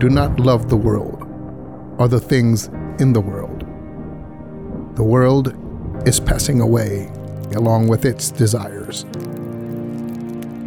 do 0.00 0.08
not 0.08 0.40
love 0.40 0.70
the 0.70 0.76
world 0.78 1.22
or 1.98 2.08
the 2.08 2.18
things 2.18 2.68
in 3.00 3.12
the 3.12 3.20
world. 3.20 3.60
The 4.96 5.04
world 5.04 5.54
is 6.08 6.18
passing 6.18 6.62
away 6.62 7.12
along 7.54 7.88
with 7.88 8.06
its 8.06 8.30
desires. 8.30 9.04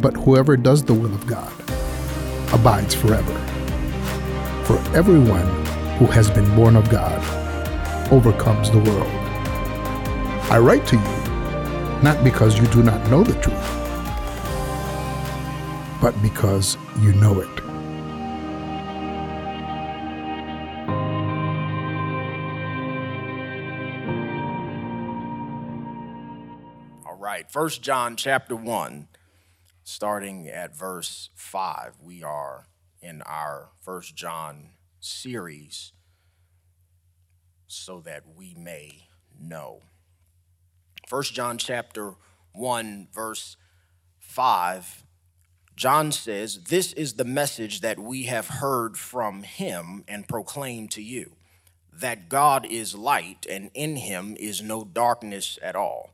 But 0.00 0.14
whoever 0.14 0.56
does 0.56 0.84
the 0.84 0.94
will 0.94 1.12
of 1.12 1.26
God 1.26 1.52
abides 2.52 2.94
forever. 2.94 3.34
For 4.66 4.78
everyone 4.96 5.48
who 5.96 6.06
has 6.06 6.30
been 6.30 6.54
born 6.54 6.76
of 6.76 6.88
God 6.88 7.20
overcomes 8.12 8.70
the 8.70 8.78
world. 8.78 9.10
I 10.48 10.58
write 10.58 10.86
to 10.86 10.96
you 10.96 12.02
not 12.04 12.22
because 12.22 12.56
you 12.56 12.68
do 12.68 12.84
not 12.84 13.04
know 13.10 13.24
the 13.24 13.34
truth, 13.40 13.70
but 16.00 16.14
because 16.22 16.76
you 17.00 17.12
know 17.14 17.40
it. 17.40 17.63
First 27.54 27.82
John 27.82 28.16
chapter 28.16 28.56
1, 28.56 29.06
starting 29.84 30.48
at 30.48 30.76
verse 30.76 31.30
5. 31.36 32.00
We 32.02 32.20
are 32.20 32.66
in 33.00 33.22
our 33.22 33.68
First 33.80 34.16
John 34.16 34.70
series 34.98 35.92
so 37.68 38.00
that 38.00 38.24
we 38.34 38.56
may 38.58 39.06
know. 39.38 39.82
First 41.06 41.32
John 41.34 41.56
chapter 41.56 42.14
1 42.54 43.06
verse 43.14 43.56
5 44.18 45.04
John 45.76 46.10
says, 46.10 46.64
"This 46.64 46.92
is 46.94 47.14
the 47.14 47.24
message 47.24 47.82
that 47.82 48.00
we 48.00 48.24
have 48.24 48.48
heard 48.48 48.98
from 48.98 49.44
him 49.44 50.02
and 50.08 50.26
proclaim 50.26 50.88
to 50.88 51.00
you, 51.00 51.36
that 51.92 52.28
God 52.28 52.66
is 52.66 52.96
light 52.96 53.46
and 53.48 53.70
in 53.74 53.94
him 53.94 54.36
is 54.40 54.60
no 54.60 54.82
darkness 54.82 55.56
at 55.62 55.76
all." 55.76 56.13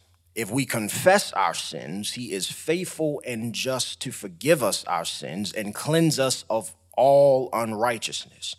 If 0.33 0.49
we 0.49 0.65
confess 0.65 1.33
our 1.33 1.53
sins, 1.53 2.13
he 2.13 2.31
is 2.31 2.49
faithful 2.49 3.21
and 3.25 3.53
just 3.53 3.99
to 4.01 4.11
forgive 4.11 4.63
us 4.63 4.85
our 4.85 5.03
sins 5.03 5.51
and 5.51 5.75
cleanse 5.75 6.19
us 6.19 6.45
of 6.49 6.73
all 6.95 7.49
unrighteousness. 7.51 8.55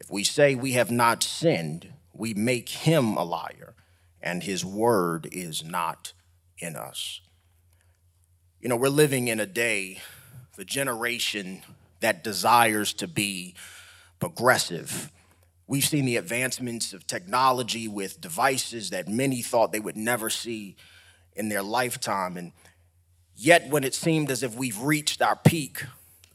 If 0.00 0.10
we 0.10 0.24
say 0.24 0.54
we 0.54 0.72
have 0.72 0.90
not 0.90 1.22
sinned, 1.22 1.92
we 2.14 2.32
make 2.32 2.68
him 2.68 3.16
a 3.16 3.24
liar, 3.24 3.74
and 4.22 4.42
his 4.42 4.64
word 4.64 5.28
is 5.30 5.62
not 5.62 6.12
in 6.58 6.76
us. 6.76 7.20
You 8.60 8.68
know, 8.68 8.76
we're 8.76 8.88
living 8.88 9.28
in 9.28 9.40
a 9.40 9.46
day, 9.46 10.00
the 10.56 10.64
generation 10.64 11.62
that 12.00 12.24
desires 12.24 12.94
to 12.94 13.08
be 13.08 13.54
progressive. 14.20 15.10
We've 15.66 15.84
seen 15.84 16.06
the 16.06 16.16
advancements 16.16 16.92
of 16.92 17.06
technology 17.06 17.88
with 17.88 18.20
devices 18.20 18.90
that 18.90 19.08
many 19.08 19.42
thought 19.42 19.72
they 19.72 19.80
would 19.80 19.96
never 19.96 20.30
see 20.30 20.76
in 21.36 21.48
their 21.48 21.62
lifetime. 21.62 22.36
And 22.36 22.52
yet, 23.34 23.68
when 23.68 23.84
it 23.84 23.94
seemed 23.94 24.30
as 24.30 24.42
if 24.42 24.54
we've 24.56 24.80
reached 24.80 25.22
our 25.22 25.36
peak 25.36 25.84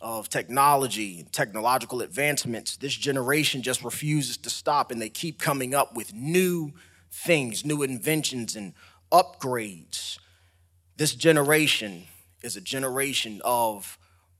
of 0.01 0.29
technology 0.29 1.19
and 1.19 1.31
technological 1.31 2.01
advancements, 2.01 2.78
this 2.78 2.94
generation 2.94 3.62
just 3.62 3.84
refuses 3.84 4.38
to 4.38 4.50
stop 4.50 4.91
and 4.91 5.01
they 5.01 5.09
keep 5.09 5.40
coming 5.40 5.75
up 5.75 5.96
with 5.96 6.13
new 6.13 6.72
things, 7.12 7.66
new 7.66 7.84
inventions, 7.84 8.56
and 8.56 8.73
upgrades. 9.12 10.18
This 10.97 11.13
generation 11.13 12.06
is 12.41 12.56
a 12.56 12.62
generation 12.62 13.41
of 13.44 13.98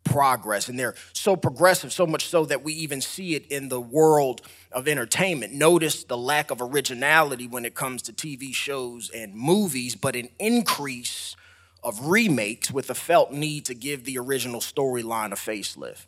progress, 0.10 0.68
and 0.68 0.78
they're 0.78 0.96
so 1.14 1.36
progressive, 1.36 1.94
so 1.94 2.08
much 2.08 2.28
so 2.28 2.46
that 2.46 2.64
we 2.64 2.74
even 2.74 3.00
see 3.00 3.36
it 3.36 3.46
in 3.48 3.70
the 3.70 3.80
world 3.80 4.42
of 4.72 4.88
entertainment. 4.88 5.54
Notice 5.54 6.04
the 6.04 6.18
lack 6.18 6.52
of 6.52 6.62
originality 6.62 7.48
when 7.48 7.64
it 7.64 7.76
comes 7.76 8.02
to 8.04 8.14
TV 8.14 8.54
shows 8.54 9.10
and 9.12 9.34
movies, 9.36 9.96
but 9.96 10.16
an 10.16 10.30
increase 10.40 11.36
of 11.84 12.08
remakes 12.08 12.72
with 12.72 12.90
a 12.90 12.96
felt 12.96 13.32
need 13.32 13.66
to 13.66 13.74
give 13.74 14.04
the 14.04 14.18
original 14.18 14.60
storyline 14.60 15.32
a 15.32 15.36
facelift. 15.36 16.08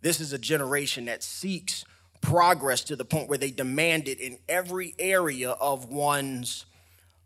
This 0.00 0.20
is 0.20 0.32
a 0.32 0.38
generation 0.38 1.06
that 1.06 1.22
seeks 1.22 1.84
progress 2.20 2.82
to 2.84 2.96
the 2.96 3.04
point 3.04 3.28
where 3.28 3.38
they 3.38 3.50
demand 3.50 4.08
it 4.08 4.20
in 4.20 4.38
every 4.48 4.94
area 4.98 5.50
of 5.52 5.90
one's 5.90 6.66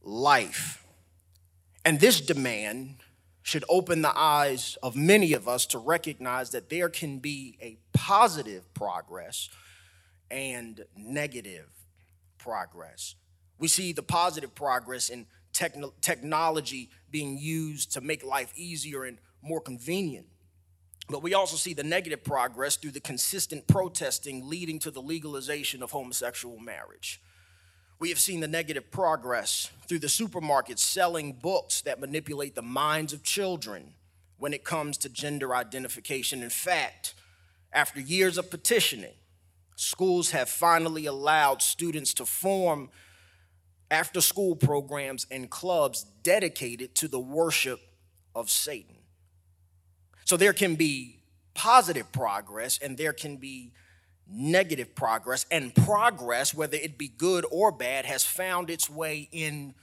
life. 0.02 0.84
And 1.84 1.98
this 1.98 2.20
demand 2.20 2.96
should 3.42 3.64
open 3.68 4.02
the 4.02 4.16
eyes 4.16 4.78
of 4.82 4.94
many 4.94 5.32
of 5.32 5.48
us 5.48 5.66
to 5.66 5.78
recognize 5.78 6.50
that 6.50 6.70
there 6.70 6.88
can 6.88 7.18
be 7.18 7.58
a 7.60 7.76
positive 7.92 8.72
progress 8.74 9.48
and 10.30 10.84
negative 10.96 11.68
progress. 12.38 13.14
We 13.58 13.68
see 13.68 13.92
the 13.92 14.02
positive 14.02 14.54
progress 14.54 15.08
in 15.08 15.26
techno- 15.52 15.92
technology 16.00 16.90
being 17.10 17.38
used 17.38 17.92
to 17.92 18.00
make 18.00 18.24
life 18.24 18.52
easier 18.56 19.04
and 19.04 19.18
more 19.42 19.60
convenient. 19.60 20.26
But 21.08 21.22
we 21.22 21.34
also 21.34 21.56
see 21.56 21.74
the 21.74 21.82
negative 21.82 22.24
progress 22.24 22.76
through 22.76 22.92
the 22.92 23.00
consistent 23.00 23.66
protesting 23.66 24.48
leading 24.48 24.78
to 24.80 24.90
the 24.90 25.02
legalization 25.02 25.82
of 25.82 25.90
homosexual 25.90 26.58
marriage. 26.58 27.20
We 28.02 28.08
have 28.08 28.18
seen 28.18 28.40
the 28.40 28.48
negative 28.48 28.90
progress 28.90 29.70
through 29.86 30.00
the 30.00 30.08
supermarkets 30.08 30.80
selling 30.80 31.34
books 31.34 31.82
that 31.82 32.00
manipulate 32.00 32.56
the 32.56 32.60
minds 32.60 33.12
of 33.12 33.22
children 33.22 33.94
when 34.38 34.52
it 34.52 34.64
comes 34.64 34.98
to 34.98 35.08
gender 35.08 35.54
identification. 35.54 36.42
In 36.42 36.50
fact, 36.50 37.14
after 37.72 38.00
years 38.00 38.38
of 38.38 38.50
petitioning, 38.50 39.14
schools 39.76 40.32
have 40.32 40.48
finally 40.48 41.06
allowed 41.06 41.62
students 41.62 42.12
to 42.14 42.26
form 42.26 42.90
after 43.88 44.20
school 44.20 44.56
programs 44.56 45.24
and 45.30 45.48
clubs 45.48 46.04
dedicated 46.24 46.96
to 46.96 47.06
the 47.06 47.20
worship 47.20 47.78
of 48.34 48.50
Satan. 48.50 48.96
So 50.24 50.36
there 50.36 50.52
can 50.52 50.74
be 50.74 51.20
positive 51.54 52.10
progress 52.10 52.80
and 52.82 52.98
there 52.98 53.12
can 53.12 53.36
be 53.36 53.70
negative 54.32 54.94
progress, 54.94 55.46
and 55.50 55.74
progress, 55.74 56.54
whether 56.54 56.76
it 56.76 56.98
be 56.98 57.08
good 57.08 57.44
or 57.50 57.70
bad, 57.70 58.04
has 58.04 58.24
found 58.24 58.70
its 58.70 58.88
way 58.88 59.28
in 59.30 59.74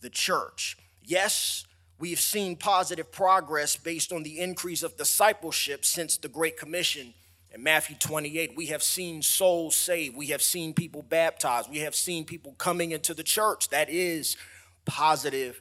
the 0.00 0.10
church. 0.10 0.76
Yes, 1.02 1.64
we've 1.98 2.20
seen 2.20 2.56
positive 2.56 3.10
progress 3.10 3.76
based 3.76 4.12
on 4.12 4.22
the 4.22 4.38
increase 4.38 4.82
of 4.82 4.96
discipleship 4.96 5.84
since 5.84 6.16
the 6.16 6.28
Great 6.28 6.56
Commission 6.56 7.14
in 7.52 7.62
Matthew 7.62 7.96
28. 7.96 8.52
We 8.56 8.66
have 8.66 8.82
seen 8.82 9.22
souls 9.22 9.76
saved, 9.76 10.16
we 10.16 10.26
have 10.26 10.42
seen 10.42 10.74
people 10.74 11.02
baptized, 11.02 11.70
we 11.70 11.78
have 11.78 11.94
seen 11.94 12.24
people 12.24 12.52
coming 12.58 12.92
into 12.92 13.14
the 13.14 13.22
church. 13.22 13.70
That 13.70 13.88
is 13.88 14.36
positive 14.84 15.60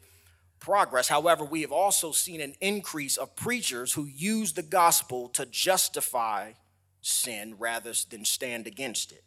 progress. 0.60 1.08
However, 1.08 1.46
we 1.46 1.62
have 1.62 1.72
also 1.72 2.12
seen 2.12 2.42
an 2.42 2.56
increase 2.60 3.18
of 3.18 3.36
preachers 3.36 3.94
who 3.94 4.06
use 4.06 4.54
the 4.54 4.64
gospel 4.64 5.30
to 5.30 5.46
justify 5.46 6.54
sin 7.06 7.56
rather 7.60 7.94
than 8.10 8.26
stand 8.26 8.66
against 8.66 9.12
it. 9.12 9.24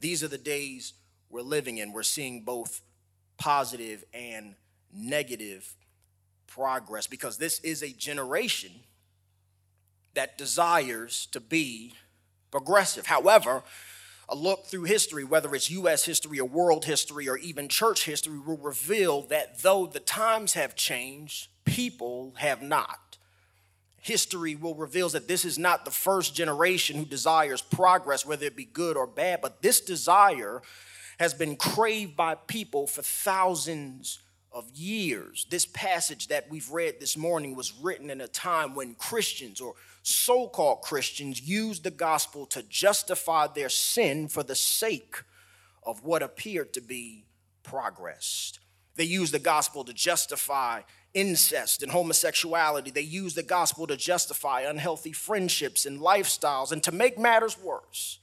These 0.00 0.22
are 0.22 0.28
the 0.28 0.38
days 0.38 0.92
we're 1.30 1.40
living 1.40 1.78
in. 1.78 1.92
We're 1.92 2.02
seeing 2.02 2.42
both 2.42 2.82
positive 3.38 4.04
and 4.12 4.54
negative 4.92 5.74
progress 6.46 7.06
because 7.06 7.38
this 7.38 7.58
is 7.60 7.82
a 7.82 7.88
generation 7.88 8.72
that 10.14 10.36
desires 10.36 11.26
to 11.32 11.40
be 11.40 11.94
progressive. 12.50 13.06
However, 13.06 13.62
a 14.28 14.34
look 14.34 14.66
through 14.66 14.84
history, 14.84 15.24
whether 15.24 15.54
it's 15.54 15.70
US 15.70 16.04
history 16.04 16.38
or 16.38 16.48
world 16.48 16.84
history 16.84 17.28
or 17.28 17.38
even 17.38 17.68
church 17.68 18.04
history, 18.04 18.38
will 18.38 18.58
reveal 18.58 19.22
that 19.22 19.62
though 19.62 19.86
the 19.86 20.00
times 20.00 20.52
have 20.52 20.76
changed, 20.76 21.48
people 21.64 22.34
have 22.38 22.60
not 22.60 23.07
history 24.08 24.56
will 24.56 24.74
reveal 24.74 25.10
that 25.10 25.28
this 25.28 25.44
is 25.44 25.58
not 25.58 25.84
the 25.84 25.90
first 25.90 26.34
generation 26.34 26.96
who 26.96 27.04
desires 27.04 27.60
progress, 27.60 28.24
whether 28.24 28.46
it 28.46 28.56
be 28.56 28.64
good 28.64 28.96
or 28.96 29.06
bad, 29.06 29.40
but 29.42 29.60
this 29.60 29.82
desire 29.82 30.62
has 31.18 31.34
been 31.34 31.56
craved 31.56 32.16
by 32.16 32.34
people 32.34 32.86
for 32.86 33.02
thousands 33.02 34.20
of 34.50 34.70
years. 34.74 35.46
This 35.50 35.66
passage 35.66 36.28
that 36.28 36.48
we've 36.48 36.70
read 36.70 37.00
this 37.00 37.16
morning 37.16 37.54
was 37.54 37.74
written 37.82 38.08
in 38.08 38.22
a 38.22 38.26
time 38.28 38.74
when 38.74 38.94
Christians 38.94 39.60
or 39.60 39.74
so 40.02 40.48
called 40.48 40.80
Christians 40.80 41.42
used 41.42 41.84
the 41.84 41.90
gospel 41.90 42.46
to 42.46 42.62
justify 42.62 43.46
their 43.46 43.68
sin 43.68 44.28
for 44.28 44.42
the 44.42 44.54
sake 44.54 45.22
of 45.82 46.02
what 46.02 46.22
appeared 46.22 46.72
to 46.72 46.80
be 46.80 47.26
progress. 47.62 48.58
They 48.96 49.04
used 49.04 49.34
the 49.34 49.38
gospel 49.38 49.84
to 49.84 49.92
justify 49.92 50.80
incest 51.18 51.82
and 51.82 51.90
homosexuality. 51.90 52.92
They 52.92 53.00
used 53.00 53.36
the 53.36 53.42
gospel 53.42 53.88
to 53.88 53.96
justify 53.96 54.60
unhealthy 54.60 55.10
friendships 55.10 55.84
and 55.84 56.00
lifestyles. 56.00 56.70
And 56.70 56.80
to 56.84 56.92
make 56.92 57.18
matters 57.18 57.58
worse, 57.60 58.20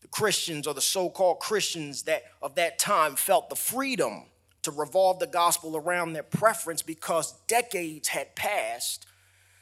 the 0.00 0.08
Christians 0.08 0.66
or 0.66 0.72
the 0.72 0.80
so 0.80 1.10
called 1.10 1.38
Christians 1.38 2.04
that, 2.04 2.22
of 2.40 2.54
that 2.54 2.78
time 2.78 3.14
felt 3.14 3.50
the 3.50 3.56
freedom 3.56 4.24
to 4.62 4.70
revolve 4.70 5.18
the 5.18 5.26
gospel 5.26 5.76
around 5.76 6.14
their 6.14 6.22
preference 6.22 6.80
because 6.80 7.34
decades 7.46 8.08
had 8.08 8.34
passed 8.34 9.06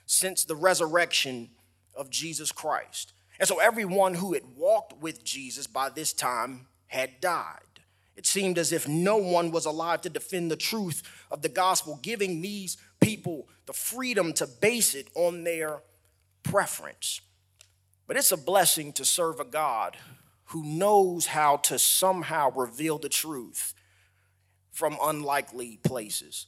since 0.07 0.45
the 0.45 0.55
resurrection 0.55 1.51
of 1.97 2.11
Jesus 2.11 2.53
Christ. 2.53 3.13
And 3.41 3.49
so 3.49 3.59
everyone 3.59 4.15
who 4.15 4.35
had 4.35 4.45
walked 4.57 5.03
with 5.03 5.25
Jesus 5.25 5.67
by 5.67 5.91
this 5.91 6.13
time 6.13 6.69
had 6.87 7.21
died. 7.21 7.66
It 8.17 8.27
seemed 8.27 8.57
as 8.57 8.73
if 8.73 8.89
no 8.89 9.19
one 9.19 9.51
was 9.51 9.67
alive 9.67 10.01
to 10.03 10.11
defend 10.11 10.51
the 10.51 10.57
truth 10.57 11.03
of 11.31 11.43
the 11.43 11.49
gospel, 11.49 12.01
giving 12.03 12.41
these 12.41 12.79
people 13.01 13.49
the 13.67 13.75
freedom 13.75 14.33
to 14.35 14.47
base 14.47 14.95
it 14.95 15.09
on 15.15 15.45
their 15.45 15.83
preference. 16.43 17.21
But 18.07 18.17
it's 18.17 18.33
a 18.33 18.37
blessing 18.37 18.93
to 18.95 19.05
serve 19.05 19.39
a 19.39 19.45
God 19.45 19.97
who 20.47 20.65
knows 20.65 21.27
how 21.27 21.57
to 21.57 21.79
somehow 21.79 22.51
reveal 22.53 22.99
the 22.99 23.09
truth 23.09 23.75
from 24.71 24.97
unlikely 25.03 25.79
places. 25.83 26.47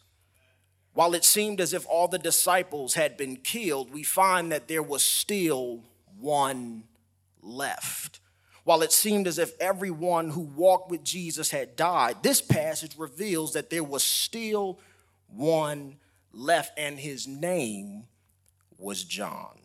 While 0.95 1.15
it 1.15 1.25
seemed 1.25 1.61
as 1.61 1.73
if 1.75 1.87
all 1.87 2.09
the 2.09 2.19
disciples 2.19 2.95
had 2.95 3.17
been 3.17 3.37
killed, 3.37 3.93
we 3.93 4.03
find 4.03 4.51
that 4.53 4.69
there 4.69 4.83
was 4.83 5.03
still 5.03 5.85
one 6.19 6.85
left. 7.43 8.21
While 8.69 8.83
it 8.83 8.93
seemed 8.93 9.27
as 9.27 9.39
if 9.39 9.59
everyone 9.61 10.29
who 10.29 10.43
walked 10.43 10.91
with 10.91 11.03
Jesus 11.03 11.51
had 11.51 11.75
died, 11.75 12.23
this 12.23 12.43
passage 12.43 12.99
reveals 12.99 13.55
that 13.55 13.71
there 13.71 13.83
was 13.83 14.05
still 14.05 14.79
one 15.27 15.97
left, 16.35 16.79
and 16.79 17.01
his 17.01 17.27
name 17.27 18.05
was 18.77 19.05
John. 19.05 19.59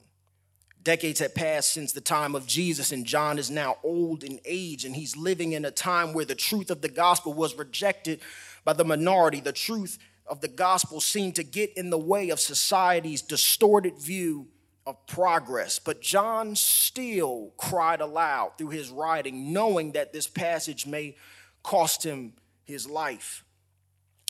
Decades 0.81 1.19
had 1.19 1.35
passed 1.35 1.73
since 1.73 1.91
the 1.91 1.99
time 1.99 2.33
of 2.33 2.47
Jesus, 2.47 2.93
and 2.93 3.05
John 3.05 3.37
is 3.37 3.51
now 3.51 3.75
old 3.83 4.23
in 4.23 4.39
age, 4.45 4.85
and 4.85 4.95
he's 4.95 5.17
living 5.17 5.51
in 5.51 5.65
a 5.65 5.71
time 5.71 6.13
where 6.13 6.23
the 6.23 6.33
truth 6.33 6.71
of 6.71 6.79
the 6.79 6.87
gospel 6.87 7.33
was 7.33 7.57
rejected 7.57 8.21
by 8.63 8.71
the 8.71 8.85
minority. 8.85 9.41
The 9.41 9.51
truth 9.51 9.99
of 10.27 10.39
the 10.39 10.47
gospel 10.47 11.01
seemed 11.01 11.35
to 11.35 11.43
get 11.43 11.75
in 11.75 11.89
the 11.89 11.97
way 11.97 12.29
of 12.29 12.39
society's 12.39 13.21
distorted 13.21 13.97
view 13.99 14.47
of 14.85 15.05
progress. 15.07 15.79
But 15.79 16.01
John 16.01 16.55
still 16.55 17.53
cried 17.57 18.01
aloud 18.01 18.53
through 18.57 18.69
his 18.69 18.89
writing, 18.89 19.53
knowing 19.53 19.93
that 19.93 20.13
this 20.13 20.27
passage 20.27 20.85
may 20.85 21.15
cost 21.63 22.03
him 22.03 22.33
his 22.65 22.87
life. 22.87 23.43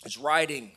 His 0.04 0.18
writing 0.18 0.72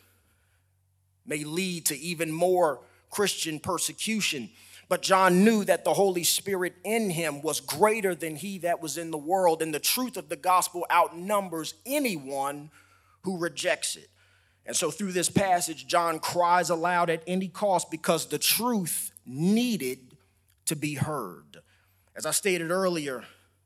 may 1.27 1.45
lead 1.45 1.87
to 1.87 1.99
even 1.99 2.31
more 2.31 2.81
Christian 3.11 3.59
persecution. 3.59 4.51
But 4.89 5.03
John 5.03 5.45
knew 5.45 5.65
that 5.65 5.85
the 5.85 5.95
Holy 5.95 6.23
Spirit 6.23 6.75
in 6.85 7.11
him 7.11 7.43
was 7.43 7.61
greater 7.61 8.15
than 8.15 8.37
he 8.37 8.59
that 8.59 8.81
was 8.81 8.97
in 8.97 9.11
the 9.11 9.19
world, 9.19 9.61
and 9.61 9.75
the 9.75 9.81
truth 9.81 10.17
of 10.17 10.29
the 10.29 10.37
gospel 10.37 10.87
outnumbers 10.91 11.75
anyone 11.85 12.71
who 13.23 13.37
rejects 13.37 13.97
it. 13.97 14.09
And 14.65 14.77
so, 14.77 14.91
through 14.91 15.13
this 15.13 15.29
passage, 15.29 15.87
John 15.87 16.19
cries 16.19 16.71
aloud 16.71 17.11
at 17.11 17.23
any 17.27 17.49
cost 17.49 17.91
because 17.91 18.27
the 18.27 18.39
truth 18.39 19.13
needed 19.27 20.17
to 20.67 20.77
be 20.77 20.95
heard. 20.95 21.59
As 22.15 22.27
I 22.27 22.31
stated 22.31 22.71
earlier, 22.71 23.25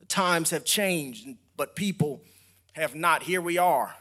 times 0.08 0.50
have 0.50 0.64
changed, 0.64 1.28
but 1.56 1.76
people 1.76 2.22
have 2.72 2.94
not. 2.94 3.22
Here 3.22 3.40
we 3.40 3.58
are, 3.58 3.94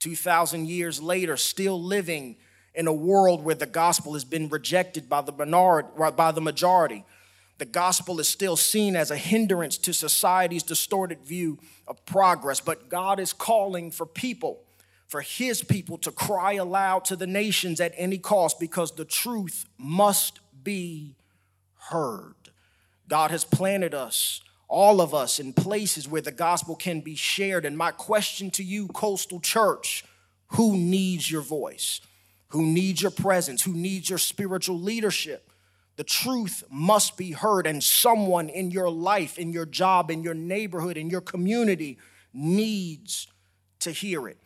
2,000 0.00 0.66
years 0.66 1.00
later, 1.00 1.36
still 1.36 1.82
living 1.82 2.36
in 2.74 2.86
a 2.86 2.92
world 2.92 3.44
where 3.44 3.54
the 3.54 3.66
gospel 3.66 4.14
has 4.14 4.24
been 4.24 4.48
rejected 4.48 5.08
by 5.08 5.20
the 5.20 5.32
minority, 5.32 5.88
by 6.16 6.32
the 6.32 6.40
majority. 6.40 7.04
The 7.58 7.66
gospel 7.66 8.18
is 8.18 8.28
still 8.28 8.56
seen 8.56 8.96
as 8.96 9.10
a 9.10 9.16
hindrance 9.16 9.76
to 9.78 9.92
society's 9.92 10.62
distorted 10.62 11.20
view 11.20 11.58
of 11.86 12.04
progress, 12.06 12.60
but 12.60 12.88
God 12.88 13.20
is 13.20 13.32
calling 13.32 13.90
for 13.90 14.06
people, 14.06 14.64
for 15.06 15.20
his 15.20 15.62
people 15.62 15.98
to 15.98 16.10
cry 16.10 16.54
aloud 16.54 17.04
to 17.06 17.16
the 17.16 17.26
nations 17.26 17.80
at 17.80 17.92
any 17.96 18.18
cost 18.18 18.58
because 18.58 18.92
the 18.92 19.04
truth 19.04 19.66
must 19.78 20.40
be 20.62 21.16
heard. 21.90 22.34
God 23.08 23.30
has 23.30 23.44
planted 23.44 23.94
us, 23.94 24.40
all 24.68 25.00
of 25.00 25.14
us, 25.14 25.38
in 25.38 25.52
places 25.52 26.08
where 26.08 26.22
the 26.22 26.32
gospel 26.32 26.76
can 26.76 27.00
be 27.00 27.14
shared. 27.14 27.64
And 27.64 27.76
my 27.76 27.90
question 27.90 28.50
to 28.52 28.62
you, 28.62 28.88
Coastal 28.88 29.40
Church, 29.40 30.04
who 30.48 30.76
needs 30.76 31.30
your 31.30 31.42
voice? 31.42 32.00
who 32.52 32.62
needs 32.62 33.00
your 33.00 33.10
presence, 33.10 33.62
who 33.62 33.72
needs 33.72 34.10
your 34.10 34.18
spiritual 34.18 34.78
leadership. 34.78 35.50
The 35.96 36.04
truth 36.04 36.62
must 36.70 37.16
be 37.16 37.30
heard, 37.30 37.66
and 37.66 37.82
someone 37.82 38.50
in 38.50 38.70
your 38.70 38.90
life, 38.90 39.38
in 39.38 39.54
your 39.54 39.64
job, 39.64 40.10
in 40.10 40.22
your 40.22 40.34
neighborhood, 40.34 40.98
in 40.98 41.08
your 41.08 41.22
community 41.22 41.96
needs 42.34 43.26
to 43.80 43.90
hear 43.90 44.28
it. 44.28 44.36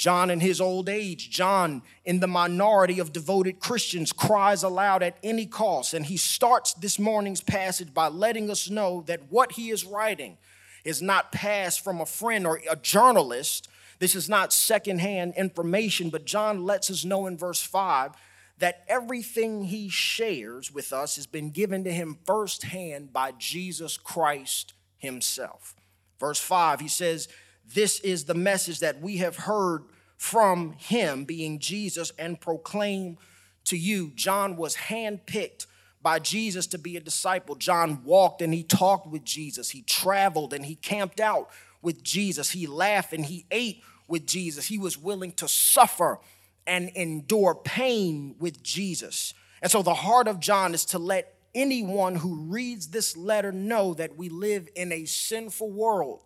John, 0.00 0.30
in 0.30 0.40
his 0.40 0.62
old 0.62 0.88
age, 0.88 1.28
John, 1.28 1.82
in 2.06 2.20
the 2.20 2.26
minority 2.26 3.00
of 3.00 3.12
devoted 3.12 3.60
Christians, 3.60 4.14
cries 4.14 4.62
aloud 4.62 5.02
at 5.02 5.18
any 5.22 5.44
cost. 5.44 5.92
And 5.92 6.06
he 6.06 6.16
starts 6.16 6.72
this 6.72 6.98
morning's 6.98 7.42
passage 7.42 7.92
by 7.92 8.08
letting 8.08 8.48
us 8.48 8.70
know 8.70 9.04
that 9.08 9.30
what 9.30 9.52
he 9.52 9.68
is 9.68 9.84
writing 9.84 10.38
is 10.84 11.02
not 11.02 11.32
passed 11.32 11.84
from 11.84 12.00
a 12.00 12.06
friend 12.06 12.46
or 12.46 12.62
a 12.70 12.76
journalist, 12.76 13.68
this 13.98 14.14
is 14.14 14.26
not 14.26 14.54
secondhand 14.54 15.34
information, 15.36 16.08
but 16.08 16.24
John 16.24 16.64
lets 16.64 16.90
us 16.90 17.04
know 17.04 17.26
in 17.26 17.36
verse 17.36 17.60
5 17.60 18.12
that 18.56 18.84
everything 18.88 19.64
he 19.64 19.90
shares 19.90 20.72
with 20.72 20.94
us 20.94 21.16
has 21.16 21.26
been 21.26 21.50
given 21.50 21.84
to 21.84 21.92
him 21.92 22.16
firsthand 22.24 23.12
by 23.12 23.32
Jesus 23.32 23.98
Christ 23.98 24.72
himself. 24.96 25.74
Verse 26.18 26.40
5, 26.40 26.80
he 26.80 26.88
says, 26.88 27.28
This 27.72 28.00
is 28.00 28.24
the 28.24 28.34
message 28.34 28.80
that 28.80 29.00
we 29.00 29.18
have 29.18 29.36
heard 29.36 29.84
from 30.16 30.72
him, 30.72 31.24
being 31.24 31.58
Jesus, 31.58 32.12
and 32.18 32.40
proclaim 32.40 33.16
to 33.64 33.76
you. 33.76 34.12
John 34.14 34.56
was 34.56 34.76
handpicked 34.76 35.66
by 36.02 36.18
Jesus 36.18 36.66
to 36.68 36.78
be 36.78 36.96
a 36.96 37.00
disciple. 37.00 37.54
John 37.54 38.02
walked 38.04 38.42
and 38.42 38.52
he 38.52 38.62
talked 38.62 39.06
with 39.06 39.24
Jesus. 39.24 39.70
He 39.70 39.82
traveled 39.82 40.52
and 40.52 40.66
he 40.66 40.74
camped 40.74 41.20
out 41.20 41.50
with 41.82 42.02
Jesus. 42.02 42.50
He 42.50 42.66
laughed 42.66 43.12
and 43.12 43.24
he 43.24 43.46
ate 43.50 43.82
with 44.08 44.26
Jesus. 44.26 44.66
He 44.66 44.78
was 44.78 44.98
willing 44.98 45.32
to 45.32 45.46
suffer 45.46 46.18
and 46.66 46.90
endure 46.94 47.54
pain 47.54 48.34
with 48.38 48.62
Jesus. 48.62 49.32
And 49.62 49.70
so 49.70 49.82
the 49.82 49.94
heart 49.94 50.26
of 50.26 50.40
John 50.40 50.74
is 50.74 50.84
to 50.86 50.98
let 50.98 51.34
anyone 51.54 52.16
who 52.16 52.34
reads 52.44 52.88
this 52.88 53.16
letter 53.16 53.52
know 53.52 53.94
that 53.94 54.16
we 54.16 54.28
live 54.28 54.68
in 54.74 54.92
a 54.92 55.04
sinful 55.04 55.70
world. 55.70 56.22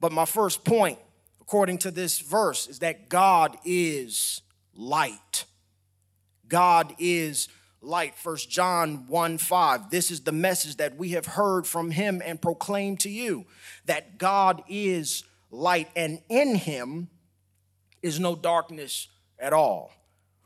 But 0.00 0.12
my 0.12 0.24
first 0.24 0.64
point, 0.64 0.98
according 1.40 1.78
to 1.78 1.90
this 1.90 2.18
verse, 2.18 2.66
is 2.66 2.78
that 2.78 3.08
God 3.08 3.56
is 3.64 4.42
light. 4.74 5.44
God 6.48 6.94
is 6.98 7.48
light. 7.82 8.16
First 8.16 8.50
John 8.50 9.06
1 9.06 9.38
5. 9.38 9.90
This 9.90 10.10
is 10.10 10.22
the 10.22 10.32
message 10.32 10.76
that 10.76 10.96
we 10.96 11.10
have 11.10 11.26
heard 11.26 11.66
from 11.66 11.90
him 11.90 12.22
and 12.24 12.40
proclaimed 12.40 13.00
to 13.00 13.10
you 13.10 13.46
that 13.84 14.18
God 14.18 14.62
is 14.68 15.24
light, 15.50 15.88
and 15.96 16.20
in 16.28 16.54
him 16.54 17.08
is 18.02 18.18
no 18.18 18.34
darkness 18.34 19.08
at 19.38 19.52
all. 19.52 19.92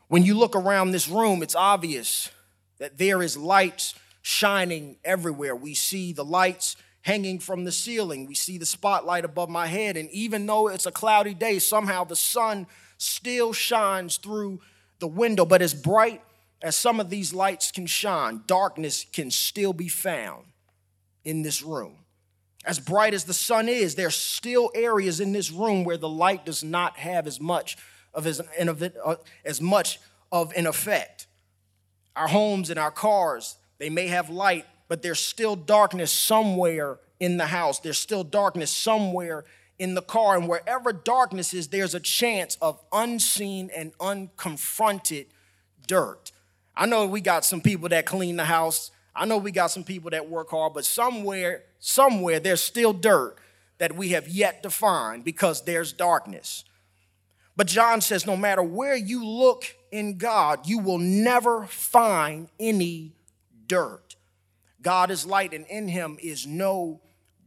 When 0.07 0.23
you 0.23 0.37
look 0.37 0.55
around 0.55 0.91
this 0.91 1.07
room, 1.07 1.41
it's 1.41 1.55
obvious 1.55 2.29
that 2.77 2.97
there 2.97 3.21
is 3.21 3.37
light 3.37 3.93
shining 4.21 4.97
everywhere. 5.03 5.55
We 5.55 5.73
see 5.73 6.11
the 6.11 6.25
lights 6.25 6.75
hanging 7.05 7.37
from 7.37 7.65
the 7.65 7.71
ceiling. 7.71 8.25
We 8.25 8.33
see 8.33 8.57
the 8.57 8.65
spotlight 8.65 9.25
above 9.25 9.47
my 9.47 9.67
head. 9.67 9.95
And 9.95 10.09
even 10.09 10.47
though 10.47 10.67
it's 10.69 10.87
a 10.87 10.91
cloudy 10.91 11.35
day, 11.35 11.59
somehow 11.59 12.03
the 12.03 12.15
sun 12.15 12.65
still 12.97 13.53
shines 13.53 14.17
through 14.17 14.59
the 14.97 15.07
window. 15.07 15.45
But 15.45 15.61
as 15.61 15.75
bright 15.75 16.23
as 16.63 16.75
some 16.75 16.99
of 16.99 17.11
these 17.11 17.31
lights 17.31 17.71
can 17.71 17.85
shine, 17.85 18.41
darkness 18.47 19.05
can 19.13 19.29
still 19.29 19.71
be 19.71 19.87
found 19.87 20.45
in 21.23 21.43
this 21.43 21.61
room. 21.61 21.97
As 22.65 22.79
bright 22.79 23.13
as 23.13 23.25
the 23.25 23.35
sun 23.35 23.69
is, 23.69 23.93
there 23.93 24.07
are 24.07 24.11
still 24.11 24.71
areas 24.73 25.19
in 25.19 25.31
this 25.31 25.51
room 25.51 25.83
where 25.83 25.97
the 25.97 26.09
light 26.09 26.43
does 26.43 26.63
not 26.63 26.97
have 26.97 27.27
as 27.27 27.39
much 27.39 27.77
of 28.15 28.25
as, 28.25 28.41
uh, 28.41 29.15
as 29.45 29.61
much 29.61 29.99
of 30.31 30.51
an 30.57 30.65
effect. 30.65 31.27
Our 32.15 32.27
homes 32.27 32.71
and 32.71 32.79
our 32.79 32.89
cars, 32.89 33.57
they 33.77 33.91
may 33.91 34.07
have 34.07 34.31
light, 34.31 34.65
but 34.87 35.01
there's 35.01 35.19
still 35.19 35.55
darkness 35.55 36.11
somewhere 36.11 36.99
in 37.19 37.37
the 37.37 37.47
house. 37.47 37.79
There's 37.79 37.97
still 37.97 38.23
darkness 38.23 38.71
somewhere 38.71 39.45
in 39.79 39.95
the 39.95 40.01
car. 40.01 40.37
And 40.37 40.47
wherever 40.47 40.93
darkness 40.93 41.53
is, 41.53 41.69
there's 41.69 41.95
a 41.95 41.99
chance 41.99 42.57
of 42.61 42.79
unseen 42.91 43.69
and 43.75 43.97
unconfronted 43.97 45.27
dirt. 45.87 46.31
I 46.75 46.85
know 46.85 47.05
we 47.05 47.21
got 47.21 47.45
some 47.45 47.61
people 47.61 47.89
that 47.89 48.05
clean 48.05 48.35
the 48.35 48.45
house 48.45 48.91
I 49.15 49.25
know 49.25 49.37
we 49.37 49.51
got 49.51 49.71
some 49.71 49.83
people 49.83 50.09
that 50.09 50.29
work 50.29 50.49
hard, 50.49 50.73
but 50.73 50.85
somewhere, 50.85 51.63
somewhere 51.79 52.39
there's 52.39 52.61
still 52.61 52.91
dirt 52.91 53.37
that 53.77 53.95
we 53.95 54.09
have 54.09 54.27
yet 54.27 54.61
to 54.63 54.69
find 54.69 55.23
because 55.23 55.63
there's 55.63 55.93
darkness. 55.93 56.65
But 57.55 57.67
John 57.67 58.01
says 58.01 58.25
no 58.25 58.35
matter 58.35 58.61
where 58.61 58.95
you 58.95 59.25
look 59.25 59.63
in 59.91 60.17
God, 60.17 60.67
you 60.67 60.79
will 60.79 60.97
never 60.97 61.65
find 61.67 62.49
any 62.59 63.13
dirt. 63.67 64.04
God 64.85 65.09
is 65.09 65.25
light, 65.25 65.51
and 65.51 65.65
in 65.65 65.87
him 65.87 66.19
is 66.21 66.45
no 66.45 67.01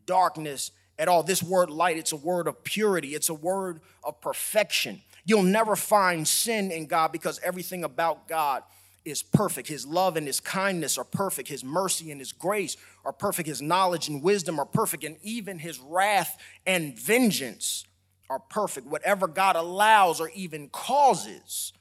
darkness 0.07 0.73
at 0.99 1.07
all. 1.07 1.23
This 1.23 1.41
word 1.41 1.71
light, 1.71 1.97
it's 1.97 2.11
a 2.11 2.17
word 2.17 2.49
of 2.49 2.65
purity, 2.65 3.15
it's 3.15 3.29
a 3.29 3.35
word 3.35 3.81
of 4.03 4.21
perfection. 4.21 5.03
You'll 5.25 5.45
never 5.45 5.77
find 5.77 6.27
sin 6.27 6.73
in 6.73 6.87
God 6.87 7.13
because 7.13 7.39
everything 7.45 7.85
about 7.85 8.27
God 8.27 8.65
is 9.05 9.23
perfect. 9.23 9.69
His 9.69 9.87
love 9.87 10.17
and 10.17 10.27
his 10.27 10.41
kindness 10.41 10.99
are 10.99 11.05
perfect. 11.05 11.49
His 11.49 11.63
mercy 11.63 12.11
and 12.11 12.21
his 12.21 12.33
grace 12.33 12.77
are 13.05 13.13
perfect. 13.13 13.49
His 13.49 13.63
knowledge 13.63 14.09
and 14.09 14.21
wisdom 14.21 14.59
are 14.59 14.67
perfect. 14.67 15.05
And 15.05 15.17
even 15.23 15.61
his 15.61 15.79
wrath 15.79 16.39
and 16.67 16.99
vengeance 16.99 17.85
are 18.29 18.41
perfect. 18.41 18.89
Whatever 18.89 19.29
God 19.29 19.55
allows 19.55 20.21
or 20.21 20.29
even 20.31 20.71
causes 20.71 21.73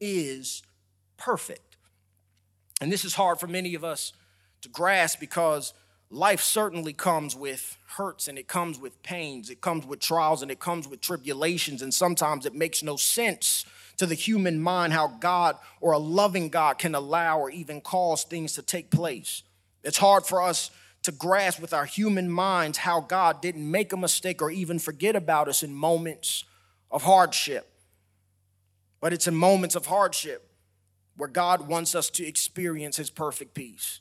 is 0.00 0.64
perfect. 1.16 1.76
And 2.80 2.90
this 2.90 3.04
is 3.04 3.14
hard 3.14 3.38
for 3.38 3.46
many 3.46 3.76
of 3.76 3.84
us 3.84 4.12
to 4.62 4.68
grasp 4.68 5.20
because 5.20 5.74
life 6.10 6.40
certainly 6.40 6.92
comes 6.92 7.34
with 7.34 7.76
hurts 7.96 8.28
and 8.28 8.38
it 8.38 8.48
comes 8.48 8.78
with 8.78 9.02
pains, 9.02 9.50
it 9.50 9.60
comes 9.60 9.86
with 9.86 10.00
trials 10.00 10.42
and 10.42 10.50
it 10.50 10.60
comes 10.60 10.88
with 10.88 11.00
tribulations, 11.00 11.82
and 11.82 11.92
sometimes 11.92 12.46
it 12.46 12.54
makes 12.54 12.82
no 12.82 12.96
sense 12.96 13.64
to 13.96 14.06
the 14.06 14.14
human 14.14 14.60
mind 14.60 14.92
how 14.92 15.08
God 15.08 15.56
or 15.80 15.92
a 15.92 15.98
loving 15.98 16.48
God 16.48 16.78
can 16.78 16.94
allow 16.94 17.38
or 17.38 17.50
even 17.50 17.80
cause 17.80 18.24
things 18.24 18.54
to 18.54 18.62
take 18.62 18.90
place. 18.90 19.42
It's 19.82 19.98
hard 19.98 20.26
for 20.26 20.42
us 20.42 20.70
to 21.02 21.12
grasp 21.12 21.60
with 21.60 21.72
our 21.72 21.84
human 21.84 22.28
minds 22.28 22.78
how 22.78 23.00
God 23.00 23.40
didn't 23.40 23.70
make 23.70 23.92
a 23.92 23.96
mistake 23.96 24.42
or 24.42 24.50
even 24.50 24.78
forget 24.78 25.14
about 25.14 25.48
us 25.48 25.62
in 25.62 25.72
moments 25.72 26.44
of 26.90 27.02
hardship. 27.04 27.72
But 29.00 29.12
it's 29.12 29.28
in 29.28 29.34
moments 29.34 29.76
of 29.76 29.86
hardship 29.86 30.50
where 31.16 31.28
God 31.28 31.68
wants 31.68 31.94
us 31.94 32.10
to 32.10 32.26
experience 32.26 32.96
His 32.96 33.08
perfect 33.08 33.54
peace. 33.54 34.00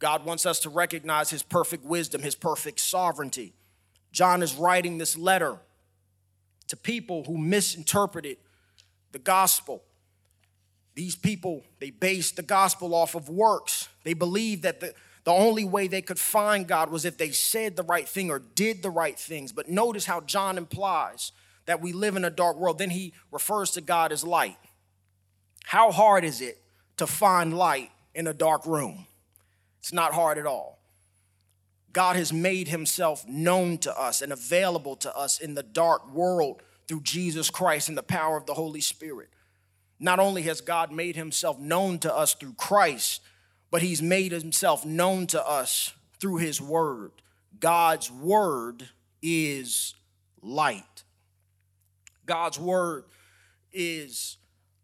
God 0.00 0.24
wants 0.24 0.46
us 0.46 0.58
to 0.60 0.70
recognize 0.70 1.30
his 1.30 1.42
perfect 1.42 1.84
wisdom, 1.84 2.22
his 2.22 2.34
perfect 2.34 2.80
sovereignty. 2.80 3.52
John 4.10 4.42
is 4.42 4.56
writing 4.56 4.98
this 4.98 5.16
letter 5.16 5.58
to 6.68 6.76
people 6.76 7.24
who 7.24 7.38
misinterpreted 7.38 8.38
the 9.12 9.18
gospel. 9.18 9.82
These 10.94 11.16
people, 11.16 11.62
they 11.78 11.90
based 11.90 12.36
the 12.36 12.42
gospel 12.42 12.94
off 12.94 13.14
of 13.14 13.28
works. 13.28 13.88
They 14.04 14.14
believed 14.14 14.62
that 14.62 14.80
the, 14.80 14.94
the 15.24 15.32
only 15.32 15.64
way 15.64 15.86
they 15.86 16.02
could 16.02 16.18
find 16.18 16.66
God 16.66 16.90
was 16.90 17.04
if 17.04 17.18
they 17.18 17.30
said 17.30 17.76
the 17.76 17.82
right 17.82 18.08
thing 18.08 18.30
or 18.30 18.38
did 18.38 18.82
the 18.82 18.90
right 18.90 19.18
things. 19.18 19.52
But 19.52 19.68
notice 19.68 20.06
how 20.06 20.22
John 20.22 20.56
implies 20.56 21.32
that 21.66 21.80
we 21.80 21.92
live 21.92 22.16
in 22.16 22.24
a 22.24 22.30
dark 22.30 22.56
world. 22.56 22.78
Then 22.78 22.90
he 22.90 23.12
refers 23.30 23.70
to 23.72 23.80
God 23.80 24.12
as 24.12 24.24
light. 24.24 24.56
How 25.64 25.92
hard 25.92 26.24
is 26.24 26.40
it 26.40 26.58
to 26.96 27.06
find 27.06 27.56
light 27.56 27.90
in 28.14 28.26
a 28.26 28.34
dark 28.34 28.64
room? 28.64 29.06
It's 29.80 29.92
not 29.92 30.14
hard 30.14 30.38
at 30.38 30.46
all. 30.46 30.78
God 31.92 32.16
has 32.16 32.32
made 32.32 32.68
himself 32.68 33.26
known 33.26 33.78
to 33.78 33.98
us 33.98 34.22
and 34.22 34.32
available 34.32 34.94
to 34.96 35.16
us 35.16 35.40
in 35.40 35.54
the 35.54 35.62
dark 35.62 36.12
world 36.12 36.62
through 36.86 37.02
Jesus 37.02 37.50
Christ 37.50 37.88
and 37.88 37.98
the 37.98 38.02
power 38.02 38.36
of 38.36 38.46
the 38.46 38.54
Holy 38.54 38.80
Spirit. 38.80 39.28
Not 39.98 40.18
only 40.18 40.42
has 40.42 40.60
God 40.60 40.92
made 40.92 41.16
himself 41.16 41.58
known 41.58 41.98
to 42.00 42.14
us 42.14 42.34
through 42.34 42.54
Christ, 42.54 43.22
but 43.70 43.82
he's 43.82 44.02
made 44.02 44.32
himself 44.32 44.84
known 44.84 45.26
to 45.28 45.46
us 45.46 45.92
through 46.20 46.36
his 46.36 46.60
word. 46.60 47.12
God's 47.58 48.10
word 48.10 48.88
is 49.22 49.94
light. 50.42 51.04
God's 52.26 52.58
word 52.58 53.04
is 53.72 54.36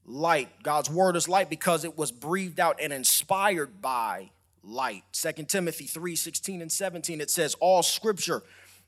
light. 0.05 0.49
God's 0.63 0.91
word 0.91 1.17
is 1.17 1.29
light 1.29 1.49
because 1.49 1.85
it 1.85 1.97
was 1.97 2.13
breathed 2.13 2.61
out 2.61 2.79
and 2.81 2.93
inspired 2.93 3.81
by 3.81 4.31
light. 4.67 5.05
2 5.13 5.45
Timothy 5.45 5.87
3 5.87 6.17
16 6.17 6.63
and 6.63 6.71
17, 6.73 7.21
it 7.21 7.31
says, 7.31 7.55
All 7.61 7.83
scripture 7.83 8.43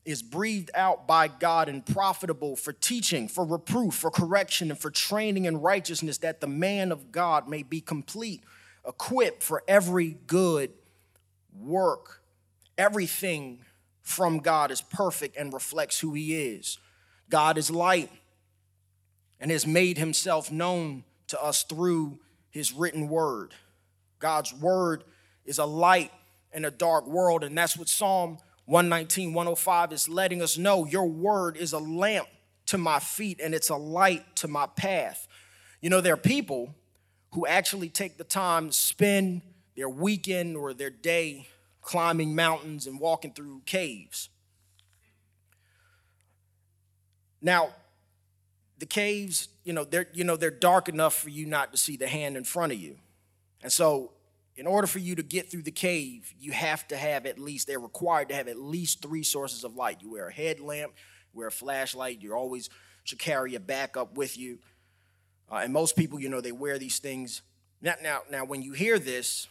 is 0.05 0.23
breathed 0.23 0.71
out 0.75 1.07
by 1.07 1.29
God 1.29 1.69
and 1.69 1.85
profitable 1.85 2.57
for 2.57 2.73
teaching, 2.73 3.29
for 3.29 3.45
reproof, 3.45 3.95
for 3.95 4.11
correction, 4.11 4.71
and 4.71 4.79
for 4.79 4.91
training 4.91 5.45
in 5.45 5.61
righteousness, 5.61 6.19
that 6.19 6.41
the 6.41 6.47
man 6.47 6.93
of 6.93 7.13
God 7.13 7.49
may 7.49 7.63
be 7.63 7.81
complete, 7.81 8.43
equipped 8.87 9.43
for 9.43 9.63
every 9.69 10.17
good 10.27 10.73
work. 11.59 12.23
Everything 12.77 13.61
from 14.01 14.39
God 14.39 14.71
is 14.71 14.81
perfect 14.81 15.37
and 15.37 15.53
reflects 15.53 16.01
who 16.01 16.15
He 16.15 16.35
is. 16.35 16.79
God 17.29 17.59
is 17.59 17.71
light 17.71 18.11
and 19.41 19.51
has 19.51 19.67
made 19.67 19.99
Himself 19.99 20.51
known 20.51 21.05
to 21.27 21.43
us 21.43 21.65
through 21.65 22.19
His 22.51 22.73
written 22.73 23.09
word. 23.09 23.53
God's 24.19 24.55
word 24.55 25.05
is 25.49 25.59
a 25.59 25.65
light 25.65 26.13
in 26.53 26.65
a 26.65 26.71
dark 26.71 27.07
world. 27.07 27.43
And 27.43 27.57
that's 27.57 27.77
what 27.77 27.89
Psalm 27.89 28.39
119, 28.67 29.33
105 29.33 29.93
is 29.93 30.09
letting 30.09 30.43
us 30.43 30.59
know. 30.59 30.85
Your 30.85 31.07
word 31.07 31.57
is 31.57 31.73
a 31.73 31.79
lamp 31.79 32.29
to 32.67 32.77
my 32.77 32.99
feet 32.99 33.41
and 33.43 33.55
it's 33.55 33.71
a 33.71 33.77
light 33.77 34.37
to 34.37 34.47
my 34.47 34.67
path. 34.67 35.27
You 35.81 35.89
know, 35.89 36.03
there 36.03 36.13
are 36.15 36.19
people 36.19 36.75
who 37.33 37.47
actually 37.47 37.89
take 37.89 38.19
the 38.19 38.25
time 38.25 38.69
to 38.69 38.73
spend 38.73 39.41
their 39.75 39.89
weekend 39.89 40.57
or 40.57 40.75
their 40.75 40.91
day 40.91 41.49
climbing 41.81 42.35
mountains 42.35 42.87
and 42.87 43.01
walking 43.01 43.33
through 43.33 43.63
caves. 43.65 44.29
Now, 47.41 47.71
the 48.79 48.87
caves, 48.87 49.49
you 49.65 49.73
know, 49.73 49.85
they're 49.85 50.09
you 50.13 50.25
know 50.25 50.37
they're 50.37 50.51
dark 50.51 50.89
enough 50.89 51.15
for 51.15 51.31
you 51.31 51.47
not 51.47 51.73
to 51.73 51.79
see 51.79 51.97
the 51.97 52.07
hand 52.07 52.37
in 52.37 52.45
front 52.45 52.73
of 52.73 52.79
you. 52.79 52.97
And 53.63 53.73
so 53.73 54.13
in 54.59 54.67
order 54.67 54.89
for 54.89 54.99
you 54.99 55.15
to 55.15 55.23
get 55.23 55.49
through 55.49 55.63
the 55.63 55.71
cave, 55.71 56.35
you 56.37 56.51
have 56.51 56.87
to 56.89 56.97
have 56.97 57.27
at 57.27 57.39
least, 57.39 57.69
they're 57.69 57.79
required 57.79 58.29
to 58.29 58.35
have 58.35 58.49
at 58.49 58.59
least 58.59 59.01
three 59.01 59.23
sources 59.23 59.63
of 59.63 59.77
light. 59.77 60.03
You 60.03 60.11
wear 60.11 60.27
a 60.27 60.33
headlamp, 60.33 60.95
you 61.33 61.39
wear 61.39 61.47
a 61.47 61.53
flashlight, 61.53 62.21
you 62.21 62.35
always 62.35 62.69
should 63.05 63.21
carry 63.21 63.55
a 63.55 63.61
backup 63.61 64.17
with 64.17 64.37
you. 64.37 64.59
Uh, 65.51 65.61
and 65.63 65.73
most 65.73 65.95
people, 65.95 66.19
you 66.19 66.29
know, 66.29 66.41
they 66.41 66.51
wear 66.51 66.77
these 66.77 66.99
things. 66.99 67.43
Now, 67.81 67.95
now, 68.03 68.23
now, 68.33 68.45
when 68.45 68.61
you 68.61 68.73
hear 68.73 68.99
this, 68.99 69.47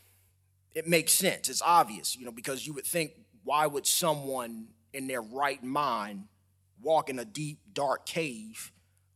it 0.76 0.88
makes 0.88 1.14
sense. 1.14 1.48
It's 1.48 1.62
obvious, 1.62 2.18
you 2.18 2.26
know, 2.26 2.32
because 2.32 2.68
you 2.68 2.74
would 2.74 2.86
think, 2.86 3.14
why 3.46 3.66
would 3.66 3.88
someone 3.88 4.68
in 4.92 5.08
their 5.08 5.22
right 5.22 5.64
mind 5.64 6.26
walk 6.82 7.10
in 7.10 7.18
a 7.18 7.26
deep, 7.26 7.60
dark 7.72 8.06
cave 8.06 8.74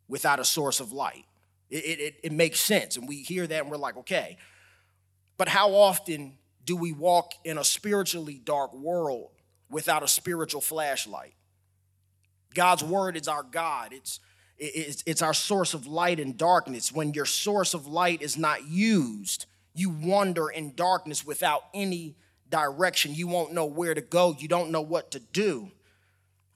without 0.08 0.40
a 0.40 0.46
source 0.46 0.80
of 0.80 0.94
light? 0.94 1.26
It, 1.70 2.00
it, 2.00 2.16
it 2.24 2.32
makes 2.32 2.62
sense. 2.62 2.96
And 2.96 3.10
we 3.10 3.24
hear 3.24 3.46
that 3.46 3.62
and 3.62 3.70
we're 3.70 3.76
like, 3.76 3.98
okay, 3.98 4.38
but 5.42 5.48
how 5.48 5.72
often 5.72 6.34
do 6.66 6.76
we 6.76 6.92
walk 6.92 7.34
in 7.44 7.58
a 7.58 7.64
spiritually 7.64 8.40
dark 8.46 8.76
world 8.76 9.32
without 9.72 10.04
a 10.04 10.08
spiritual 10.08 10.62
flashlight? 10.62 11.34
God's 12.54 12.84
word 12.84 13.18
is 13.18 13.28
our 13.28 13.42
God. 13.42 13.92
It's, 13.92 14.20
it's, 14.60 15.04
it's 15.08 15.24
our 15.24 15.34
source 15.34 15.74
of 15.74 15.88
light 15.88 16.20
in 16.20 16.38
darkness. 16.38 16.92
When 16.92 17.16
your 17.16 17.26
source 17.26 17.74
of 17.74 17.88
light 17.88 18.22
is 18.22 18.38
not 18.38 18.68
used, 18.68 19.48
you 19.74 19.90
wander 19.90 20.48
in 20.48 20.76
darkness 20.76 21.26
without 21.26 21.64
any 21.74 22.18
direction. 22.48 23.16
You 23.16 23.26
won't 23.26 23.52
know 23.52 23.66
where 23.66 23.96
to 23.96 24.02
go. 24.02 24.36
You 24.38 24.48
don't 24.48 24.70
know 24.70 24.82
what 24.82 25.10
to 25.10 25.20
do. 25.20 25.72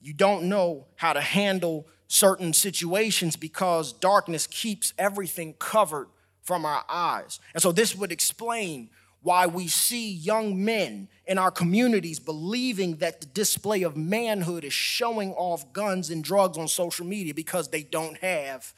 You 0.00 0.12
don't 0.12 0.44
know 0.44 0.86
how 0.94 1.12
to 1.12 1.20
handle 1.20 1.88
certain 2.06 2.52
situations 2.52 3.34
because 3.34 3.92
darkness 3.92 4.46
keeps 4.46 4.94
everything 4.96 5.54
covered 5.54 6.06
from 6.46 6.64
our 6.64 6.84
eyes. 6.88 7.40
And 7.52 7.62
so 7.62 7.72
this 7.72 7.96
would 7.96 8.12
explain 8.12 8.88
why 9.22 9.46
we 9.48 9.66
see 9.66 10.12
young 10.12 10.64
men 10.64 11.08
in 11.26 11.36
our 11.36 11.50
communities 11.50 12.20
believing 12.20 12.96
that 12.96 13.20
the 13.20 13.26
display 13.26 13.82
of 13.82 13.96
manhood 13.96 14.62
is 14.62 14.72
showing 14.72 15.32
off 15.32 15.72
guns 15.72 16.10
and 16.10 16.22
drugs 16.22 16.56
on 16.56 16.68
social 16.68 17.04
media 17.04 17.34
because 17.34 17.68
they 17.68 17.82
don't 17.82 18.16
have 18.18 18.72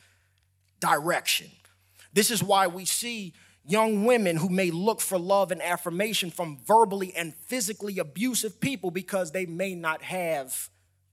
direction. 0.81 1.51
This 2.15 2.31
is 2.31 2.43
why 2.43 2.67
we 2.67 2.87
see 2.87 3.35
young 3.67 4.07
women 4.07 4.37
who 4.37 4.49
may 4.49 4.71
look 4.71 5.03
for 5.03 5.19
love 5.19 5.53
and 5.53 5.61
affirmation 5.61 6.31
from 6.31 6.59
verbally 6.67 7.13
and 7.15 7.35
physically 7.35 7.99
abusive 7.99 8.59
people 8.59 8.91
because 8.91 9.33
they 9.33 9.45
may 9.45 9.75
not 9.75 10.01
have 10.01 10.71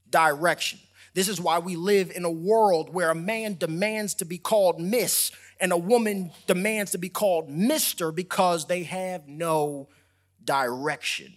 direction. 0.10 0.80
This 1.14 1.28
is 1.28 1.42
why 1.42 1.60
we 1.60 1.76
live 1.76 2.12
in 2.16 2.24
a 2.24 2.32
world 2.32 2.94
where 2.94 3.10
a 3.10 3.16
man 3.16 3.58
demands 3.58 4.14
to 4.16 4.26
be 4.26 4.38
called 4.38 4.80
Miss 4.80 5.32
and 5.60 5.72
a 5.72 5.78
woman 5.78 6.32
demands 6.48 6.92
to 6.92 6.98
be 6.98 7.10
called 7.10 7.50
Mr. 7.50 8.14
because 8.14 8.66
they 8.66 8.84
have 8.84 9.28
no 9.28 9.88
direction. 10.44 11.34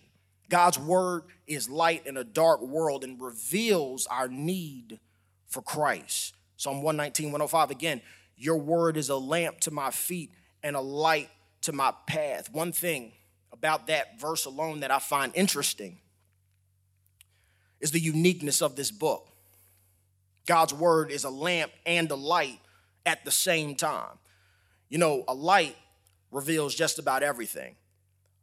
God's 0.49 0.79
word 0.79 1.25
is 1.47 1.69
light 1.69 2.07
in 2.07 2.17
a 2.17 2.25
dark 2.25 2.63
world 2.63 3.05
and 3.05 3.21
reveals 3.21 4.07
our 4.07 4.29
need 4.29 4.99
for 5.47 5.63
Christ. 5.63 6.35
Psalm 6.57 6.83
119, 6.83 7.27
105 7.27 7.71
again, 7.71 8.01
your 8.37 8.57
word 8.57 8.97
is 8.97 9.09
a 9.09 9.17
lamp 9.17 9.61
to 9.61 9.71
my 9.71 9.91
feet 9.91 10.31
and 10.63 10.75
a 10.75 10.81
light 10.81 11.29
to 11.63 11.73
my 11.73 11.93
path. 12.07 12.51
One 12.53 12.73
thing 12.73 13.13
about 13.53 13.87
that 13.89 14.21
verse 14.21 14.45
alone 14.45 14.81
that 14.81 14.91
I 14.91 14.99
find 14.99 15.33
interesting 15.35 15.99
is 17.81 17.91
the 17.91 18.01
uniqueness 18.01 18.63
of 18.63 18.77
this 18.77 18.91
book. 18.91 19.29
God's 20.47 20.73
word 20.73 21.11
is 21.11 21.25
a 21.25 21.31
lamp 21.31 21.73
and 21.85 22.11
a 22.11 22.15
light 22.17 22.59
at 23.09 23.25
the 23.25 23.31
same 23.31 23.75
time. 23.75 24.19
You 24.91 24.99
know, 24.99 25.25
a 25.27 25.35
light 25.35 25.77
reveals 26.31 26.75
just 26.75 26.99
about 26.99 27.23
everything. 27.23 27.75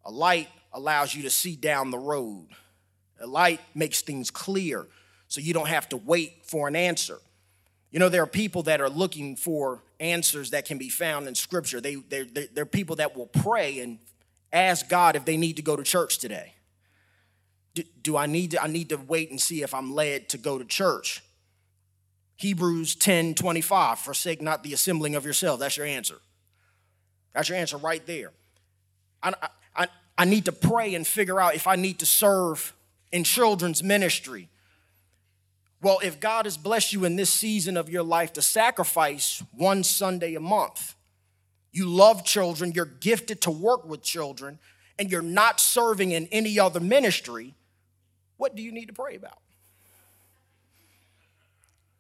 A 0.04 0.12
light 0.12 0.50
allows 0.74 1.14
you 1.14 1.22
to 1.24 1.30
see 1.30 1.56
down 1.56 1.92
the 1.92 2.00
road. 2.00 2.48
A 3.22 3.28
light 3.28 3.62
makes 3.76 4.02
things 4.02 4.32
clear 4.32 4.88
so 5.28 5.40
you 5.40 5.54
don't 5.54 5.68
have 5.68 5.88
to 5.90 5.98
wait 5.98 6.46
for 6.46 6.68
an 6.68 6.76
answer. 6.76 7.20
You 7.92 8.00
know, 8.00 8.10
there 8.10 8.24
are 8.24 8.28
people 8.28 8.64
that 8.64 8.82
are 8.82 8.90
looking 8.90 9.36
for 9.36 9.84
answers 10.00 10.50
that 10.50 10.66
can 10.66 10.80
be 10.80 10.90
found 10.90 11.28
in 11.28 11.36
Scripture. 11.36 11.80
They, 11.80 11.96
they're, 11.96 12.26
they're 12.26 12.66
people 12.66 12.96
that 12.98 13.16
will 13.16 13.28
pray 13.28 13.80
and 13.80 14.00
ask 14.52 14.90
God 14.90 15.16
if 15.16 15.26
they 15.26 15.38
need 15.38 15.58
to 15.58 15.62
go 15.62 15.76
to 15.76 15.84
church 15.84 16.18
today. 16.18 16.54
Do, 17.76 17.84
do 18.02 18.18
I 18.18 18.26
need 18.26 18.52
to? 18.52 18.64
I 18.64 18.68
need 18.68 18.90
to 18.90 18.98
wait 18.98 19.30
and 19.30 19.40
see 19.40 19.62
if 19.62 19.74
I'm 19.74 19.94
led 19.94 20.30
to 20.30 20.38
go 20.38 20.58
to 20.58 20.66
church. 20.66 21.24
Hebrews 22.38 22.96
10 22.96 23.36
25, 23.36 24.00
forsake 24.00 24.42
not 24.42 24.64
the 24.64 24.74
assembling 24.74 25.16
of 25.16 25.26
yourself. 25.26 25.60
That's 25.60 25.78
your 25.78 25.86
answer. 25.86 26.18
That's 27.34 27.50
your 27.50 27.58
answer 27.58 27.78
right 27.78 28.06
there. 28.06 28.32
I, 29.22 29.34
I, 29.76 29.88
I 30.18 30.26
need 30.26 30.46
to 30.46 30.52
pray 30.52 30.96
and 30.96 31.06
figure 31.06 31.40
out 31.40 31.56
if 31.56 31.68
I 31.68 31.76
need 31.76 32.00
to 32.00 32.06
serve 32.06 32.74
in 33.12 33.24
children's 33.24 33.84
ministry. 33.84 34.50
Well, 35.82 36.00
if 36.04 36.20
God 36.20 36.46
has 36.46 36.58
blessed 36.58 36.94
you 36.94 37.06
in 37.06 37.16
this 37.16 37.30
season 37.30 37.78
of 37.78 37.90
your 37.90 38.04
life 38.04 38.34
to 38.34 38.42
sacrifice 38.42 39.44
one 39.52 39.84
Sunday 39.84 40.36
a 40.36 40.40
month, 40.40 40.96
you 41.72 41.88
love 41.88 42.24
children, 42.24 42.72
you're 42.74 42.86
gifted 42.86 43.42
to 43.42 43.52
work 43.52 43.86
with 43.86 44.02
children, 44.02 44.60
and 44.98 45.12
you're 45.12 45.22
not 45.22 45.60
serving 45.60 46.12
in 46.12 46.28
any 46.32 46.58
other 46.58 46.80
ministry, 46.80 47.54
what 48.38 48.56
do 48.56 48.62
you 48.62 48.72
need 48.72 48.88
to 48.88 48.94
pray 48.94 49.16
about? 49.16 49.40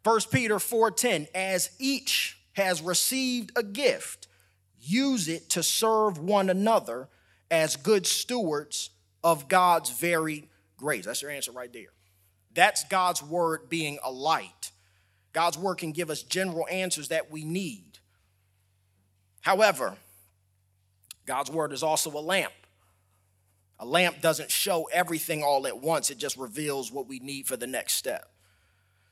1 0.06 0.30
Peter 0.30 0.60
4:10 0.60 1.28
as 1.34 1.72
each 1.80 2.38
has 2.54 2.80
received 2.80 3.52
a 3.56 3.64
gift 3.64 4.28
use 4.80 5.28
it 5.28 5.50
to 5.50 5.64
serve 5.64 6.20
one 6.20 6.48
another 6.48 7.10
as 7.50 7.76
good 7.76 8.06
stewards 8.06 8.92
of 9.24 9.48
God's 9.48 9.90
very 9.90 10.48
grace. 10.78 11.06
That's 11.06 11.24
your 11.24 11.32
answer 11.32 11.52
right 11.52 11.74
there. 11.74 11.94
That's 12.54 12.84
God's 12.84 13.24
word 13.24 13.68
being 13.68 13.98
a 14.04 14.12
light. 14.12 14.72
God's 15.34 15.58
word 15.58 15.80
can 15.80 15.92
give 15.92 16.12
us 16.12 16.22
general 16.22 16.68
answers 16.70 17.08
that 17.08 17.32
we 17.32 17.44
need. 17.44 17.98
However, 19.42 19.98
God's 21.26 21.50
word 21.50 21.74
is 21.74 21.82
also 21.82 22.12
a 22.12 22.22
lamp. 22.22 22.54
A 23.80 23.86
lamp 23.86 24.22
doesn't 24.22 24.52
show 24.52 24.84
everything 24.94 25.44
all 25.44 25.66
at 25.66 25.80
once, 25.80 26.12
it 26.12 26.20
just 26.20 26.38
reveals 26.38 26.92
what 26.92 27.08
we 27.08 27.18
need 27.18 27.48
for 27.48 27.58
the 27.58 27.66
next 27.66 27.96
step. 27.96 28.35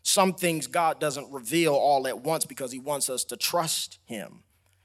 Some 0.03 0.33
things 0.33 0.67
God 0.67 0.99
doesn't 0.99 1.31
reveal 1.31 1.73
all 1.73 2.07
at 2.07 2.19
once 2.19 2.45
because 2.45 2.71
he 2.71 2.79
wants 2.79 3.09
us 3.09 3.23
to 3.25 3.37
trust 3.37 3.99
him. 4.05 4.43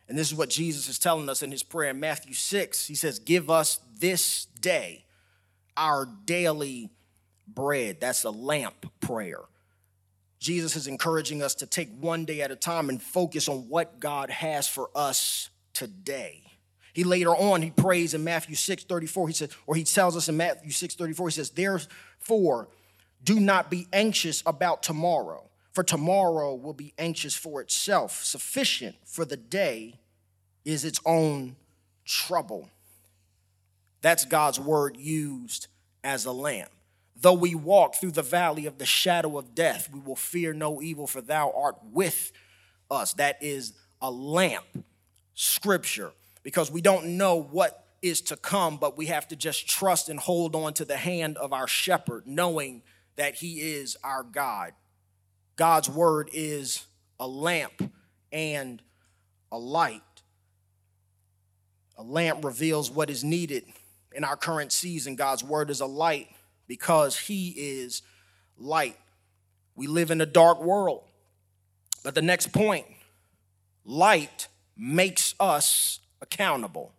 And 0.09 0.17
this 0.17 0.29
is 0.29 0.35
what 0.35 0.49
Jesus 0.49 0.89
is 0.89 0.99
telling 0.99 1.29
us 1.29 1.43
in 1.43 1.51
his 1.51 1.63
prayer 1.63 1.91
in 1.91 2.01
Matthew 2.01 2.33
6. 2.33 2.87
He 2.87 2.95
says, 2.95 3.19
Give 3.19 3.51
us 3.51 3.81
this 3.99 4.47
day 4.61 5.05
our 5.77 6.09
daily 6.25 6.91
bread. 7.47 8.01
That's 8.01 8.25
a 8.25 8.31
lamp 8.31 8.87
prayer. 9.01 9.43
Jesus 10.39 10.77
is 10.77 10.87
encouraging 10.87 11.43
us 11.43 11.57
to 11.57 11.67
take 11.67 11.91
one 12.01 12.25
day 12.25 12.41
at 12.41 12.51
a 12.51 12.57
time 12.57 12.89
and 12.89 13.03
focus 13.03 13.49
on 13.49 13.69
what 13.69 13.99
God 13.99 14.31
has 14.31 14.69
for 14.69 14.89
us 14.95 15.51
today. 15.73 16.45
He 16.93 17.05
later 17.05 17.35
on, 17.35 17.61
he 17.61 17.71
prays 17.71 18.15
in 18.15 18.25
Matthew 18.25 18.55
6 18.55 18.85
34. 18.85 19.29
He 19.29 19.35
says, 19.35 19.51
or 19.67 19.75
he 19.75 19.85
tells 19.85 20.17
us 20.17 20.29
in 20.29 20.37
Matthew 20.37 20.71
6 20.71 20.95
34, 20.95 21.29
he 21.29 21.33
says, 21.33 21.51
Therefore, 21.51 22.69
do 23.23 23.41
not 23.41 23.71
be 23.71 23.87
anxious 23.93 24.43
about 24.47 24.83
tomorrow 24.83 25.49
for 25.79 25.85
tomorrow 25.85 26.57
will 26.57 26.73
be 26.73 26.93
anxious 26.99 27.37
for 27.37 27.61
itself. 27.61 28.25
Sufficient 28.25 28.97
for 29.05 29.25
the 29.25 29.37
day 29.37 29.95
is 30.65 30.85
its 30.85 31.01
own 31.07 31.55
trouble. 32.05 32.69
That's 34.01 34.25
God's 34.25 34.59
word 34.59 34.97
used 34.97 35.69
as 36.03 36.25
a 36.25 36.33
lamp. 36.33 36.71
Though 37.15 37.35
we 37.35 37.55
walk 37.55 37.95
through 37.95 38.11
the 38.11 38.23
valley 38.23 38.67
of 38.67 38.79
the 38.79 38.87
shadow 38.87 39.39
of 39.39 39.55
death, 39.55 39.89
we 39.93 40.01
will 40.01 40.17
fear 40.17 40.53
no 40.53 40.83
evil, 40.83 41.07
for 41.07 41.21
thou 41.21 41.53
art 41.57 41.77
with 41.93 42.33
us. 42.91 43.13
That 43.13 43.41
is 43.41 43.73
a 44.03 44.11
lamp, 44.11 44.65
scripture, 45.37 46.11
because 46.43 46.73
we 46.73 46.81
don't 46.81 47.17
know 47.17 47.37
what 47.37 47.87
is 48.03 48.21
to 48.23 48.37
come, 48.37 48.79
but 48.79 48.99
we 48.99 49.07
have 49.07 49.29
to 49.29 49.37
just 49.37 49.69
trust 49.69 50.09
and 50.09 50.19
hold 50.19 50.57
on 50.57 50.75
to 50.75 50.85
the 50.85 50.97
hand 50.97 51.37
of 51.37 51.53
our 51.53 51.69
shepherd, 51.69 52.27
knowing 52.27 52.83
that 53.19 53.35
he 53.35 53.61
is 53.61 53.97
our 54.03 54.23
God. 54.23 54.73
God's 55.57 55.91
word 55.91 56.31
is 56.33 56.87
a 57.21 57.27
lamp 57.27 57.93
and 58.33 58.81
a 59.51 59.59
light. 59.59 60.03
A 61.97 62.03
lamp 62.03 62.45
reveals 62.45 62.91
what 62.91 63.11
is 63.11 63.25
needed 63.25 63.65
in 64.15 64.23
our 64.23 64.37
current 64.37 64.73
season. 64.73 65.17
God's 65.17 65.43
word 65.43 65.69
is 65.69 65.81
a 65.81 65.87
light 65.87 66.29
because 66.69 67.19
He 67.19 67.49
is 67.57 68.03
light. 68.57 68.97
We 69.75 69.89
live 69.89 70.13
in 70.13 70.21
a 70.21 70.27
dark 70.27 70.63
world. 70.63 71.03
But 72.05 72.15
the 72.15 72.23
next 72.23 72.53
point 72.53 72.87
light 73.85 74.47
makes 74.77 75.35
us 75.41 75.99
accountable. 76.21 76.93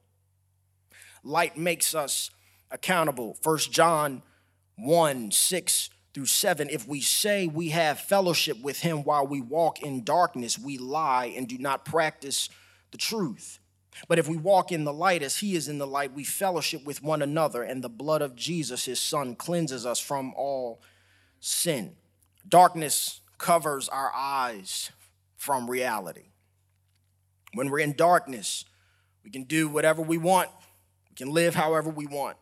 Light 1.24 1.58
makes 1.58 1.96
us 1.96 2.30
accountable. 2.72 3.38
First 3.42 3.72
John 3.72 4.22
1 4.76 5.32
6 5.32 5.90
through 6.20 6.26
7 6.26 6.68
if 6.70 6.86
we 6.86 7.00
say 7.00 7.48
we 7.48 7.70
have 7.70 7.98
fellowship 7.98 8.62
with 8.62 8.82
him 8.82 9.06
while 9.06 9.26
we 9.26 9.40
walk 9.40 9.82
in 9.82 10.04
darkness 10.04 10.60
we 10.60 10.78
lie 10.78 11.28
and 11.28 11.48
do 11.48 11.58
not 11.58 11.86
practice 11.86 12.50
the 12.92 12.98
truth. 12.98 13.60
But 14.10 14.20
if 14.20 14.28
we 14.28 14.36
walk 14.36 14.74
in 14.74 14.84
the 14.84 14.92
light 14.92 15.24
as 15.24 15.38
he 15.38 15.56
is 15.56 15.70
in 15.70 15.78
the 15.78 15.88
light 15.88 16.12
we 16.12 16.26
fellowship 16.26 16.84
with 16.84 17.02
one 17.02 17.22
another 17.22 17.64
and 17.64 17.82
the 17.82 17.88
blood 17.88 18.22
of 18.22 18.36
Jesus 18.36 18.84
his 18.84 19.00
son 19.00 19.34
cleanses 19.34 19.86
us 19.86 19.98
from 19.98 20.34
all 20.36 20.82
sin. 21.40 21.96
Darkness 22.46 23.22
covers 23.38 23.88
our 23.88 24.12
eyes 24.14 24.92
from 25.38 25.70
reality. 25.70 26.34
When 27.54 27.70
we're 27.70 27.80
in 27.80 27.94
darkness 27.94 28.66
we 29.24 29.32
can 29.32 29.44
do 29.44 29.70
whatever 29.70 30.02
we 30.02 30.18
want. 30.18 30.50
We 31.12 31.16
can 31.16 31.32
live 31.32 31.56
however 31.56 31.90
we 31.90 32.08
want. 32.08 32.36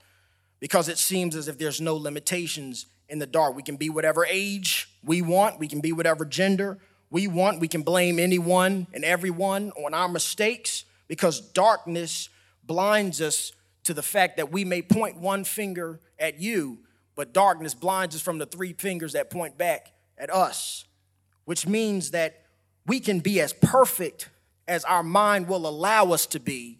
Because 0.59 0.89
it 0.89 0.97
seems 0.97 1.35
as 1.35 1.47
if 1.47 1.59
there's 1.59 1.79
no 1.79 1.95
limitations 1.95 2.87
in 3.09 3.19
the 3.19 3.27
dark. 3.27 3.55
We 3.55 3.63
can 3.63 3.77
be 3.77 3.89
whatever 3.89 4.25
age 4.25 4.89
we 5.03 5.21
want, 5.21 5.59
we 5.59 5.67
can 5.67 5.81
be 5.81 5.91
whatever 5.93 6.25
gender 6.25 6.79
we 7.09 7.27
want, 7.27 7.59
we 7.59 7.67
can 7.67 7.83
blame 7.83 8.19
anyone 8.19 8.87
and 8.93 9.05
everyone 9.05 9.71
on 9.71 9.93
our 9.93 10.09
mistakes 10.09 10.83
because 11.07 11.39
darkness 11.39 12.29
blinds 12.63 13.21
us 13.21 13.53
to 13.83 13.93
the 13.93 14.03
fact 14.03 14.37
that 14.37 14.51
we 14.51 14.65
may 14.65 14.81
point 14.81 15.17
one 15.17 15.45
finger 15.45 16.01
at 16.19 16.39
you, 16.39 16.79
but 17.15 17.33
darkness 17.33 17.73
blinds 17.73 18.15
us 18.15 18.21
from 18.21 18.37
the 18.37 18.45
three 18.45 18.73
fingers 18.73 19.13
that 19.13 19.29
point 19.29 19.57
back 19.57 19.93
at 20.17 20.33
us, 20.33 20.85
which 21.45 21.65
means 21.65 22.11
that 22.11 22.43
we 22.85 22.99
can 22.99 23.19
be 23.19 23.39
as 23.39 23.53
perfect 23.53 24.29
as 24.67 24.83
our 24.83 25.03
mind 25.03 25.47
will 25.47 25.65
allow 25.65 26.11
us 26.11 26.25
to 26.25 26.39
be 26.39 26.79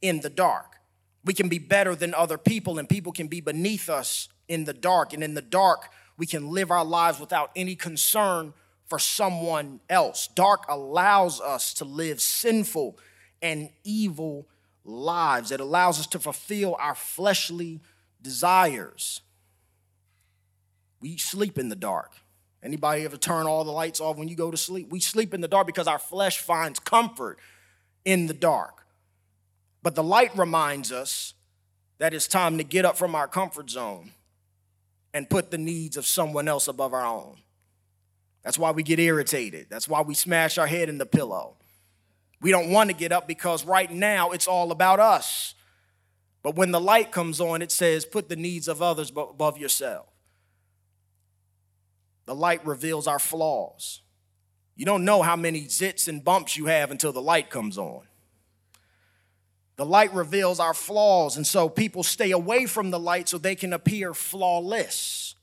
in 0.00 0.20
the 0.20 0.30
dark. 0.30 0.76
We 1.24 1.34
can 1.34 1.48
be 1.48 1.58
better 1.58 1.94
than 1.94 2.14
other 2.14 2.38
people, 2.38 2.78
and 2.78 2.88
people 2.88 3.12
can 3.12 3.26
be 3.26 3.40
beneath 3.40 3.90
us 3.90 4.28
in 4.48 4.64
the 4.64 4.72
dark. 4.72 5.12
And 5.12 5.22
in 5.22 5.34
the 5.34 5.42
dark, 5.42 5.90
we 6.16 6.26
can 6.26 6.50
live 6.50 6.70
our 6.70 6.84
lives 6.84 7.20
without 7.20 7.50
any 7.56 7.74
concern 7.74 8.54
for 8.86 8.98
someone 8.98 9.80
else. 9.90 10.28
Dark 10.28 10.64
allows 10.68 11.40
us 11.40 11.74
to 11.74 11.84
live 11.84 12.20
sinful 12.20 12.98
and 13.42 13.70
evil 13.84 14.46
lives. 14.84 15.50
It 15.50 15.60
allows 15.60 15.98
us 15.98 16.06
to 16.08 16.18
fulfill 16.18 16.76
our 16.78 16.94
fleshly 16.94 17.80
desires. 18.22 19.20
We 21.00 21.16
sleep 21.16 21.58
in 21.58 21.68
the 21.68 21.76
dark. 21.76 22.12
Anybody 22.62 23.04
ever 23.04 23.16
turn 23.16 23.46
all 23.46 23.64
the 23.64 23.70
lights 23.70 24.00
off 24.00 24.16
when 24.16 24.28
you 24.28 24.34
go 24.34 24.50
to 24.50 24.56
sleep? 24.56 24.88
We 24.90 25.00
sleep 25.00 25.34
in 25.34 25.40
the 25.40 25.48
dark 25.48 25.66
because 25.66 25.86
our 25.86 25.98
flesh 25.98 26.38
finds 26.38 26.78
comfort 26.78 27.38
in 28.04 28.26
the 28.26 28.34
dark. 28.34 28.86
But 29.82 29.94
the 29.94 30.02
light 30.02 30.36
reminds 30.36 30.90
us 30.90 31.34
that 31.98 32.14
it's 32.14 32.26
time 32.26 32.58
to 32.58 32.64
get 32.64 32.84
up 32.84 32.96
from 32.96 33.14
our 33.14 33.28
comfort 33.28 33.70
zone 33.70 34.12
and 35.16 35.30
put 35.30 35.50
the 35.50 35.56
needs 35.56 35.96
of 35.96 36.04
someone 36.04 36.46
else 36.46 36.68
above 36.68 36.92
our 36.92 37.06
own. 37.06 37.38
That's 38.42 38.58
why 38.58 38.72
we 38.72 38.82
get 38.82 38.98
irritated. 38.98 39.68
That's 39.70 39.88
why 39.88 40.02
we 40.02 40.12
smash 40.12 40.58
our 40.58 40.66
head 40.66 40.90
in 40.90 40.98
the 40.98 41.06
pillow. 41.06 41.56
We 42.42 42.50
don't 42.50 42.70
want 42.70 42.90
to 42.90 42.94
get 42.94 43.12
up 43.12 43.26
because 43.26 43.64
right 43.64 43.90
now 43.90 44.32
it's 44.32 44.46
all 44.46 44.70
about 44.72 45.00
us. 45.00 45.54
But 46.42 46.54
when 46.54 46.70
the 46.70 46.80
light 46.82 47.12
comes 47.12 47.40
on, 47.40 47.62
it 47.62 47.72
says, 47.72 48.04
put 48.04 48.28
the 48.28 48.36
needs 48.36 48.68
of 48.68 48.82
others 48.82 49.08
above 49.08 49.56
yourself. 49.56 50.06
The 52.26 52.34
light 52.34 52.64
reveals 52.66 53.06
our 53.06 53.18
flaws. 53.18 54.02
You 54.74 54.84
don't 54.84 55.06
know 55.06 55.22
how 55.22 55.34
many 55.34 55.62
zits 55.62 56.08
and 56.08 56.22
bumps 56.22 56.58
you 56.58 56.66
have 56.66 56.90
until 56.90 57.14
the 57.14 57.22
light 57.22 57.48
comes 57.48 57.78
on. 57.78 58.02
The 59.76 59.84
light 59.84 60.12
reveals 60.14 60.58
our 60.58 60.74
flaws, 60.74 61.36
and 61.36 61.46
so 61.46 61.68
people 61.68 62.02
stay 62.02 62.30
away 62.30 62.66
from 62.66 62.90
the 62.90 62.98
light 62.98 63.28
so 63.28 63.36
they 63.36 63.54
can 63.54 63.74
appear 63.74 64.14
flawless. 64.14 65.34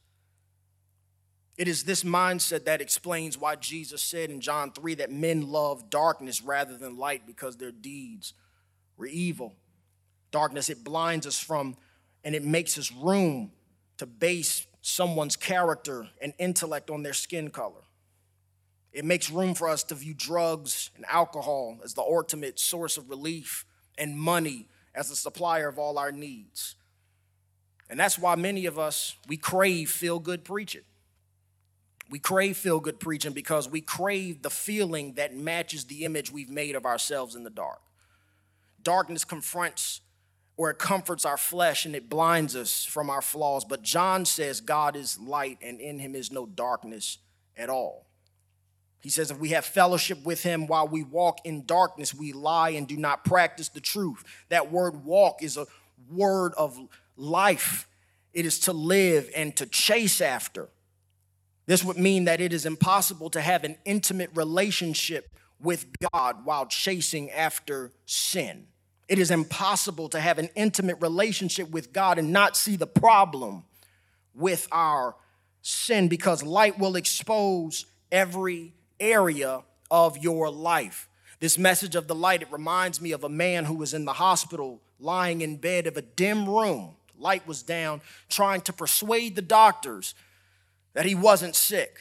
It 1.55 1.67
is 1.67 1.83
this 1.83 2.03
mindset 2.03 2.65
that 2.65 2.81
explains 2.81 3.37
why 3.37 3.55
Jesus 3.55 4.01
said 4.01 4.31
in 4.31 4.41
John 4.41 4.71
3 4.71 4.95
that 4.95 5.11
men 5.11 5.47
love 5.47 5.89
darkness 5.91 6.41
rather 6.41 6.75
than 6.77 6.97
light 6.97 7.27
because 7.27 7.57
their 7.57 7.71
deeds 7.71 8.33
were 8.97 9.05
evil. 9.05 9.53
Darkness, 10.31 10.69
it 10.69 10.83
blinds 10.83 11.27
us 11.27 11.39
from 11.39 11.77
and 12.23 12.33
it 12.33 12.43
makes 12.43 12.79
us 12.79 12.91
room 12.91 13.51
to 13.97 14.07
base 14.07 14.65
someone's 14.81 15.35
character 15.35 16.07
and 16.21 16.33
intellect 16.39 16.89
on 16.89 17.03
their 17.03 17.13
skin 17.13 17.51
color. 17.51 17.83
It 18.91 19.05
makes 19.05 19.29
room 19.29 19.53
for 19.53 19.69
us 19.69 19.83
to 19.85 19.95
view 19.95 20.15
drugs 20.15 20.89
and 20.95 21.05
alcohol 21.07 21.79
as 21.83 21.93
the 21.93 22.01
ultimate 22.01 22.59
source 22.59 22.97
of 22.97 23.09
relief 23.09 23.65
and 23.97 24.17
money 24.17 24.67
as 24.95 25.09
the 25.09 25.15
supplier 25.15 25.67
of 25.67 25.79
all 25.79 25.97
our 25.97 26.11
needs. 26.11 26.75
And 27.89 27.99
that's 27.99 28.17
why 28.17 28.35
many 28.35 28.65
of 28.65 28.79
us, 28.79 29.15
we 29.27 29.37
crave 29.37 29.89
feel 29.89 30.19
good 30.19 30.43
preaching. 30.43 30.83
We 32.09 32.19
crave 32.19 32.57
feel 32.57 32.79
good 32.79 32.99
preaching 32.99 33.33
because 33.33 33.69
we 33.69 33.81
crave 33.81 34.41
the 34.41 34.49
feeling 34.49 35.13
that 35.13 35.35
matches 35.35 35.85
the 35.85 36.05
image 36.05 36.31
we've 36.31 36.49
made 36.49 36.75
of 36.75 36.85
ourselves 36.85 37.35
in 37.35 37.43
the 37.43 37.49
dark. 37.49 37.81
Darkness 38.81 39.23
confronts 39.23 40.01
or 40.57 40.69
it 40.69 40.77
comforts 40.77 41.25
our 41.25 41.37
flesh 41.37 41.85
and 41.85 41.95
it 41.95 42.09
blinds 42.09 42.55
us 42.55 42.85
from 42.85 43.09
our 43.09 43.21
flaws. 43.21 43.65
But 43.65 43.81
John 43.81 44.25
says 44.25 44.61
God 44.61 44.95
is 44.95 45.19
light 45.19 45.57
and 45.61 45.79
in 45.79 45.99
him 45.99 46.15
is 46.15 46.31
no 46.31 46.45
darkness 46.45 47.17
at 47.57 47.69
all. 47.69 48.07
He 49.03 49.09
says, 49.09 49.31
if 49.31 49.37
we 49.37 49.49
have 49.49 49.65
fellowship 49.65 50.23
with 50.23 50.43
him 50.43 50.65
while 50.65 50.87
we 50.87 51.03
walk 51.03 51.39
in 51.43 51.65
darkness, 51.65 52.13
we 52.13 52.31
lie 52.31 52.69
and 52.69 52.87
do 52.87 52.95
not 52.95 53.25
practice 53.25 53.67
the 53.67 53.81
truth. 53.81 54.23
That 54.47 54.71
word 54.71 55.03
walk 55.03 55.43
is 55.43 55.57
a 55.57 55.67
word 56.09 56.53
of 56.57 56.79
life, 57.17 57.87
it 58.33 58.45
is 58.45 58.59
to 58.61 58.73
live 58.73 59.29
and 59.35 59.55
to 59.57 59.65
chase 59.65 60.21
after. 60.21 60.69
This 61.65 61.83
would 61.83 61.97
mean 61.97 62.25
that 62.25 62.39
it 62.39 62.53
is 62.53 62.65
impossible 62.65 63.29
to 63.31 63.41
have 63.41 63.65
an 63.65 63.77
intimate 63.83 64.29
relationship 64.35 65.29
with 65.59 65.85
God 66.11 66.45
while 66.45 66.65
chasing 66.65 67.29
after 67.31 67.91
sin. 68.05 68.67
It 69.09 69.19
is 69.19 69.31
impossible 69.31 70.09
to 70.09 70.19
have 70.19 70.39
an 70.39 70.49
intimate 70.55 70.97
relationship 71.01 71.69
with 71.69 71.91
God 71.91 72.17
and 72.17 72.31
not 72.31 72.55
see 72.55 72.77
the 72.77 72.87
problem 72.87 73.63
with 74.33 74.67
our 74.71 75.15
sin 75.61 76.07
because 76.07 76.41
light 76.41 76.79
will 76.79 76.95
expose 76.95 77.85
every 78.11 78.73
area 78.99 79.63
of 79.91 80.17
your 80.17 80.49
life. 80.49 81.09
This 81.39 81.57
message 81.57 81.95
of 81.95 82.07
the 82.07 82.15
light, 82.15 82.41
it 82.41 82.51
reminds 82.51 83.01
me 83.01 83.11
of 83.11 83.23
a 83.23 83.29
man 83.29 83.65
who 83.65 83.75
was 83.75 83.93
in 83.93 84.05
the 84.05 84.13
hospital 84.13 84.81
lying 84.99 85.41
in 85.41 85.57
bed 85.57 85.87
of 85.87 85.97
a 85.97 86.01
dim 86.01 86.49
room. 86.49 86.95
Light 87.17 87.45
was 87.47 87.61
down, 87.61 88.01
trying 88.29 88.61
to 88.61 88.73
persuade 88.73 89.35
the 89.35 89.41
doctors 89.41 90.15
that 90.93 91.05
he 91.05 91.15
wasn't 91.15 91.55
sick. 91.55 91.99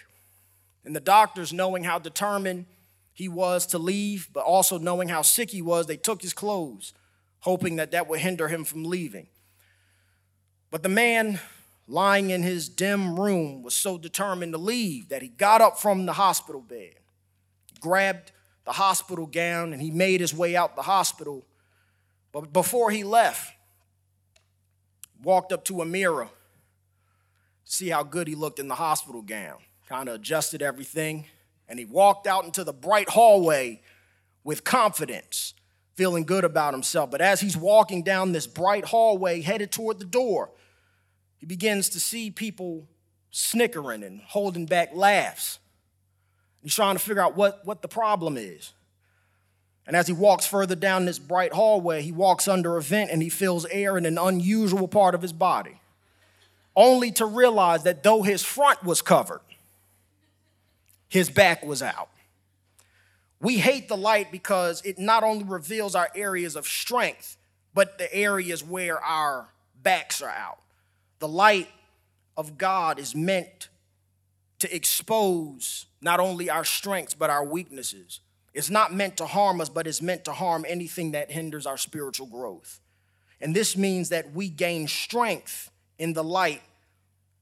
And 0.85 0.95
the 0.97 1.01
doctors, 1.01 1.53
knowing 1.53 1.85
how 1.85 1.99
determined 1.99 2.67
he 3.13 3.29
was 3.29 3.67
to 3.67 3.79
leave, 3.79 4.29
but 4.33 4.45
also 4.45 4.79
knowing 4.79 5.09
how 5.09 5.23
sick 5.23 5.51
he 5.51 5.63
was, 5.63 5.87
they 5.87 5.97
took 5.97 6.23
his 6.23 6.33
clothes, 6.33 6.95
hoping 7.41 7.77
that 7.77 7.91
that 7.91 8.09
would 8.09 8.21
hinder 8.21 8.49
him 8.49 8.65
from 8.65 8.85
leaving. 8.85 9.27
But 10.71 10.83
the 10.83 10.89
man 10.89 11.41
lying 11.87 12.31
in 12.31 12.43
his 12.43 12.69
dim 12.69 13.19
room 13.19 13.63
was 13.63 13.75
so 13.75 13.99
determined 13.99 14.53
to 14.53 14.59
leave 14.59 15.09
that 15.09 15.23
he 15.23 15.29
got 15.29 15.61
up 15.61 15.79
from 15.79 16.07
the 16.07 16.13
hospital 16.13 16.61
bed, 16.61 16.95
grabbed 17.81 18.33
the 18.65 18.73
hospital 18.73 19.27
gown, 19.27 19.73
and 19.73 19.83
he 19.83 19.91
made 19.91 20.21
his 20.21 20.33
way 20.33 20.55
out 20.55 20.77
the 20.77 20.83
hospital. 20.83 21.45
But 22.31 22.53
before 22.53 22.91
he 22.91 23.05
left, 23.05 23.53
walked 25.23 25.53
up 25.53 25.65
to 25.67 25.83
a 25.83 25.85
mirror, 25.85 26.29
see 27.65 27.89
how 27.89 28.03
good 28.03 28.29
he 28.29 28.35
looked 28.35 28.59
in 28.59 28.69
the 28.69 28.75
hospital 28.77 29.23
gown, 29.23 29.59
kind 29.89 30.09
of 30.09 30.17
adjusted 30.17 30.63
everything, 30.63 31.27
and 31.69 31.79
he 31.79 31.85
walked 31.85 32.27
out 32.27 32.45
into 32.45 32.65
the 32.65 32.73
bright 32.73 33.09
hallway 33.09 33.81
with 34.45 34.65
confidence, 34.65 35.55
feeling 35.95 36.25
good 36.25 36.45
about 36.45 36.75
himself. 36.75 37.11
But 37.11 37.21
as 37.21 37.41
he's 37.41 37.57
walking 37.57 38.03
down 38.03 38.33
this 38.33 38.47
bright 38.47 38.85
hallway 38.85 39.41
headed 39.41 39.73
toward 39.73 39.99
the 39.99 40.05
door, 40.05 40.51
he 41.43 41.47
begins 41.47 41.89
to 41.89 41.99
see 41.99 42.31
people 42.31 42.87
snickering 43.33 44.05
and 44.05 44.21
holding 44.21 44.65
back 44.65 44.91
laughs. 44.95 45.59
He's 46.63 46.73
trying 46.73 46.95
to 46.95 47.01
figure 47.01 47.21
out 47.21 47.37
what, 47.37 47.67
what 47.67 47.83
the 47.83 47.89
problem 47.89 48.37
is. 48.37 48.73
And 49.85 49.97
as 49.97 50.07
he 50.07 50.13
walks 50.13 50.47
further 50.47 50.77
down 50.77 51.05
this 51.05 51.19
bright 51.19 51.53
hallway, 51.53 52.03
he 52.03 52.13
walks 52.13 52.47
under 52.47 52.77
a 52.77 52.81
vent 52.81 53.11
and 53.11 53.21
he 53.21 53.29
feels 53.29 53.67
air 53.73 53.99
in 53.99 54.07
an 54.07 54.19
unusual 54.19 54.87
part 54.87 55.17
of 55.17 55.23
his 55.23 55.33
body, 55.33 55.81
only 56.77 57.11
to 57.11 57.27
realize 57.27 57.83
that 57.83 58.05
though 58.05 58.23
his 58.23 58.45
front 58.45 58.85
was 58.85 59.03
covered, 59.03 59.41
his 61.09 61.29
back 61.29 61.65
was 61.65 61.83
out. 61.83 62.09
We 63.41 63.59
hate 63.59 63.89
the 63.89 63.97
light 63.97 64.31
because 64.31 64.81
it 64.83 64.97
not 64.97 65.25
only 65.25 65.43
reveals 65.43 65.97
our 65.97 66.09
areas 66.15 66.55
of 66.55 66.69
strength, 66.69 67.37
but 67.75 67.99
the 67.99 68.15
areas 68.15 68.63
where 68.63 69.01
our 69.01 69.49
backs 69.83 70.23
are 70.23 70.31
out. 70.31 70.61
The 71.23 71.29
light 71.29 71.69
of 72.37 72.59
God 72.59 72.99
is 72.99 73.15
meant 73.15 73.69
to 74.59 74.75
expose 74.75 75.87
not 76.01 76.19
only 76.19 76.51
our 76.51 76.65
strengths, 76.65 77.15
but 77.15 77.31
our 77.31 77.45
weaknesses. 77.45 78.19
It's 78.53 78.71
not 78.71 78.93
meant 78.93 79.19
to 79.19 79.27
harm 79.27 79.61
us, 79.61 79.69
but 79.69 79.87
it's 79.87 80.03
meant 80.03 80.25
to 80.25 80.33
harm 80.33 80.67
anything 80.69 81.13
that 81.13 81.31
hinders 81.31 81.65
our 81.65 81.77
spiritual 81.77 82.27
growth. 82.27 82.81
And 83.41 83.55
this 83.55 83.77
means 83.77 84.09
that 84.09 84.33
we 84.33 84.49
gain 84.49 84.89
strength 84.89 85.71
in 85.97 86.13
the 86.13 86.25
light 86.25 86.63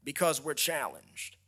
because 0.04 0.44
we're 0.44 0.52
challenged. 0.52 1.38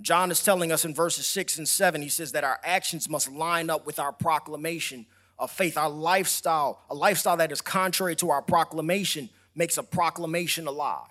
John 0.00 0.30
is 0.30 0.44
telling 0.44 0.70
us 0.70 0.84
in 0.84 0.94
verses 0.94 1.26
6 1.26 1.58
and 1.58 1.68
7, 1.68 2.02
he 2.02 2.08
says 2.08 2.30
that 2.30 2.44
our 2.44 2.60
actions 2.62 3.08
must 3.08 3.28
line 3.28 3.68
up 3.68 3.84
with 3.84 3.98
our 3.98 4.12
proclamation 4.12 5.06
of 5.40 5.50
faith. 5.50 5.76
Our 5.76 5.90
lifestyle, 5.90 6.82
a 6.88 6.94
lifestyle 6.94 7.38
that 7.38 7.50
is 7.50 7.60
contrary 7.60 8.14
to 8.14 8.30
our 8.30 8.42
proclamation, 8.42 9.28
makes 9.56 9.76
a 9.76 9.82
proclamation 9.82 10.68
a 10.68 10.70
lie. 10.70 11.08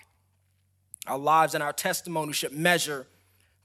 Our 1.08 1.18
lives 1.18 1.54
and 1.54 1.64
our 1.64 1.74
testimony 1.74 2.34
should 2.34 2.54
measure 2.54 3.08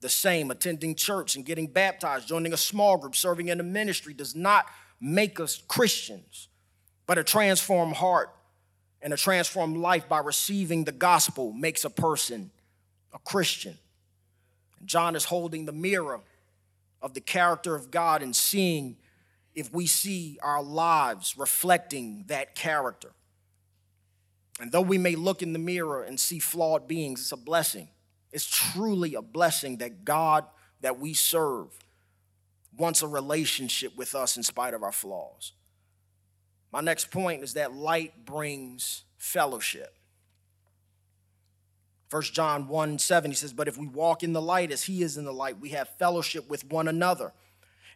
the 0.01 0.09
same. 0.09 0.51
Attending 0.51 0.95
church 0.95 1.37
and 1.37 1.45
getting 1.45 1.67
baptized, 1.67 2.29
joining 2.29 2.53
a 2.53 2.57
small 2.57 2.97
group, 2.97 3.15
serving 3.15 3.49
in 3.49 3.61
a 3.61 3.65
ministry 3.65 4.15
does 4.15 4.35
not 4.35 4.67
make 5.01 5.39
us 5.39 5.63
Christians, 5.69 6.49
but 7.07 7.19
a 7.19 7.25
transformed 7.25 7.95
heart 7.95 8.35
and 9.01 9.13
a 9.13 9.17
transformed 9.17 9.77
life 9.77 10.09
by 10.09 10.19
receiving 10.19 10.85
the 10.85 10.93
gospel 10.93 11.53
makes 11.53 11.85
a 11.85 11.91
person 11.91 12.51
a 13.13 13.19
Christian. 13.21 13.79
John 14.85 15.15
is 15.15 15.25
holding 15.25 15.65
the 15.65 15.73
mirror 15.73 16.21
of 17.01 17.15
the 17.15 17.21
character 17.21 17.75
of 17.75 17.91
God 17.91 18.23
and 18.23 18.35
seeing 18.35 18.97
if 19.55 19.73
we 19.73 19.87
see 19.87 20.39
our 20.43 20.63
lives 20.63 21.37
reflecting 21.39 22.25
that 22.29 22.55
character. 22.55 23.11
And 24.61 24.73
though 24.73 24.81
we 24.81 24.99
may 24.99 25.15
look 25.15 25.43
in 25.43 25.53
the 25.53 25.59
mirror 25.59 26.03
and 26.03 26.19
see 26.19 26.39
flawed 26.39 26.89
beings, 26.89 27.21
it's 27.21 27.33
a 27.33 27.37
blessing. 27.37 27.89
It's 28.33 28.47
truly 28.47 29.15
a 29.15 29.23
blessing 29.23 29.79
that 29.79 30.05
God 30.05 30.45
that 30.81 30.99
we 30.99 31.15
serve 31.15 31.69
wants 32.77 33.03
a 33.03 33.09
relationship 33.09 33.97
with 33.97 34.15
us 34.15 34.37
in 34.37 34.43
spite 34.43 34.75
of 34.75 34.83
our 34.83 34.93
flaws. 34.93 35.53
My 36.73 36.81
next 36.81 37.11
point 37.11 37.43
is 37.43 37.55
that 37.55 37.75
light 37.75 38.25
brings 38.25 39.05
fellowship. 39.17 39.95
1 42.11 42.23
John 42.23 42.69
1 42.69 42.99
7, 42.99 43.31
he 43.31 43.35
says, 43.35 43.53
But 43.53 43.69
if 43.69 43.77
we 43.77 43.87
walk 43.87 44.23
in 44.23 44.33
the 44.33 44.41
light 44.41 44.71
as 44.71 44.85
he 44.85 45.03
is 45.03 45.17
in 45.17 45.25
the 45.25 45.33
light, 45.33 45.61
we 45.61 45.71
have 45.71 45.89
fellowship 45.99 46.49
with 46.49 46.71
one 46.71 46.89
another. 46.89 47.33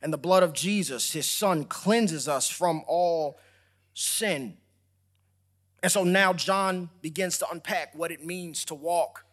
And 0.03 0.13
the 0.13 0.19
blood 0.19 0.43
of 0.43 0.53
Jesus, 0.53 1.13
his 1.13 1.27
son, 1.27 1.65
cleanses 1.65 2.29
us 2.29 2.51
from 2.51 2.83
all 2.87 3.39
sin. 3.95 4.57
And 5.83 5.91
so 5.91 6.05
now 6.05 6.33
John 6.33 6.91
begins 7.01 7.39
to 7.39 7.51
unpack 7.51 7.95
what 7.95 8.11
it 8.13 8.25
means 8.25 8.65
to 8.67 8.75
walk 8.75 9.25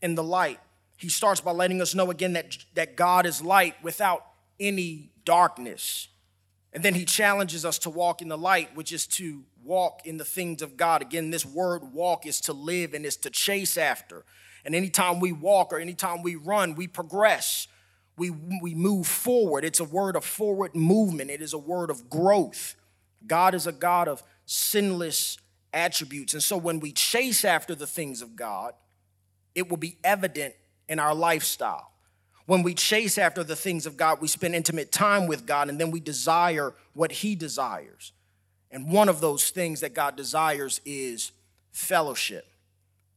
in 0.00 0.14
the 0.14 0.22
light. 0.22 0.60
He 0.96 1.08
starts 1.08 1.40
by 1.40 1.50
letting 1.50 1.82
us 1.82 1.94
know 1.94 2.10
again 2.10 2.34
that, 2.34 2.56
that 2.74 2.96
God 2.96 3.26
is 3.26 3.42
light 3.42 3.74
without 3.82 4.24
any 4.58 5.10
darkness. 5.24 6.08
And 6.72 6.84
then 6.84 6.94
he 6.94 7.04
challenges 7.04 7.64
us 7.64 7.78
to 7.80 7.90
walk 7.90 8.22
in 8.22 8.28
the 8.28 8.38
light, 8.38 8.74
which 8.76 8.92
is 8.92 9.06
to 9.08 9.44
walk 9.64 10.02
in 10.04 10.16
the 10.16 10.24
things 10.24 10.62
of 10.62 10.76
God. 10.76 11.02
Again, 11.02 11.30
this 11.30 11.44
word 11.44 11.92
walk 11.92 12.26
is 12.26 12.40
to 12.42 12.52
live 12.52 12.94
and 12.94 13.04
is 13.04 13.16
to 13.18 13.30
chase 13.30 13.76
after. 13.76 14.24
And 14.64 14.74
anytime 14.74 15.20
we 15.20 15.32
walk 15.32 15.72
or 15.72 15.78
anytime 15.78 16.22
we 16.22 16.36
run, 16.36 16.74
we 16.74 16.86
progress. 16.86 17.68
We, 18.16 18.30
we 18.30 18.74
move 18.74 19.06
forward. 19.06 19.64
It's 19.64 19.80
a 19.80 19.84
word 19.84 20.16
of 20.16 20.24
forward 20.24 20.74
movement, 20.74 21.30
it 21.30 21.42
is 21.42 21.52
a 21.52 21.58
word 21.58 21.90
of 21.90 22.08
growth. 22.08 22.76
God 23.26 23.54
is 23.54 23.66
a 23.66 23.72
God 23.72 24.06
of 24.06 24.22
sinless 24.44 25.38
attributes. 25.72 26.34
And 26.34 26.42
so 26.42 26.56
when 26.56 26.80
we 26.80 26.92
chase 26.92 27.44
after 27.44 27.74
the 27.74 27.86
things 27.86 28.22
of 28.22 28.36
God, 28.36 28.74
it 29.54 29.68
will 29.68 29.76
be 29.76 29.96
evident 30.04 30.54
in 30.88 30.98
our 30.98 31.14
lifestyle. 31.14 31.90
When 32.46 32.62
we 32.62 32.74
chase 32.74 33.18
after 33.18 33.42
the 33.42 33.56
things 33.56 33.86
of 33.86 33.96
God, 33.96 34.20
we 34.20 34.28
spend 34.28 34.54
intimate 34.54 34.92
time 34.92 35.26
with 35.26 35.46
God 35.46 35.68
and 35.68 35.80
then 35.80 35.90
we 35.90 36.00
desire 36.00 36.74
what 36.94 37.10
He 37.10 37.34
desires. 37.34 38.12
And 38.70 38.90
one 38.90 39.08
of 39.08 39.20
those 39.20 39.50
things 39.50 39.80
that 39.80 39.94
God 39.94 40.16
desires 40.16 40.80
is 40.84 41.32
fellowship. 41.72 42.46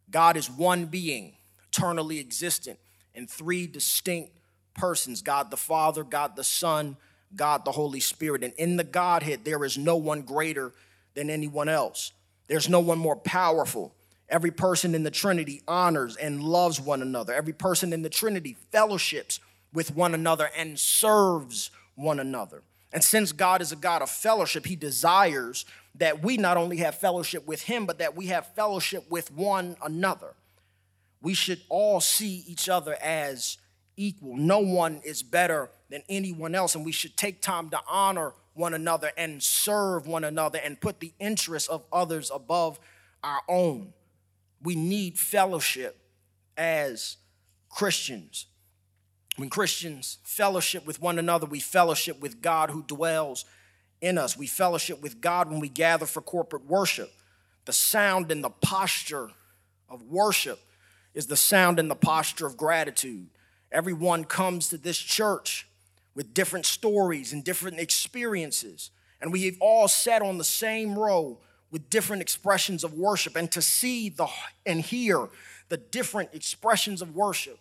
God 0.09 0.35
is 0.35 0.49
one 0.49 0.85
being, 0.85 1.33
eternally 1.67 2.19
existent, 2.19 2.79
in 3.13 3.27
three 3.27 3.67
distinct 3.67 4.31
persons 4.73 5.21
God 5.21 5.51
the 5.51 5.57
Father, 5.57 6.03
God 6.03 6.35
the 6.35 6.43
Son, 6.43 6.97
God 7.35 7.65
the 7.65 7.71
Holy 7.71 7.99
Spirit. 7.99 8.43
And 8.43 8.53
in 8.53 8.77
the 8.77 8.83
Godhead, 8.83 9.45
there 9.45 9.63
is 9.63 9.77
no 9.77 9.95
one 9.95 10.21
greater 10.21 10.73
than 11.13 11.29
anyone 11.29 11.69
else, 11.69 12.13
there's 12.49 12.67
no 12.67 12.79
one 12.81 12.97
more 12.97 13.15
powerful. 13.15 13.93
Every 14.27 14.51
person 14.51 14.93
in 14.93 15.03
the 15.03 15.11
Trinity 15.11 15.61
honors 15.67 16.17
and 16.17 16.43
loves 16.43 16.81
one 16.81 17.01
another. 17.01 17.33
Every 17.33 17.53
person 17.53 17.93
in 17.93 18.01
the 18.01 18.09
Trinity 18.09 18.57
fellowships 18.71 19.39
with 19.71 19.95
one 19.95 20.13
another 20.13 20.49
and 20.57 20.77
serves 20.77 21.71
one 21.95 22.19
another. 22.19 22.63
And 22.91 23.03
since 23.03 23.31
God 23.31 23.61
is 23.61 23.71
a 23.71 23.75
God 23.75 24.01
of 24.01 24.09
fellowship, 24.09 24.65
He 24.65 24.75
desires 24.75 25.65
that 25.95 26.23
we 26.23 26.37
not 26.37 26.57
only 26.57 26.77
have 26.77 26.95
fellowship 26.95 27.47
with 27.47 27.63
Him, 27.63 27.85
but 27.85 27.99
that 27.99 28.15
we 28.15 28.27
have 28.27 28.47
fellowship 28.55 29.09
with 29.09 29.31
one 29.31 29.77
another. 29.83 30.33
We 31.21 31.33
should 31.33 31.61
all 31.69 32.01
see 32.01 32.43
each 32.47 32.67
other 32.67 32.95
as 33.01 33.57
equal. 33.95 34.37
No 34.37 34.59
one 34.59 35.01
is 35.03 35.21
better 35.21 35.69
than 35.89 36.01
anyone 36.09 36.55
else, 36.55 36.73
and 36.73 36.85
we 36.85 36.91
should 36.91 37.15
take 37.17 37.41
time 37.41 37.69
to 37.69 37.79
honor 37.87 38.33
one 38.53 38.73
another 38.73 39.11
and 39.17 39.41
serve 39.41 40.07
one 40.07 40.23
another 40.23 40.59
and 40.63 40.81
put 40.81 40.99
the 40.99 41.13
interests 41.19 41.69
of 41.69 41.83
others 41.91 42.31
above 42.33 42.79
our 43.23 43.41
own. 43.47 43.93
We 44.61 44.75
need 44.75 45.17
fellowship 45.17 45.99
as 46.57 47.17
Christians. 47.69 48.47
When 49.37 49.49
Christians 49.49 50.17
fellowship 50.23 50.85
with 50.85 51.01
one 51.01 51.17
another, 51.17 51.45
we 51.45 51.61
fellowship 51.61 52.19
with 52.19 52.41
God 52.41 52.71
who 52.71 52.83
dwells 52.83 53.45
in 54.01 54.17
us. 54.17 54.37
We 54.37 54.47
fellowship 54.47 55.01
with 55.01 55.21
God 55.21 55.49
when 55.49 55.61
we 55.61 55.69
gather 55.69 56.05
for 56.05 56.21
corporate 56.21 56.65
worship. 56.65 57.11
The 57.65 57.73
sound 57.73 58.31
and 58.31 58.43
the 58.43 58.49
posture 58.49 59.29
of 59.87 60.03
worship 60.03 60.59
is 61.13 61.27
the 61.27 61.37
sound 61.37 61.79
and 61.79 61.89
the 61.89 61.95
posture 61.95 62.45
of 62.45 62.57
gratitude. 62.57 63.29
Everyone 63.71 64.25
comes 64.25 64.67
to 64.69 64.77
this 64.77 64.97
church 64.97 65.68
with 66.19 66.33
different 66.33 66.65
stories 66.65 67.31
and 67.31 67.45
different 67.45 67.79
experiences, 67.79 68.91
and 69.21 69.31
we 69.31 69.45
have 69.45 69.55
all 69.61 69.87
sat 69.87 70.21
on 70.21 70.37
the 70.37 70.43
same 70.43 70.99
row 70.99 71.39
with 71.71 71.89
different 71.89 72.21
expressions 72.21 72.83
of 72.83 72.93
worship. 72.93 73.37
And 73.37 73.49
to 73.53 73.61
see 73.61 74.09
the 74.09 74.27
and 74.65 74.81
hear 74.81 75.29
the 75.69 75.77
different 75.77 76.31
expressions 76.33 77.01
of 77.01 77.15
worship 77.15 77.57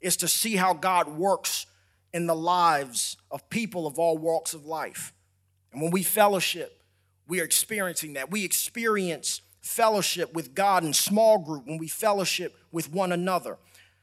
is 0.00 0.16
to 0.16 0.26
see 0.26 0.56
how 0.56 0.72
God 0.72 1.18
works 1.18 1.66
in 2.14 2.26
the 2.26 2.34
lives 2.34 3.18
of 3.30 3.50
people 3.50 3.86
of 3.86 3.98
all 3.98 4.16
walks 4.16 4.54
of 4.54 4.64
life. 4.64 5.12
And 5.70 5.82
when 5.82 5.90
we 5.90 6.02
fellowship, 6.02 6.82
we 7.26 7.42
are 7.42 7.44
experiencing 7.44 8.14
that. 8.14 8.30
We 8.30 8.42
experience 8.42 9.42
fellowship 9.60 10.32
with 10.32 10.54
God 10.54 10.82
in 10.82 10.94
small 10.94 11.36
group 11.36 11.66
when 11.66 11.76
we 11.76 11.88
fellowship 11.88 12.56
with 12.72 12.90
one 12.90 13.12
another. 13.12 13.58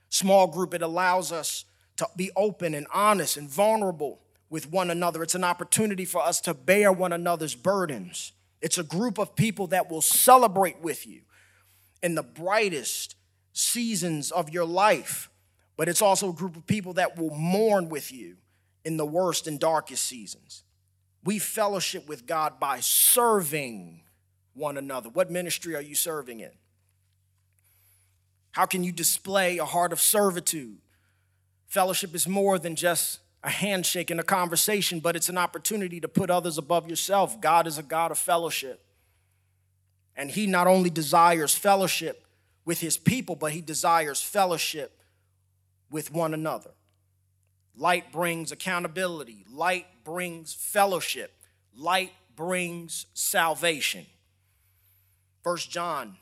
Small 0.09 0.45
group, 0.45 0.75
it 0.75 0.83
allows 0.83 1.31
us 1.31 1.65
to 1.97 2.07
be 2.15 2.31
open 2.35 2.73
and 2.73 2.87
honest 2.93 3.37
and 3.37 3.49
vulnerable 3.49 4.19
with 4.49 4.69
one 4.69 4.89
another. 4.89 5.23
It's 5.23 5.35
an 5.35 5.43
opportunity 5.43 6.05
for 6.05 6.21
us 6.21 6.39
to 6.41 6.53
bear 6.53 6.91
one 6.91 7.13
another's 7.13 7.55
burdens. 7.55 8.33
It's 8.61 8.77
a 8.77 8.83
group 8.83 9.17
of 9.17 9.35
people 9.35 9.67
that 9.67 9.89
will 9.89 10.01
celebrate 10.01 10.81
with 10.81 11.05
you 11.05 11.21
in 12.01 12.15
the 12.15 12.23
brightest 12.23 13.15
seasons 13.53 14.31
of 14.31 14.49
your 14.49 14.65
life, 14.65 15.29
but 15.77 15.87
it's 15.87 16.01
also 16.01 16.29
a 16.29 16.33
group 16.33 16.55
of 16.55 16.67
people 16.67 16.93
that 16.93 17.17
will 17.17 17.35
mourn 17.35 17.89
with 17.89 18.11
you 18.11 18.37
in 18.83 18.97
the 18.97 19.05
worst 19.05 19.47
and 19.47 19.59
darkest 19.59 20.05
seasons. 20.05 20.63
We 21.23 21.39
fellowship 21.39 22.07
with 22.07 22.27
God 22.27 22.59
by 22.59 22.79
serving 22.81 24.01
one 24.53 24.77
another. 24.77 25.09
What 25.09 25.31
ministry 25.31 25.75
are 25.75 25.81
you 25.81 25.95
serving 25.95 26.39
in? 26.39 26.51
How 28.51 28.65
can 28.65 28.83
you 28.83 28.91
display 28.91 29.57
a 29.57 29.65
heart 29.65 29.91
of 29.91 29.99
servitude? 29.99 30.77
Fellowship 31.75 32.15
is 32.15 32.25
more 32.25 32.57
than 32.57 32.73
just 32.73 33.19
a 33.43 33.49
handshake 33.49 34.09
and 34.09 34.17
a 34.17 34.23
conversation, 34.23 35.01
but 35.01 35.13
it's 35.13 35.27
an 35.27 35.37
opportunity 35.37 35.99
to 35.99 36.07
put 36.07 36.29
others 36.29 36.57
above 36.57 36.89
yourself. 36.89 37.41
God 37.41 37.67
is 37.67 37.77
a 37.77 37.83
God 37.83 38.11
of 38.11 38.17
fellowship. 38.17 38.81
And 40.15 40.31
He 40.31 40.47
not 40.47 40.67
only 40.67 40.89
desires 40.89 41.53
fellowship 41.53 42.25
with 42.63 42.79
His 42.79 42.95
people, 42.95 43.35
but 43.35 43.51
He 43.51 43.59
desires 43.59 44.21
fellowship 44.21 45.01
with 45.91 46.13
one 46.13 46.33
another. 46.33 46.71
Light 47.75 48.09
brings 48.09 48.53
accountability, 48.53 49.45
light 49.51 49.87
brings 50.05 50.53
fellowship, 50.53 51.33
light 51.75 52.13
brings 52.37 53.05
salvation. 53.13 54.05
First 55.43 55.71
John 55.71 56.15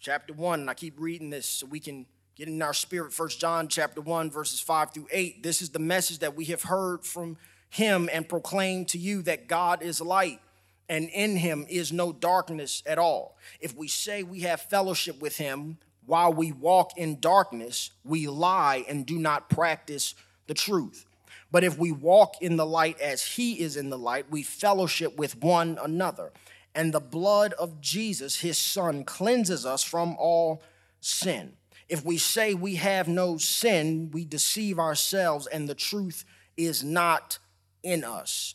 chapter 0.00 0.32
1, 0.32 0.62
and 0.62 0.68
I 0.68 0.74
keep 0.74 0.98
reading 0.98 1.30
this 1.30 1.46
so 1.46 1.66
we 1.66 1.78
can 1.78 2.06
get 2.40 2.48
in 2.48 2.62
our 2.62 2.72
spirit. 2.72 3.12
First 3.12 3.38
John 3.38 3.68
chapter 3.68 4.00
1, 4.00 4.30
verses 4.30 4.60
5 4.60 4.94
through 4.94 5.08
8. 5.12 5.42
This 5.42 5.60
is 5.60 5.68
the 5.68 5.78
message 5.78 6.20
that 6.20 6.34
we 6.34 6.46
have 6.46 6.62
heard 6.62 7.04
from 7.04 7.36
him 7.68 8.08
and 8.10 8.26
proclaimed 8.26 8.88
to 8.88 8.98
you 8.98 9.20
that 9.22 9.46
God 9.46 9.82
is 9.82 10.00
light 10.00 10.40
and 10.88 11.10
in 11.10 11.36
him 11.36 11.66
is 11.68 11.92
no 11.92 12.14
darkness 12.14 12.82
at 12.86 12.98
all. 12.98 13.36
If 13.60 13.76
we 13.76 13.88
say 13.88 14.22
we 14.22 14.40
have 14.40 14.62
fellowship 14.62 15.20
with 15.20 15.36
him 15.36 15.76
while 16.06 16.32
we 16.32 16.50
walk 16.50 16.96
in 16.96 17.20
darkness, 17.20 17.90
we 18.04 18.26
lie 18.26 18.86
and 18.88 19.04
do 19.04 19.18
not 19.18 19.50
practice 19.50 20.14
the 20.46 20.54
truth. 20.54 21.04
But 21.52 21.62
if 21.62 21.76
we 21.76 21.92
walk 21.92 22.40
in 22.40 22.56
the 22.56 22.64
light 22.64 22.98
as 23.00 23.22
he 23.22 23.60
is 23.60 23.76
in 23.76 23.90
the 23.90 23.98
light, 23.98 24.30
we 24.30 24.44
fellowship 24.44 25.18
with 25.18 25.42
one 25.42 25.78
another 25.82 26.32
and 26.74 26.94
the 26.94 27.00
blood 27.00 27.52
of 27.54 27.82
Jesus, 27.82 28.40
his 28.40 28.56
son, 28.56 29.04
cleanses 29.04 29.66
us 29.66 29.82
from 29.82 30.16
all 30.18 30.62
sin. 31.00 31.56
If 31.90 32.04
we 32.04 32.18
say 32.18 32.54
we 32.54 32.76
have 32.76 33.08
no 33.08 33.36
sin, 33.36 34.12
we 34.12 34.24
deceive 34.24 34.78
ourselves 34.78 35.48
and 35.48 35.68
the 35.68 35.74
truth 35.74 36.24
is 36.56 36.84
not 36.84 37.40
in 37.82 38.04
us. 38.04 38.54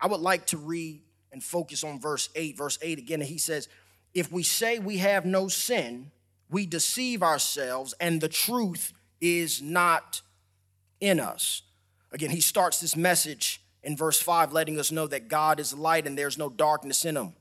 I 0.00 0.06
would 0.06 0.20
like 0.20 0.46
to 0.46 0.56
read 0.56 1.02
and 1.32 1.42
focus 1.42 1.82
on 1.82 2.00
verse 2.00 2.28
8. 2.36 2.56
Verse 2.56 2.78
8 2.80 3.00
again, 3.00 3.20
he 3.22 3.38
says, 3.38 3.68
If 4.14 4.30
we 4.30 4.44
say 4.44 4.78
we 4.78 4.98
have 4.98 5.26
no 5.26 5.48
sin, 5.48 6.12
we 6.48 6.64
deceive 6.64 7.24
ourselves 7.24 7.92
and 8.00 8.20
the 8.20 8.28
truth 8.28 8.92
is 9.20 9.60
not 9.60 10.22
in 11.00 11.18
us. 11.18 11.62
Again, 12.12 12.30
he 12.30 12.40
starts 12.40 12.78
this 12.78 12.94
message 12.94 13.60
in 13.82 13.96
verse 13.96 14.20
5, 14.20 14.52
letting 14.52 14.78
us 14.78 14.92
know 14.92 15.08
that 15.08 15.26
God 15.26 15.58
is 15.58 15.74
light 15.74 16.06
and 16.06 16.16
there's 16.16 16.38
no 16.38 16.48
darkness 16.48 17.04
in 17.04 17.16
him. 17.16 17.32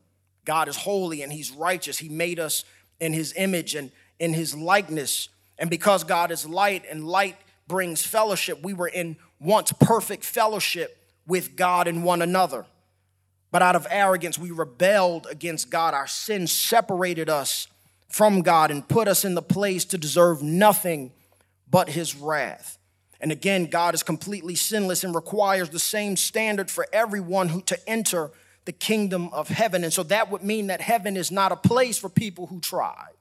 God 0.44 0.68
is 0.68 0.76
holy 0.76 1.22
and 1.22 1.32
he's 1.32 1.52
righteous. 1.52 2.00
He 2.00 2.10
made 2.10 2.40
us 2.40 2.66
in 3.00 3.14
his 3.14 3.32
image 3.38 3.76
and 3.76 3.92
in 4.18 4.34
his 4.34 4.56
likeness. 4.56 5.30
And 5.58 5.70
because 5.70 6.04
God 6.04 6.32
is 6.32 6.46
light 6.46 6.84
and 6.90 7.08
light 7.08 7.38
brings 7.68 8.06
fellowship, 8.06 8.64
we 8.64 8.74
were 8.74 8.88
in 8.88 9.18
once 9.40 9.72
perfect 9.80 10.24
fellowship 10.24 10.98
with 11.28 11.56
God 11.56 11.88
and 11.88 12.04
one 12.04 12.22
another. 12.22 12.66
But 13.52 13.62
out 13.62 13.76
of 13.76 13.88
arrogance, 13.90 14.38
we 14.38 14.52
rebelled 14.52 15.28
against 15.30 15.70
God. 15.70 15.94
Our 15.94 16.08
sin 16.08 16.48
separated 16.48 17.30
us 17.30 17.68
from 18.10 18.42
God 18.42 18.70
and 18.70 18.88
put 18.88 19.08
us 19.08 19.26
in 19.26 19.36
the 19.36 19.42
place 19.42 19.86
to 19.86 19.98
deserve 19.98 20.44
nothing 20.44 21.12
but 21.70 21.90
his 21.90 22.16
wrath. 22.16 22.78
And 23.20 23.32
again, 23.32 23.66
God 23.66 23.94
is 23.94 24.04
completely 24.04 24.56
sinless 24.56 25.04
and 25.04 25.16
requires 25.16 25.70
the 25.70 25.80
same 25.80 26.16
standard 26.16 26.70
for 26.70 26.86
everyone 26.92 27.50
who 27.50 27.62
to 27.64 27.90
enter 27.90 28.32
the 28.66 28.72
kingdom 28.72 29.30
of 29.30 29.48
heaven. 29.48 29.84
And 29.84 29.94
so 29.94 30.04
that 30.04 30.30
would 30.30 30.44
mean 30.44 30.68
that 30.68 30.82
heaven 30.82 31.16
is 31.16 31.32
not 31.32 31.52
a 31.52 31.56
place 31.56 31.98
for 31.98 32.10
people 32.10 32.48
who 32.48 32.60
tried. 32.60 33.15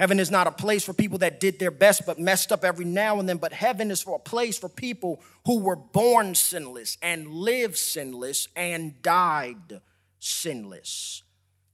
Heaven 0.00 0.18
is 0.18 0.30
not 0.30 0.46
a 0.46 0.50
place 0.50 0.82
for 0.82 0.94
people 0.94 1.18
that 1.18 1.40
did 1.40 1.58
their 1.58 1.70
best 1.70 2.06
but 2.06 2.18
messed 2.18 2.52
up 2.52 2.64
every 2.64 2.86
now 2.86 3.20
and 3.20 3.28
then, 3.28 3.36
but 3.36 3.52
heaven 3.52 3.90
is 3.90 4.00
for 4.00 4.16
a 4.16 4.18
place 4.18 4.56
for 4.56 4.70
people 4.70 5.20
who 5.44 5.60
were 5.60 5.76
born 5.76 6.34
sinless 6.34 6.96
and 7.02 7.28
lived 7.28 7.76
sinless 7.76 8.48
and 8.56 9.02
died 9.02 9.82
sinless. 10.18 11.22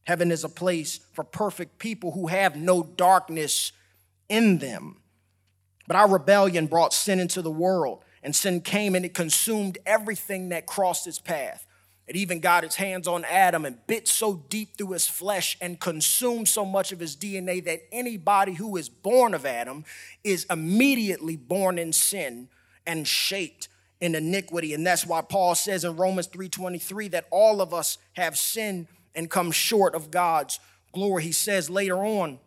Heaven 0.02 0.32
is 0.32 0.42
a 0.42 0.48
place 0.48 0.98
for 1.12 1.22
perfect 1.22 1.78
people 1.78 2.10
who 2.10 2.26
have 2.26 2.56
no 2.56 2.82
darkness 2.82 3.70
in 4.28 4.58
them. 4.58 5.02
But 5.86 5.94
our 5.94 6.08
rebellion 6.08 6.66
brought 6.66 6.92
sin 6.92 7.20
into 7.20 7.42
the 7.42 7.50
world, 7.52 8.04
and 8.24 8.34
sin 8.34 8.60
came 8.60 8.96
and 8.96 9.04
it 9.04 9.14
consumed 9.14 9.78
everything 9.86 10.48
that 10.48 10.66
crossed 10.66 11.06
its 11.06 11.20
path. 11.20 11.64
It 12.06 12.14
even 12.14 12.38
got 12.38 12.62
its 12.62 12.76
hands 12.76 13.08
on 13.08 13.24
Adam 13.24 13.64
and 13.64 13.84
bit 13.88 14.06
so 14.06 14.44
deep 14.48 14.76
through 14.76 14.92
his 14.92 15.08
flesh 15.08 15.56
and 15.60 15.80
consumed 15.80 16.48
so 16.48 16.64
much 16.64 16.92
of 16.92 17.00
his 17.00 17.16
DNA 17.16 17.64
that 17.64 17.80
anybody 17.90 18.54
who 18.54 18.76
is 18.76 18.88
born 18.88 19.34
of 19.34 19.44
Adam 19.44 19.84
is 20.22 20.46
immediately 20.48 21.36
born 21.36 21.78
in 21.78 21.92
sin 21.92 22.48
and 22.86 23.08
shaped 23.08 23.68
in 24.00 24.14
iniquity. 24.14 24.72
And 24.72 24.86
that's 24.86 25.04
why 25.04 25.20
Paul 25.20 25.56
says 25.56 25.84
in 25.84 25.96
Romans 25.96 26.28
3:23 26.28 27.08
that 27.08 27.26
all 27.30 27.60
of 27.60 27.74
us 27.74 27.98
have 28.12 28.38
sinned 28.38 28.86
and 29.14 29.30
come 29.30 29.50
short 29.50 29.94
of 29.94 30.10
God's 30.12 30.60
glory. 30.92 31.24
He 31.24 31.32
says 31.32 31.68
later 31.68 32.04
on 32.04 32.38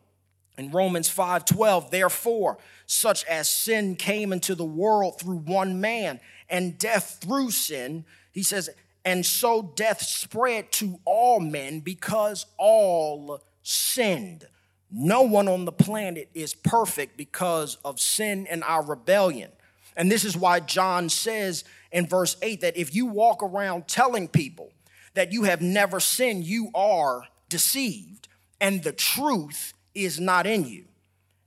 in 0.57 0.71
Romans 0.71 1.09
5:12, 1.09 1.91
therefore, 1.91 2.57
such 2.85 3.25
as 3.25 3.49
sin 3.49 3.95
came 3.95 4.31
into 4.31 4.55
the 4.55 4.65
world 4.65 5.19
through 5.19 5.37
one 5.39 5.81
man, 5.81 6.21
and 6.49 6.77
death 6.77 7.17
through 7.21 7.51
sin, 7.51 8.05
he 8.31 8.43
says, 8.43 8.69
and 9.05 9.25
so 9.25 9.73
death 9.75 10.01
spread 10.01 10.71
to 10.73 10.99
all 11.05 11.39
men 11.39 11.79
because 11.79 12.45
all 12.57 13.41
sinned. 13.63 14.45
No 14.91 15.21
one 15.21 15.47
on 15.47 15.65
the 15.65 15.71
planet 15.71 16.29
is 16.33 16.53
perfect 16.53 17.15
because 17.15 17.77
of 17.85 17.99
sin 17.99 18.47
and 18.47 18.63
our 18.63 18.83
rebellion. 18.83 19.51
And 19.95 20.12
this 20.12 20.23
is 20.23 20.35
why 20.35 20.59
John 20.62 21.09
says 21.09 21.63
in 21.91 22.07
verse 22.07 22.38
8 22.41 22.62
that 22.62 22.77
if 22.77 22.95
you 22.95 23.05
walk 23.05 23.43
around 23.43 23.88
telling 23.88 24.27
people 24.27 24.71
that 25.13 25.31
you 25.31 25.43
have 25.43 25.62
never 25.62 25.99
sinned, 25.99 26.45
you 26.45 26.69
are 26.73 27.23
deceived, 27.49 28.27
and 28.62 28.83
the 28.83 28.91
truth 28.91 29.73
is 29.93 30.19
not 30.19 30.47
in 30.47 30.65
you. 30.65 30.85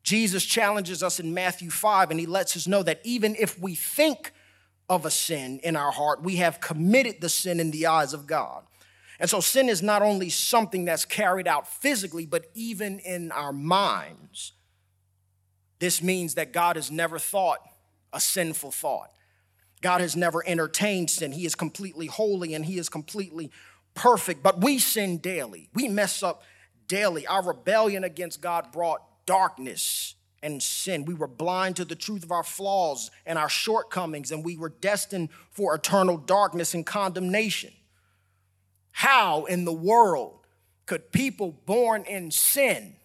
Jesus 0.03 0.45
challenges 0.45 1.03
us 1.03 1.21
in 1.21 1.33
Matthew 1.33 1.71
5, 1.71 2.11
and 2.11 2.19
he 2.19 2.27
lets 2.27 2.57
us 2.57 2.67
know 2.67 2.83
that 2.83 3.01
even 3.05 3.37
if 3.38 3.59
we 3.59 3.75
think 3.75 4.33
of 4.93 5.07
a 5.07 5.11
sin 5.11 5.59
in 5.63 5.75
our 5.75 5.91
heart, 5.91 6.23
we 6.23 6.37
have 6.37 6.61
committed 6.61 7.23
the 7.23 7.31
sin 7.31 7.59
in 7.61 7.71
the 7.71 7.87
eyes 7.87 8.13
of 8.13 8.27
God. 8.27 8.63
And 9.19 9.31
so 9.31 9.41
sin 9.41 9.71
is 9.71 9.83
not 9.83 10.03
only 10.03 10.29
something 10.29 10.85
that's 10.85 11.07
carried 11.07 11.49
out 11.49 11.67
physically, 11.67 12.27
but 12.27 12.51
even 12.53 12.99
in 12.99 13.33
our 13.33 13.55
minds. 13.55 14.53
This 15.79 16.03
means 16.03 16.35
that 16.35 16.53
God 16.53 16.77
has 16.77 16.91
never 16.91 17.19
thought 17.19 17.61
a 18.13 18.21
sinful 18.21 18.73
thought. 18.73 19.11
God 19.81 20.03
has 20.03 20.15
never 20.15 20.47
entertained 20.47 21.09
sin. 21.09 21.33
He 21.33 21.47
is 21.47 21.55
completely 21.55 22.07
holy 22.07 22.53
and 22.53 22.67
He 22.67 22.77
is 22.77 22.91
completely 22.91 23.51
perfect. 23.95 24.43
But 24.43 24.61
we 24.61 24.79
sin 24.79 25.17
daily, 25.17 25.71
we 25.73 25.89
mess 25.89 26.23
up 26.23 26.43
daily. 26.87 27.27
Our 27.27 27.43
rebellion 27.43 28.05
against 28.05 28.43
God 28.43 28.73
brought 28.73 29.01
darkness 29.25 30.17
and 30.43 30.63
sin. 30.63 31.05
We 31.05 31.15
were 31.15 31.29
blind 31.29 31.77
to 31.77 31.85
the 31.85 31.95
truth 31.95 32.25
of 32.25 32.33
our 32.33 32.43
flaws 32.43 33.11
and 33.25 33.39
our 33.39 33.49
shortcomings, 33.49 34.33
and 34.33 34.45
we 34.45 34.57
were 34.57 34.69
destined 34.69 35.29
for 35.51 35.75
eternal 35.75 36.17
darkness 36.17 36.75
and 36.75 36.85
condemnation. 36.85 37.73
How 38.93 39.45
in 39.45 39.65
the 39.65 39.73
world 39.73 40.47
could 40.87 41.13
people 41.13 41.53
born 41.65 42.05
in 42.05 42.31
sin 42.31 42.97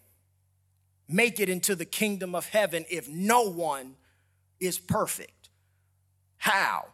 make 1.08 1.40
it 1.40 1.48
into 1.48 1.74
the 1.74 1.84
kingdom 1.84 2.34
of 2.34 2.48
heaven 2.48 2.84
if 2.90 3.08
no 3.08 3.42
one 3.42 3.96
is 4.60 4.78
perfect? 4.78 5.48
How? 6.38 6.86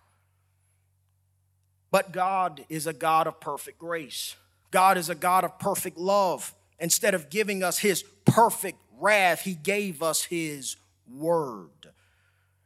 But 1.91 2.13
God 2.13 2.65
is 2.69 2.87
a 2.87 2.93
God 2.93 3.27
of 3.27 3.41
perfect 3.41 3.79
grace. 3.79 4.37
God 4.71 4.99
is 4.99 5.09
a 5.09 5.15
God 5.15 5.45
of 5.45 5.59
perfect 5.59 5.97
love. 5.97 6.55
Instead 6.81 7.15
of 7.15 7.31
giving 7.31 7.63
us 7.63 7.79
his 7.79 8.03
perfect 8.25 8.79
wrath, 8.99 9.43
he 9.43 9.55
gave 9.55 10.03
us 10.03 10.25
his 10.25 10.77
word. 11.11 11.91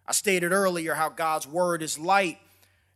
I 0.07 0.13
stated 0.13 0.53
earlier 0.53 0.95
how 0.95 1.09
God's 1.09 1.47
word 1.47 1.83
is 1.83 1.99
light, 1.99 2.39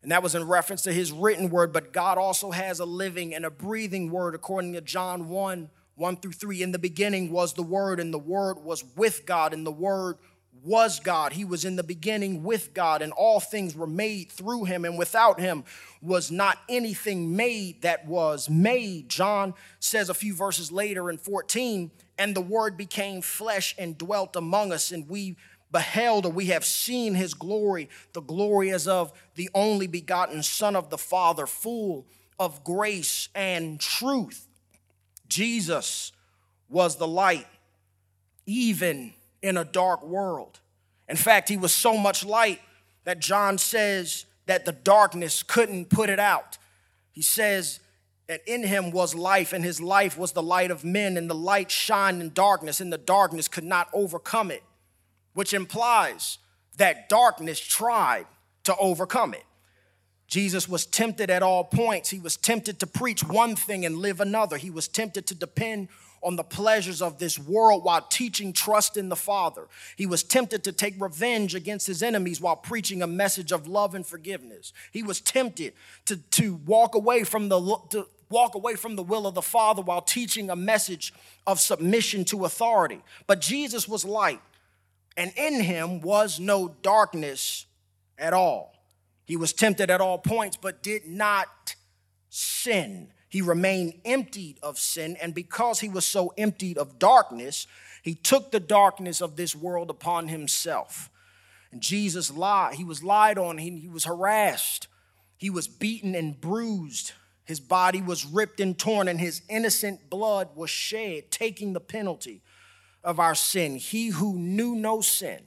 and 0.02 0.10
that 0.10 0.22
was 0.22 0.34
in 0.34 0.48
reference 0.48 0.82
to 0.82 0.92
his 0.92 1.12
written 1.12 1.50
word, 1.50 1.72
but 1.72 1.92
God 1.92 2.18
also 2.18 2.50
has 2.50 2.80
a 2.80 2.84
living 2.84 3.34
and 3.34 3.44
a 3.44 3.50
breathing 3.50 4.10
word, 4.10 4.34
according 4.34 4.72
to 4.72 4.80
John 4.80 5.28
1 5.28 5.70
1 5.94 6.16
through 6.16 6.32
3. 6.32 6.62
In 6.62 6.72
the 6.72 6.78
beginning 6.78 7.30
was 7.30 7.52
the 7.52 7.62
word, 7.62 8.00
and 8.00 8.12
the 8.12 8.18
word 8.18 8.64
was 8.64 8.82
with 8.96 9.26
God, 9.26 9.52
and 9.52 9.66
the 9.66 9.70
word 9.70 10.16
was 10.64 11.00
God. 11.00 11.32
He 11.32 11.44
was 11.44 11.64
in 11.64 11.76
the 11.76 11.82
beginning 11.82 12.42
with 12.42 12.72
God, 12.72 13.02
and 13.02 13.12
all 13.12 13.40
things 13.40 13.74
were 13.74 13.86
made 13.86 14.30
through 14.30 14.64
him, 14.64 14.84
and 14.84 14.96
without 14.96 15.40
him 15.40 15.64
was 16.00 16.30
not 16.30 16.58
anything 16.68 17.34
made 17.34 17.82
that 17.82 18.06
was 18.06 18.48
made. 18.48 19.08
John 19.08 19.54
says 19.80 20.08
a 20.08 20.14
few 20.14 20.34
verses 20.34 20.70
later 20.70 21.10
in 21.10 21.18
14, 21.18 21.90
and 22.18 22.34
the 22.34 22.40
word 22.40 22.76
became 22.76 23.22
flesh 23.22 23.74
and 23.78 23.98
dwelt 23.98 24.36
among 24.36 24.72
us, 24.72 24.92
and 24.92 25.08
we 25.08 25.36
beheld 25.72 26.26
or 26.26 26.32
we 26.32 26.46
have 26.46 26.64
seen 26.64 27.14
his 27.14 27.34
glory, 27.34 27.88
the 28.12 28.20
glory 28.20 28.70
as 28.70 28.86
of 28.86 29.12
the 29.34 29.50
only 29.54 29.86
begotten 29.86 30.42
Son 30.42 30.76
of 30.76 30.90
the 30.90 30.98
Father, 30.98 31.46
full 31.46 32.06
of 32.38 32.62
grace 32.62 33.28
and 33.34 33.80
truth. 33.80 34.46
Jesus 35.28 36.12
was 36.68 36.96
the 36.96 37.08
light, 37.08 37.46
even 38.44 39.14
in 39.42 39.56
a 39.56 39.64
dark 39.64 40.02
world. 40.04 40.60
In 41.08 41.16
fact, 41.16 41.48
he 41.48 41.56
was 41.56 41.74
so 41.74 41.96
much 41.96 42.24
light 42.24 42.60
that 43.04 43.18
John 43.18 43.58
says 43.58 44.24
that 44.46 44.64
the 44.64 44.72
darkness 44.72 45.42
couldn't 45.42 45.90
put 45.90 46.08
it 46.08 46.18
out. 46.18 46.58
He 47.10 47.22
says 47.22 47.80
that 48.28 48.40
in 48.46 48.62
him 48.62 48.92
was 48.92 49.14
life, 49.14 49.52
and 49.52 49.64
his 49.64 49.80
life 49.80 50.16
was 50.16 50.32
the 50.32 50.42
light 50.42 50.70
of 50.70 50.84
men, 50.84 51.16
and 51.16 51.28
the 51.28 51.34
light 51.34 51.70
shined 51.70 52.22
in 52.22 52.32
darkness, 52.32 52.80
and 52.80 52.92
the 52.92 52.98
darkness 52.98 53.48
could 53.48 53.64
not 53.64 53.88
overcome 53.92 54.50
it, 54.50 54.62
which 55.34 55.52
implies 55.52 56.38
that 56.78 57.08
darkness 57.08 57.60
tried 57.60 58.26
to 58.64 58.76
overcome 58.76 59.34
it. 59.34 59.44
Jesus 60.28 60.66
was 60.66 60.86
tempted 60.86 61.28
at 61.28 61.42
all 61.42 61.64
points. 61.64 62.08
He 62.08 62.18
was 62.18 62.38
tempted 62.38 62.80
to 62.80 62.86
preach 62.86 63.22
one 63.22 63.54
thing 63.54 63.84
and 63.84 63.98
live 63.98 64.20
another. 64.20 64.56
He 64.56 64.70
was 64.70 64.88
tempted 64.88 65.26
to 65.26 65.34
depend 65.34 65.88
on 66.22 66.36
the 66.36 66.44
pleasures 66.44 67.02
of 67.02 67.18
this 67.18 67.38
world 67.38 67.84
while 67.84 68.00
teaching 68.02 68.52
trust 68.52 68.96
in 68.96 69.08
the 69.08 69.16
Father. 69.16 69.66
He 69.96 70.06
was 70.06 70.22
tempted 70.22 70.64
to 70.64 70.72
take 70.72 70.94
revenge 71.00 71.54
against 71.54 71.86
his 71.86 72.02
enemies 72.02 72.40
while 72.40 72.56
preaching 72.56 73.02
a 73.02 73.06
message 73.06 73.52
of 73.52 73.66
love 73.66 73.94
and 73.94 74.06
forgiveness. 74.06 74.72
He 74.92 75.02
was 75.02 75.20
tempted 75.20 75.74
to, 76.06 76.16
to 76.16 76.54
walk 76.66 76.94
away 76.94 77.24
from 77.24 77.48
the 77.48 77.60
to 77.90 78.06
walk 78.28 78.54
away 78.54 78.74
from 78.74 78.96
the 78.96 79.02
will 79.02 79.26
of 79.26 79.34
the 79.34 79.42
Father 79.42 79.82
while 79.82 80.00
teaching 80.00 80.48
a 80.48 80.56
message 80.56 81.12
of 81.46 81.60
submission 81.60 82.24
to 82.24 82.46
authority. 82.46 83.00
But 83.26 83.40
Jesus 83.40 83.86
was 83.86 84.04
light, 84.04 84.40
and 85.16 85.32
in 85.36 85.60
him 85.60 86.00
was 86.00 86.40
no 86.40 86.74
darkness 86.82 87.66
at 88.18 88.32
all. 88.32 88.72
He 89.26 89.36
was 89.36 89.52
tempted 89.52 89.90
at 89.90 90.00
all 90.00 90.18
points, 90.18 90.56
but 90.56 90.82
did 90.82 91.06
not 91.06 91.74
sin. 92.30 93.08
He 93.32 93.40
remained 93.40 93.94
emptied 94.04 94.58
of 94.62 94.78
sin, 94.78 95.16
and 95.18 95.34
because 95.34 95.80
he 95.80 95.88
was 95.88 96.04
so 96.04 96.34
emptied 96.36 96.76
of 96.76 96.98
darkness, 96.98 97.66
he 98.02 98.14
took 98.14 98.50
the 98.50 98.60
darkness 98.60 99.22
of 99.22 99.36
this 99.36 99.56
world 99.56 99.88
upon 99.88 100.28
himself. 100.28 101.08
And 101.70 101.80
Jesus 101.80 102.30
lied. 102.30 102.74
He 102.74 102.84
was 102.84 103.02
lied 103.02 103.38
on. 103.38 103.56
He, 103.56 103.70
he 103.78 103.88
was 103.88 104.04
harassed. 104.04 104.86
He 105.38 105.48
was 105.48 105.66
beaten 105.66 106.14
and 106.14 106.38
bruised. 106.38 107.12
His 107.46 107.58
body 107.58 108.02
was 108.02 108.26
ripped 108.26 108.60
and 108.60 108.78
torn, 108.78 109.08
and 109.08 109.18
his 109.18 109.40
innocent 109.48 110.10
blood 110.10 110.50
was 110.54 110.68
shed, 110.68 111.30
taking 111.30 111.72
the 111.72 111.80
penalty 111.80 112.42
of 113.02 113.18
our 113.18 113.34
sin. 113.34 113.76
He 113.76 114.08
who 114.08 114.34
knew 114.34 114.74
no 114.74 115.00
sin 115.00 115.40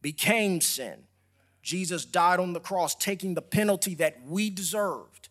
became 0.00 0.60
sin. 0.60 1.08
Jesus 1.60 2.04
died 2.04 2.38
on 2.38 2.52
the 2.52 2.60
cross, 2.60 2.94
taking 2.94 3.34
the 3.34 3.42
penalty 3.42 3.96
that 3.96 4.22
we 4.24 4.48
deserved 4.48 5.25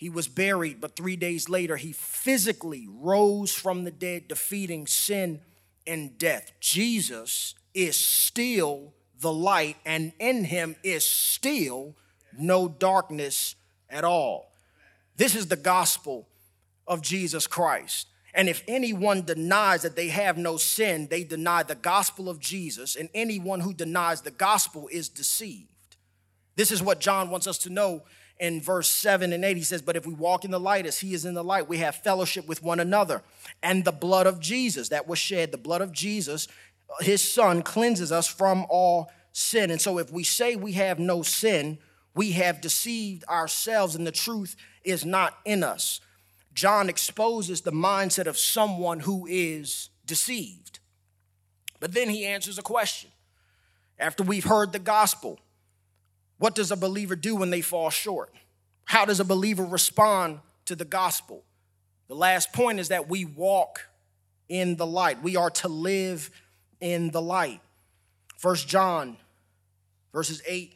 he 0.00 0.08
was 0.08 0.28
buried, 0.28 0.80
but 0.80 0.96
three 0.96 1.16
days 1.16 1.50
later, 1.50 1.76
he 1.76 1.92
physically 1.92 2.88
rose 2.90 3.52
from 3.52 3.84
the 3.84 3.90
dead, 3.90 4.28
defeating 4.28 4.86
sin 4.86 5.42
and 5.86 6.16
death. 6.16 6.52
Jesus 6.58 7.54
is 7.74 8.02
still 8.02 8.94
the 9.20 9.30
light, 9.30 9.76
and 9.84 10.14
in 10.18 10.44
him 10.44 10.74
is 10.82 11.06
still 11.06 11.94
no 12.38 12.66
darkness 12.66 13.56
at 13.90 14.02
all. 14.02 14.54
This 15.18 15.34
is 15.34 15.48
the 15.48 15.56
gospel 15.56 16.26
of 16.86 17.02
Jesus 17.02 17.46
Christ. 17.46 18.06
And 18.32 18.48
if 18.48 18.64
anyone 18.66 19.20
denies 19.20 19.82
that 19.82 19.96
they 19.96 20.08
have 20.08 20.38
no 20.38 20.56
sin, 20.56 21.08
they 21.10 21.24
deny 21.24 21.62
the 21.62 21.74
gospel 21.74 22.30
of 22.30 22.40
Jesus, 22.40 22.96
and 22.96 23.10
anyone 23.12 23.60
who 23.60 23.74
denies 23.74 24.22
the 24.22 24.30
gospel 24.30 24.88
is 24.90 25.10
deceived. 25.10 25.68
This 26.56 26.72
is 26.72 26.82
what 26.82 27.00
John 27.00 27.28
wants 27.28 27.46
us 27.46 27.58
to 27.58 27.70
know 27.70 28.04
in 28.40 28.60
verse 28.60 28.88
7 28.88 29.32
and 29.32 29.44
8, 29.44 29.56
he 29.58 29.62
says, 29.62 29.82
But 29.82 29.96
if 29.96 30.06
we 30.06 30.14
walk 30.14 30.46
in 30.46 30.50
the 30.50 30.58
light 30.58 30.86
as 30.86 30.98
he 30.98 31.12
is 31.12 31.26
in 31.26 31.34
the 31.34 31.44
light, 31.44 31.68
we 31.68 31.78
have 31.78 31.94
fellowship 31.94 32.48
with 32.48 32.62
one 32.62 32.80
another. 32.80 33.22
And 33.62 33.84
the 33.84 33.92
blood 33.92 34.26
of 34.26 34.40
Jesus 34.40 34.88
that 34.88 35.06
was 35.06 35.18
shed, 35.18 35.52
the 35.52 35.58
blood 35.58 35.82
of 35.82 35.92
Jesus, 35.92 36.48
his 37.00 37.22
son, 37.22 37.62
cleanses 37.62 38.10
us 38.10 38.26
from 38.26 38.66
all 38.70 39.12
sin. 39.32 39.70
And 39.70 39.80
so 39.80 39.98
if 39.98 40.10
we 40.10 40.24
say 40.24 40.56
we 40.56 40.72
have 40.72 40.98
no 40.98 41.22
sin, 41.22 41.78
we 42.14 42.32
have 42.32 42.62
deceived 42.62 43.24
ourselves 43.28 43.94
and 43.94 44.06
the 44.06 44.12
truth 44.12 44.56
is 44.82 45.04
not 45.04 45.38
in 45.44 45.62
us. 45.62 46.00
John 46.54 46.88
exposes 46.88 47.60
the 47.60 47.72
mindset 47.72 48.26
of 48.26 48.38
someone 48.38 49.00
who 49.00 49.26
is 49.28 49.90
deceived. 50.06 50.80
But 51.78 51.92
then 51.92 52.08
he 52.08 52.26
answers 52.26 52.58
a 52.58 52.62
question. 52.62 53.10
After 53.98 54.22
we've 54.22 54.44
heard 54.44 54.72
the 54.72 54.78
gospel, 54.78 55.38
what 56.40 56.54
does 56.54 56.70
a 56.70 56.76
believer 56.76 57.14
do 57.14 57.36
when 57.36 57.50
they 57.50 57.60
fall 57.60 57.90
short? 57.90 58.34
How 58.86 59.04
does 59.04 59.20
a 59.20 59.24
believer 59.24 59.62
respond 59.62 60.40
to 60.64 60.74
the 60.74 60.86
gospel? 60.86 61.44
The 62.08 62.14
last 62.14 62.54
point 62.54 62.80
is 62.80 62.88
that 62.88 63.10
we 63.10 63.26
walk 63.26 63.86
in 64.48 64.76
the 64.76 64.86
light. 64.86 65.22
We 65.22 65.36
are 65.36 65.50
to 65.50 65.68
live 65.68 66.30
in 66.80 67.10
the 67.10 67.20
light. 67.20 67.60
First 68.38 68.66
John 68.68 69.18
verses 70.14 70.42
8 70.46 70.74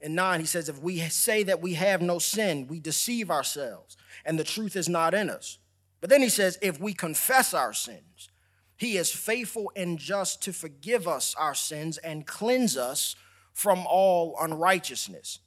and 0.00 0.16
9 0.16 0.40
he 0.40 0.46
says 0.46 0.70
if 0.70 0.82
we 0.82 0.98
say 1.00 1.42
that 1.42 1.60
we 1.60 1.74
have 1.74 2.00
no 2.00 2.18
sin, 2.18 2.66
we 2.66 2.80
deceive 2.80 3.30
ourselves 3.30 3.98
and 4.24 4.38
the 4.38 4.44
truth 4.44 4.76
is 4.76 4.88
not 4.88 5.12
in 5.12 5.28
us. 5.28 5.58
But 6.00 6.08
then 6.08 6.22
he 6.22 6.30
says 6.30 6.58
if 6.62 6.80
we 6.80 6.94
confess 6.94 7.52
our 7.52 7.74
sins, 7.74 8.30
he 8.76 8.96
is 8.96 9.12
faithful 9.12 9.70
and 9.76 9.98
just 9.98 10.42
to 10.44 10.54
forgive 10.54 11.06
us 11.06 11.34
our 11.38 11.54
sins 11.54 11.98
and 11.98 12.26
cleanse 12.26 12.78
us 12.78 13.14
from 13.52 13.86
all 13.86 14.36
unrighteousness. 14.40 15.38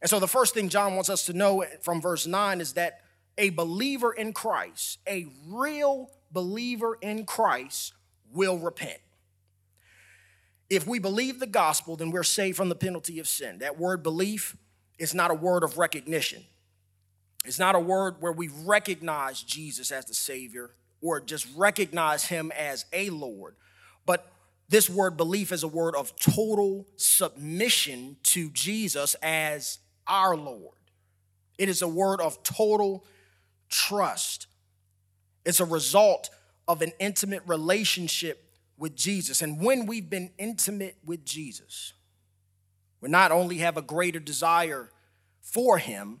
And 0.00 0.08
so, 0.08 0.20
the 0.20 0.28
first 0.28 0.54
thing 0.54 0.68
John 0.68 0.94
wants 0.94 1.10
us 1.10 1.26
to 1.26 1.32
know 1.32 1.64
from 1.82 2.00
verse 2.00 2.26
9 2.26 2.60
is 2.60 2.74
that 2.74 3.00
a 3.36 3.50
believer 3.50 4.12
in 4.12 4.32
Christ, 4.32 4.98
a 5.08 5.26
real 5.46 6.10
believer 6.30 6.98
in 7.00 7.24
Christ, 7.24 7.94
will 8.32 8.58
repent. 8.58 8.98
If 10.70 10.86
we 10.86 10.98
believe 10.98 11.40
the 11.40 11.46
gospel, 11.46 11.96
then 11.96 12.10
we're 12.10 12.22
saved 12.22 12.56
from 12.56 12.68
the 12.68 12.74
penalty 12.74 13.18
of 13.18 13.28
sin. 13.28 13.58
That 13.58 13.78
word 13.78 14.02
belief 14.02 14.56
is 14.98 15.14
not 15.14 15.30
a 15.30 15.34
word 15.34 15.62
of 15.62 15.78
recognition. 15.78 16.44
It's 17.44 17.58
not 17.58 17.74
a 17.74 17.80
word 17.80 18.16
where 18.20 18.32
we 18.32 18.48
recognize 18.64 19.42
Jesus 19.42 19.90
as 19.90 20.04
the 20.04 20.14
Savior 20.14 20.70
or 21.00 21.20
just 21.20 21.46
recognize 21.56 22.24
Him 22.24 22.52
as 22.56 22.84
a 22.92 23.08
Lord, 23.10 23.54
but 24.04 24.30
this 24.68 24.90
word 24.90 25.16
belief 25.16 25.50
is 25.50 25.62
a 25.62 25.68
word 25.68 25.94
of 25.94 26.14
total 26.16 26.86
submission 26.96 28.16
to 28.24 28.50
Jesus 28.50 29.16
as 29.22 29.78
our 30.06 30.36
Lord. 30.36 30.76
It 31.56 31.68
is 31.68 31.82
a 31.82 31.88
word 31.88 32.20
of 32.20 32.42
total 32.42 33.04
trust. 33.68 34.46
It's 35.44 35.60
a 35.60 35.64
result 35.64 36.30
of 36.66 36.82
an 36.82 36.92
intimate 36.98 37.42
relationship 37.46 38.44
with 38.76 38.94
Jesus. 38.94 39.42
And 39.42 39.60
when 39.60 39.86
we've 39.86 40.08
been 40.08 40.30
intimate 40.38 40.96
with 41.04 41.24
Jesus, 41.24 41.94
we 43.00 43.08
not 43.08 43.32
only 43.32 43.58
have 43.58 43.76
a 43.76 43.82
greater 43.82 44.20
desire 44.20 44.90
for 45.40 45.78
Him, 45.78 46.20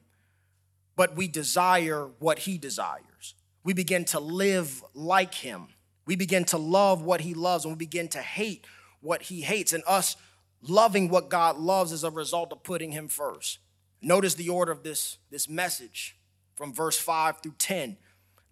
but 0.96 1.16
we 1.16 1.28
desire 1.28 2.08
what 2.18 2.40
He 2.40 2.56
desires. 2.56 3.34
We 3.62 3.74
begin 3.74 4.04
to 4.06 4.20
live 4.20 4.82
like 4.94 5.34
Him. 5.34 5.68
We 6.08 6.16
begin 6.16 6.44
to 6.46 6.56
love 6.56 7.02
what 7.02 7.20
He 7.20 7.34
loves, 7.34 7.66
and 7.66 7.74
we 7.74 7.76
begin 7.76 8.08
to 8.08 8.22
hate 8.22 8.66
what 9.02 9.24
He 9.24 9.42
hates. 9.42 9.74
And 9.74 9.84
us 9.86 10.16
loving 10.62 11.10
what 11.10 11.28
God 11.28 11.58
loves 11.58 11.92
is 11.92 12.02
a 12.02 12.10
result 12.10 12.50
of 12.50 12.62
putting 12.62 12.92
Him 12.92 13.08
first. 13.08 13.58
Notice 14.00 14.32
the 14.32 14.48
order 14.48 14.72
of 14.72 14.82
this, 14.82 15.18
this 15.30 15.50
message 15.50 16.16
from 16.54 16.72
verse 16.72 16.98
5 16.98 17.42
through 17.42 17.56
10. 17.58 17.98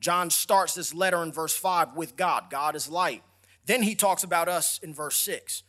John 0.01 0.29
starts 0.29 0.75
this 0.75 0.93
letter 0.93 1.23
in 1.23 1.33
verse 1.33 1.57
5 1.57 1.97
with 1.97 2.15
God. 2.15 2.51
God 2.51 2.77
is 2.77 2.91
light. 2.91 3.23
Then 3.65 3.83
he 3.83 3.95
talks 3.95 4.23
about 4.23 4.49
us 4.49 4.79
in 4.83 4.93
verse 4.93 5.17
6. 5.17 5.63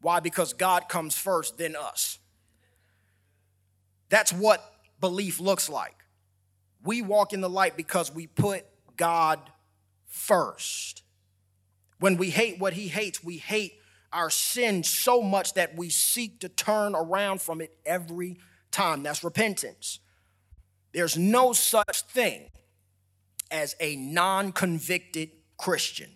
Why? 0.00 0.20
Because 0.20 0.54
God 0.54 0.88
comes 0.88 1.18
first, 1.18 1.58
then 1.58 1.76
us. 1.76 2.18
That's 4.08 4.32
what 4.32 4.72
belief 5.00 5.38
looks 5.38 5.68
like. 5.68 5.96
We 6.82 7.02
walk 7.02 7.34
in 7.34 7.42
the 7.42 7.50
light 7.50 7.76
because 7.76 8.10
we 8.10 8.26
put 8.26 8.64
God 8.96 9.38
first. 10.14 11.02
When 11.98 12.16
we 12.16 12.30
hate 12.30 12.58
what 12.58 12.72
he 12.74 12.88
hates, 12.88 13.22
we 13.22 13.36
hate 13.36 13.74
our 14.12 14.30
sin 14.30 14.84
so 14.84 15.20
much 15.20 15.54
that 15.54 15.76
we 15.76 15.90
seek 15.90 16.40
to 16.40 16.48
turn 16.48 16.94
around 16.94 17.42
from 17.42 17.60
it 17.60 17.76
every 17.84 18.38
time. 18.70 19.02
That's 19.02 19.24
repentance. 19.24 19.98
There's 20.92 21.18
no 21.18 21.52
such 21.52 22.02
thing 22.02 22.48
as 23.50 23.74
a 23.80 23.96
non 23.96 24.52
convicted 24.52 25.30
Christian. 25.58 26.10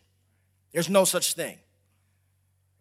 There's 0.72 0.88
no 0.88 1.04
such 1.04 1.34
thing. 1.34 1.58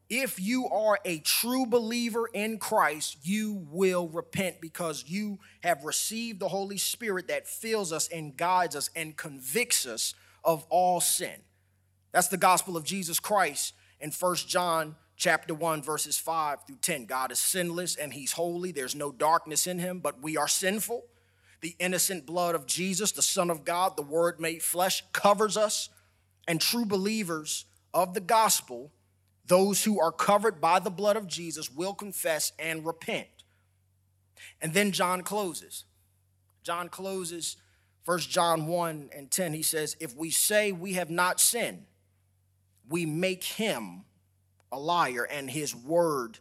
If 0.09 0.39
you 0.39 0.69
are 0.69 0.99
a 1.03 1.19
true 1.19 1.65
believer 1.65 2.29
in 2.31 2.59
Christ, 2.59 3.17
you 3.23 3.65
will 3.69 4.07
repent 4.07 4.61
because 4.61 5.03
you 5.07 5.39
have 5.63 5.83
received 5.83 6.39
the 6.39 6.47
Holy 6.47 6.77
Spirit 6.77 7.27
that 7.27 7.47
fills 7.47 7.91
us 7.91 8.07
and 8.07 8.37
guides 8.37 8.75
us 8.75 8.89
and 8.95 9.17
convicts 9.17 9.85
us 9.85 10.13
of 10.47 10.65
all 10.69 10.99
sin. 11.01 11.35
That's 12.11 12.29
the 12.29 12.37
gospel 12.37 12.77
of 12.77 12.85
Jesus 12.85 13.19
Christ 13.19 13.73
in 13.99 14.11
1 14.11 14.35
John 14.47 14.95
chapter 15.17 15.53
1 15.53 15.83
verses 15.83 16.17
5 16.17 16.65
through 16.65 16.77
10. 16.81 17.05
God 17.05 17.31
is 17.31 17.37
sinless 17.37 17.95
and 17.95 18.13
he's 18.13 18.31
holy. 18.31 18.71
There's 18.71 18.95
no 18.95 19.11
darkness 19.11 19.67
in 19.67 19.77
him, 19.77 19.99
but 19.99 20.23
we 20.23 20.37
are 20.37 20.47
sinful. 20.47 21.03
The 21.61 21.75
innocent 21.79 22.25
blood 22.25 22.55
of 22.55 22.65
Jesus, 22.65 23.11
the 23.11 23.21
Son 23.21 23.49
of 23.49 23.65
God, 23.65 23.97
the 23.97 24.03
Word 24.03 24.39
made 24.39 24.63
flesh, 24.63 25.03
covers 25.11 25.57
us. 25.57 25.89
And 26.47 26.61
true 26.61 26.85
believers 26.85 27.65
of 27.93 28.13
the 28.13 28.21
gospel, 28.21 28.93
those 29.45 29.83
who 29.83 29.99
are 29.99 30.11
covered 30.11 30.61
by 30.61 30.79
the 30.79 30.89
blood 30.89 31.17
of 31.17 31.27
Jesus, 31.27 31.69
will 31.69 31.93
confess 31.93 32.53
and 32.57 32.85
repent. 32.85 33.27
And 34.61 34.73
then 34.73 34.91
John 34.91 35.23
closes. 35.23 35.83
John 36.63 36.89
closes 36.89 37.57
1 38.07 38.19
John 38.19 38.67
1 38.67 39.09
and 39.15 39.29
10. 39.29 39.53
He 39.53 39.61
says, 39.61 39.97
If 39.99 40.15
we 40.15 40.29
say 40.29 40.71
we 40.71 40.93
have 40.93 41.09
not 41.09 41.39
sinned, 41.39 41.85
we 42.89 43.05
make 43.05 43.43
him 43.43 44.05
a 44.71 44.79
liar, 44.79 45.25
and 45.29 45.49
his 45.49 45.75
word 45.75 46.39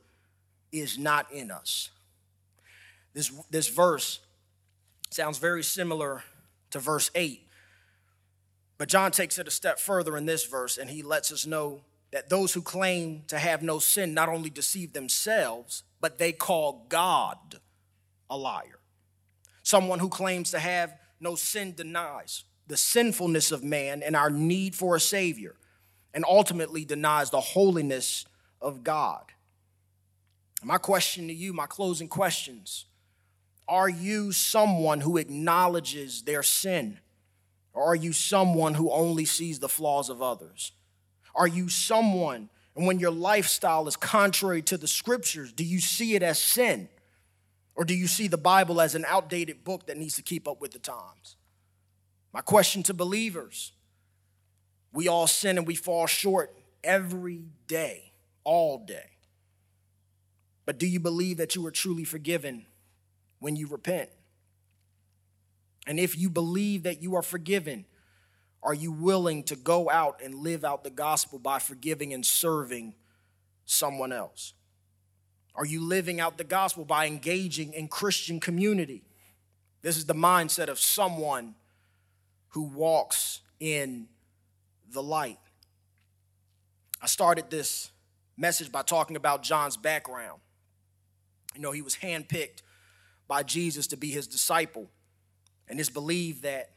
is 0.71 0.97
not 0.97 1.31
in 1.33 1.51
us. 1.51 1.91
This, 3.15 3.31
this 3.51 3.69
verse 3.69 4.21
Sounds 5.11 5.39
very 5.39 5.63
similar 5.63 6.23
to 6.71 6.79
verse 6.79 7.11
8. 7.15 7.43
But 8.79 8.89
John 8.89 9.13
takes 9.13 9.39
it 9.39 9.49
a 9.49 9.51
step 9.51 9.79
further 9.79 10.17
in 10.17 10.27
this 10.27 10.45
verse, 10.45 10.77
and 10.77 10.91
he 10.91 11.03
lets 11.03 11.33
us 11.33 11.47
know 11.47 11.81
that 12.13 12.29
those 12.29 12.53
who 12.53 12.61
claim 12.61 13.23
to 13.29 13.39
have 13.39 13.63
no 13.63 13.79
sin 13.79 14.15
not 14.15 14.29
only 14.29 14.51
deceive 14.51 14.93
themselves, 14.93 15.85
but 16.01 16.19
they 16.19 16.33
call 16.33 16.85
God 16.89 17.39
a 18.29 18.37
liar. 18.37 18.79
Someone 19.63 19.99
who 19.99 20.09
claims 20.09 20.51
to 20.51 20.59
have 20.59 20.95
no 21.21 21.35
sin 21.35 21.75
denies 21.75 22.45
the 22.67 22.77
sinfulness 22.77 23.53
of 23.53 23.63
man 23.63 24.03
and 24.03 24.17
our 24.17 24.31
need 24.31 24.75
for 24.75 24.97
a 24.97 25.01
Savior, 25.01 25.55
and 26.13 26.25
ultimately 26.27 26.85
denies 26.85 27.31
the 27.31 27.41
holiness 27.41 28.25
of 28.61 28.83
God. 28.83 29.25
My 30.63 30.79
question 30.79 31.29
to 31.29 31.35
you, 31.35 31.53
my 31.53 31.67
closing 31.67 32.09
questions 32.09 32.87
are 33.69 33.89
you 33.89 34.31
someone 34.31 35.01
who 35.01 35.17
acknowledges 35.17 36.23
their 36.23 36.43
sin? 36.45 37.01
Or 37.73 37.85
are 37.85 37.97
you 37.97 38.13
someone 38.13 38.75
who 38.75 38.91
only 38.91 39.25
sees 39.25 39.59
the 39.59 39.69
flaws 39.69 40.09
of 40.09 40.23
others? 40.23 40.73
Are 41.35 41.49
you 41.49 41.69
someone, 41.69 42.49
and 42.75 42.87
when 42.87 42.99
your 42.99 43.11
lifestyle 43.11 43.87
is 43.89 43.97
contrary 43.97 44.63
to 44.63 44.79
the 44.79 44.89
scriptures, 44.89 45.53
do 45.53 45.65
you 45.65 45.81
see 45.81 46.15
it 46.15 46.23
as 46.23 46.39
sin? 46.39 46.89
Or 47.77 47.85
do 47.85 47.95
you 47.95 48.07
see 48.07 48.27
the 48.27 48.39
Bible 48.39 48.81
as 48.81 48.95
an 48.95 49.05
outdated 49.07 49.63
book 49.63 49.87
that 49.87 49.99
needs 49.99 50.17
to 50.17 50.23
keep 50.23 50.49
up 50.49 50.61
with 50.61 50.73
the 50.73 50.79
times? 50.79 51.37
My 52.33 52.41
question 52.41 52.83
to 52.85 52.95
believers 52.95 53.73
we 54.93 55.09
all 55.09 55.27
sin 55.27 55.59
and 55.59 55.67
we 55.67 55.75
fall 55.75 56.07
short 56.07 56.57
every 56.83 57.43
day, 57.67 58.13
all 58.45 58.79
day. 58.79 59.11
But 60.65 60.79
do 60.79 60.87
you 60.87 60.99
believe 61.01 61.37
that 61.37 61.55
you 61.55 61.67
are 61.67 61.71
truly 61.71 62.05
forgiven 62.05 62.65
when 63.39 63.57
you 63.57 63.67
repent? 63.67 64.09
And 65.87 66.01
if 66.01 66.17
you 66.17 66.31
believe 66.31 66.85
that 66.85 67.03
you 67.03 67.15
are 67.15 67.23
forgiven, 67.23 67.85
are 68.63 68.73
you 68.73 68.91
willing 68.91 69.43
to 69.45 69.57
go 69.57 69.91
out 69.91 70.21
and 70.25 70.35
live 70.35 70.65
out 70.65 70.83
the 70.83 70.91
gospel 70.91 71.39
by 71.39 71.59
forgiving 71.59 72.15
and 72.15 72.25
serving 72.25 72.95
someone 73.67 74.13
else? 74.13 74.55
Are 75.57 75.65
you 75.65 75.83
living 75.83 76.21
out 76.21 76.37
the 76.37 76.45
gospel 76.45 76.85
by 76.85 77.07
engaging 77.07 77.73
in 77.73 77.89
Christian 77.89 78.41
community? 78.41 79.03
This 79.83 79.97
is 79.97 80.05
the 80.05 80.15
mindset 80.15 80.69
of 80.69 80.79
someone 80.79 81.55
who 82.49 82.63
walks 82.63 83.41
in 83.59 84.09
the 84.93 85.03
light. 85.03 85.39
I 87.01 87.07
started 87.07 87.51
this 87.51 87.91
message 88.37 88.71
by 88.71 88.83
talking 88.83 89.17
about 89.17 89.43
John's 89.43 89.77
background. 89.77 90.41
You 91.55 91.63
know, 91.63 91.73
he 91.73 91.83
was 91.83 91.97
handpicked 91.97 92.63
by 93.27 93.43
Jesus 93.43 93.87
to 93.89 93.97
be 93.97 94.11
his 94.11 94.27
disciple. 94.27 94.91
And 95.69 95.81
it's 95.81 95.91
believed 95.91 96.43
that 96.43 96.71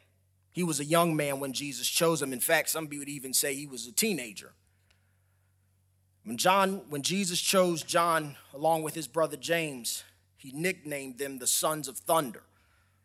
he 0.51 0.63
was 0.63 0.80
a 0.80 0.86
young 0.86 1.15
man 1.15 1.39
when 1.39 1.53
Jesus 1.53 1.88
chose 1.88 2.21
him. 2.21 2.34
In 2.34 2.39
fact, 2.39 2.69
some 2.69 2.88
people 2.88 2.99
would 2.99 3.09
even 3.09 3.34
say 3.34 3.53
he 3.53 3.67
was 3.67 3.88
a 3.88 3.91
teenager. 3.91 4.53
When 6.24 6.38
John, 6.38 6.82
when 6.89 7.01
Jesus 7.01 7.39
chose 7.39 7.82
John 7.82 8.36
along 8.53 8.84
with 8.84 8.93
his 8.95 9.07
brother 9.07 9.38
James, 9.38 10.03
he 10.38 10.51
nicknamed 10.53 11.17
them 11.17 11.39
the 11.39 11.47
sons 11.47 11.88
of 11.88 11.97
thunder. 11.97 12.43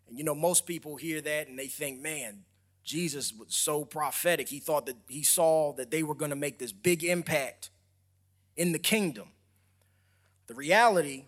And 0.09 0.19
you 0.19 0.25
know, 0.25 0.35
most 0.35 0.67
people 0.67 0.97
hear 0.97 1.21
that 1.21 1.49
and 1.49 1.59
they 1.59 1.67
think, 1.67 2.01
man, 2.01 2.45
Jesus 2.85 3.33
was 3.33 3.55
so 3.55 3.85
prophetic. 3.85 4.49
He 4.49 4.61
thought 4.61 4.87
that 4.87 4.97
he 5.09 5.23
saw 5.23 5.73
that 5.75 5.91
they 5.91 6.03
were 6.03 6.15
going 6.15 6.31
to 6.31 6.37
make 6.37 6.59
this 6.59 6.73
big 6.73 7.03
impact 7.03 7.71
in 8.57 8.73
the 8.73 8.79
kingdom. 8.79 9.29
The 10.47 10.55
reality 10.55 11.25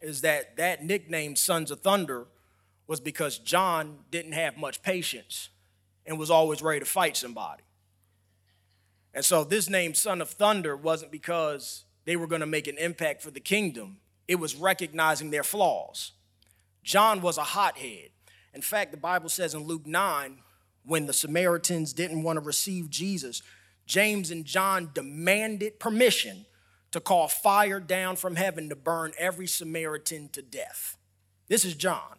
is 0.00 0.22
that 0.22 0.56
that 0.56 0.82
nickname, 0.82 1.36
Sons 1.36 1.70
of 1.70 1.80
Thunder, 1.80 2.26
was 2.86 3.00
because 3.00 3.38
John 3.38 3.98
didn't 4.10 4.32
have 4.32 4.56
much 4.56 4.82
patience 4.82 5.50
and 6.06 6.18
was 6.18 6.30
always 6.30 6.62
ready 6.62 6.80
to 6.80 6.86
fight 6.86 7.16
somebody. 7.16 7.62
And 9.16 9.24
so 9.24 9.44
this 9.44 9.70
name, 9.70 9.94
Son 9.94 10.20
of 10.20 10.28
Thunder, 10.28 10.76
wasn't 10.76 11.10
because 11.10 11.86
they 12.04 12.16
were 12.16 12.26
going 12.26 12.42
to 12.42 12.46
make 12.46 12.66
an 12.66 12.76
impact 12.76 13.22
for 13.22 13.30
the 13.30 13.40
kingdom, 13.40 13.96
it 14.28 14.34
was 14.34 14.54
recognizing 14.54 15.30
their 15.30 15.42
flaws. 15.42 16.12
John 16.84 17.22
was 17.22 17.38
a 17.38 17.42
hothead. 17.42 18.10
In 18.52 18.60
fact, 18.60 18.90
the 18.90 18.98
Bible 18.98 19.30
says 19.30 19.54
in 19.54 19.64
Luke 19.64 19.86
9, 19.86 20.38
when 20.84 21.06
the 21.06 21.14
Samaritans 21.14 21.94
didn't 21.94 22.24
want 22.24 22.36
to 22.36 22.44
receive 22.44 22.90
Jesus, 22.90 23.42
James 23.86 24.30
and 24.30 24.44
John 24.44 24.90
demanded 24.92 25.80
permission 25.80 26.44
to 26.90 27.00
call 27.00 27.26
fire 27.26 27.80
down 27.80 28.16
from 28.16 28.36
heaven 28.36 28.68
to 28.68 28.76
burn 28.76 29.12
every 29.18 29.46
Samaritan 29.46 30.28
to 30.30 30.42
death. 30.42 30.98
This 31.48 31.64
is 31.64 31.74
John. 31.74 32.18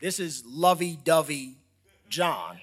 This 0.00 0.18
is 0.18 0.42
lovey 0.46 0.98
dovey 1.04 1.58
John 2.08 2.60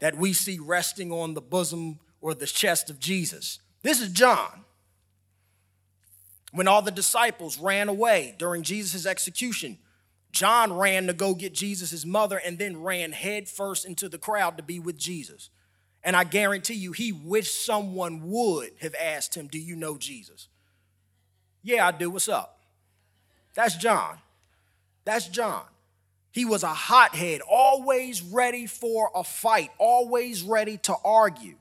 that 0.00 0.16
we 0.16 0.32
see 0.32 0.58
resting 0.58 1.12
on 1.12 1.34
the 1.34 1.40
bosom 1.40 2.00
or 2.26 2.34
the 2.34 2.44
chest 2.44 2.90
of 2.90 2.98
Jesus. 2.98 3.60
This 3.82 4.00
is 4.00 4.08
John. 4.08 4.64
When 6.50 6.66
all 6.66 6.82
the 6.82 6.90
disciples 6.90 7.56
ran 7.56 7.88
away 7.88 8.34
during 8.36 8.64
Jesus' 8.64 9.06
execution, 9.06 9.78
John 10.32 10.72
ran 10.72 11.06
to 11.06 11.12
go 11.12 11.36
get 11.36 11.54
Jesus' 11.54 12.04
mother 12.04 12.36
and 12.44 12.58
then 12.58 12.82
ran 12.82 13.12
headfirst 13.12 13.86
into 13.86 14.08
the 14.08 14.18
crowd 14.18 14.56
to 14.56 14.64
be 14.64 14.80
with 14.80 14.98
Jesus. 14.98 15.50
And 16.02 16.16
I 16.16 16.24
guarantee 16.24 16.74
you, 16.74 16.90
he 16.90 17.12
wished 17.12 17.64
someone 17.64 18.28
would 18.28 18.70
have 18.80 18.96
asked 19.00 19.36
him, 19.36 19.46
Do 19.46 19.60
you 19.60 19.76
know 19.76 19.96
Jesus? 19.96 20.48
Yeah, 21.62 21.86
I 21.86 21.92
do. 21.92 22.10
What's 22.10 22.28
up? 22.28 22.58
That's 23.54 23.76
John. 23.76 24.18
That's 25.04 25.28
John. 25.28 25.62
He 26.32 26.44
was 26.44 26.64
a 26.64 26.74
hothead, 26.74 27.40
always 27.48 28.20
ready 28.20 28.66
for 28.66 29.12
a 29.14 29.22
fight, 29.22 29.70
always 29.78 30.42
ready 30.42 30.78
to 30.78 30.96
argue. 31.04 31.54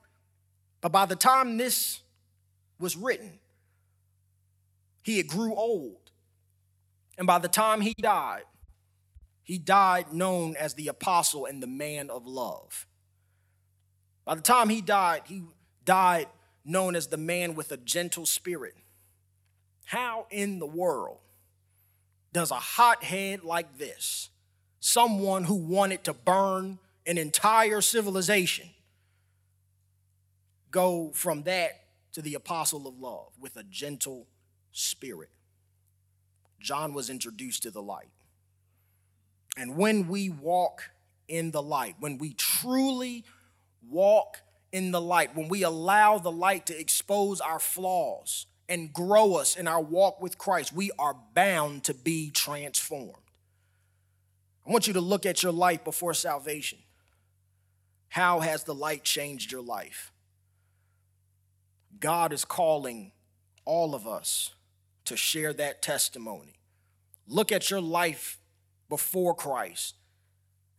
But 0.86 0.92
by 0.92 1.08
the 1.08 1.16
time 1.16 1.58
this 1.58 2.02
was 2.80 2.96
written, 2.96 3.40
he 5.02 5.18
had 5.18 5.28
grew 5.28 5.56
old. 5.56 6.12
And 7.18 7.26
by 7.26 7.40
the 7.40 7.48
time 7.48 7.82
he 7.82 7.96
died, 8.00 8.44
he 9.42 9.58
died 9.58 10.14
known 10.14 10.56
as 10.56 10.76
the 10.76 10.90
apostle 10.90 11.48
and 11.48 11.64
the 11.64 11.66
man 11.66 12.12
of 12.12 12.28
love. 12.28 12.86
By 14.26 14.36
the 14.36 14.44
time 14.44 14.70
he 14.70 14.80
died, 14.80 15.24
he 15.26 15.42
died 15.86 16.28
known 16.64 16.96
as 16.96 17.08
the 17.08 17.18
man 17.18 17.56
with 17.56 17.72
a 17.72 17.78
gentle 17.78 18.28
spirit. 18.28 18.76
How 19.86 20.28
in 20.30 20.60
the 20.60 20.68
world 20.68 21.18
does 22.32 22.52
a 22.52 22.60
hothead 22.60 23.44
like 23.44 23.80
this, 23.80 24.30
someone 24.80 25.46
who 25.46 25.56
wanted 25.56 26.04
to 26.04 26.14
burn 26.14 26.78
an 27.08 27.18
entire 27.18 27.82
civilization, 27.82 28.70
go 30.76 31.10
from 31.14 31.44
that 31.44 31.86
to 32.12 32.22
the 32.22 32.34
apostle 32.34 32.86
of 32.86 33.00
love 33.00 33.32
with 33.40 33.56
a 33.56 33.64
gentle 33.64 34.28
spirit? 34.74 35.30
John 36.60 36.94
was 36.94 37.10
introduced 37.10 37.64
to 37.64 37.72
the 37.72 37.82
light. 37.82 38.10
And 39.56 39.78
when 39.78 40.10
we 40.10 40.30
walk 40.30 40.90
in 41.30 41.52
the 41.52 41.62
light, 41.62 41.96
when 42.02 42.18
we 42.18 42.34
truly 42.34 43.24
walk 43.90 44.42
in 44.74 44.92
the 44.92 45.00
light, 45.00 45.34
when 45.34 45.48
we 45.48 45.64
allow 45.64 46.18
the 46.18 46.32
light 46.32 46.66
to 46.66 46.78
expose 46.78 47.40
our 47.40 47.60
flaws 47.60 48.46
and 48.68 48.92
grow 48.92 49.36
us 49.36 49.56
in 49.56 49.70
our 49.70 49.82
walk 49.82 50.22
with 50.22 50.38
Christ, 50.38 50.74
we 50.74 50.92
are 51.00 51.16
bound 51.34 51.86
to 51.86 51.94
be 51.94 52.32
transformed. 52.32 53.14
I 54.68 54.72
want 54.72 54.88
you 54.88 54.94
to 54.94 55.02
look 55.02 55.26
at 55.26 55.42
your 55.42 55.54
life 55.54 55.86
before 55.86 56.14
salvation. 56.14 56.80
How 58.10 58.42
has 58.42 58.66
the 58.66 58.76
light 58.76 59.06
changed 59.06 59.54
your 59.54 59.62
life? 59.62 60.12
God 62.06 62.34
is 62.34 62.46
calling 62.46 63.12
all 63.66 63.96
of 63.96 64.06
us 64.06 64.54
to 65.06 65.18
share 65.18 65.54
that 65.54 65.82
testimony. 65.82 66.60
Look 67.28 67.52
at 67.52 67.72
your 67.72 67.82
life 67.82 68.38
before 68.90 69.34
Christ 69.34 69.96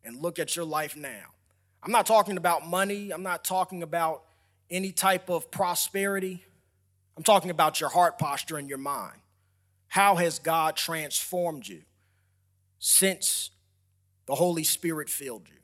and 0.04 0.22
look 0.22 0.38
at 0.38 0.54
your 0.54 0.64
life 0.64 0.96
now. 0.96 1.34
I'm 1.82 1.90
not 1.90 2.06
talking 2.06 2.36
about 2.36 2.68
money, 2.68 3.10
I'm 3.10 3.24
not 3.24 3.44
talking 3.44 3.82
about 3.82 4.22
any 4.70 4.92
type 4.92 5.28
of 5.28 5.50
prosperity. 5.50 6.44
I'm 7.16 7.24
talking 7.24 7.50
about 7.50 7.80
your 7.80 7.90
heart 7.90 8.20
posture 8.20 8.56
and 8.56 8.68
your 8.68 8.78
mind. 8.78 9.18
How 9.88 10.14
has 10.14 10.38
God 10.38 10.76
transformed 10.76 11.66
you 11.66 11.82
since 12.78 13.50
the 14.26 14.36
Holy 14.36 14.62
Spirit 14.62 15.10
filled 15.10 15.48
you? 15.48 15.58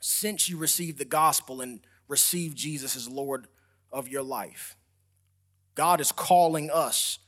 Since 0.00 0.48
you 0.48 0.56
received 0.56 0.98
the 0.98 1.04
gospel 1.04 1.60
and 1.60 1.86
received 2.08 2.56
Jesus 2.56 2.96
as 2.96 3.08
Lord 3.08 3.46
of 3.96 4.08
your 4.08 4.22
life? 4.22 4.76
God 5.74 6.00
is 6.00 6.12
calling 6.12 6.70
us 6.70 7.18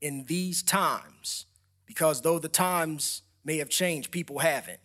in 0.00 0.24
these 0.26 0.62
times 0.62 1.46
because 1.86 2.20
though 2.20 2.38
the 2.38 2.48
times 2.48 3.22
may 3.44 3.56
have 3.56 3.70
changed, 3.70 4.10
people 4.10 4.38
haven't. 4.38 4.80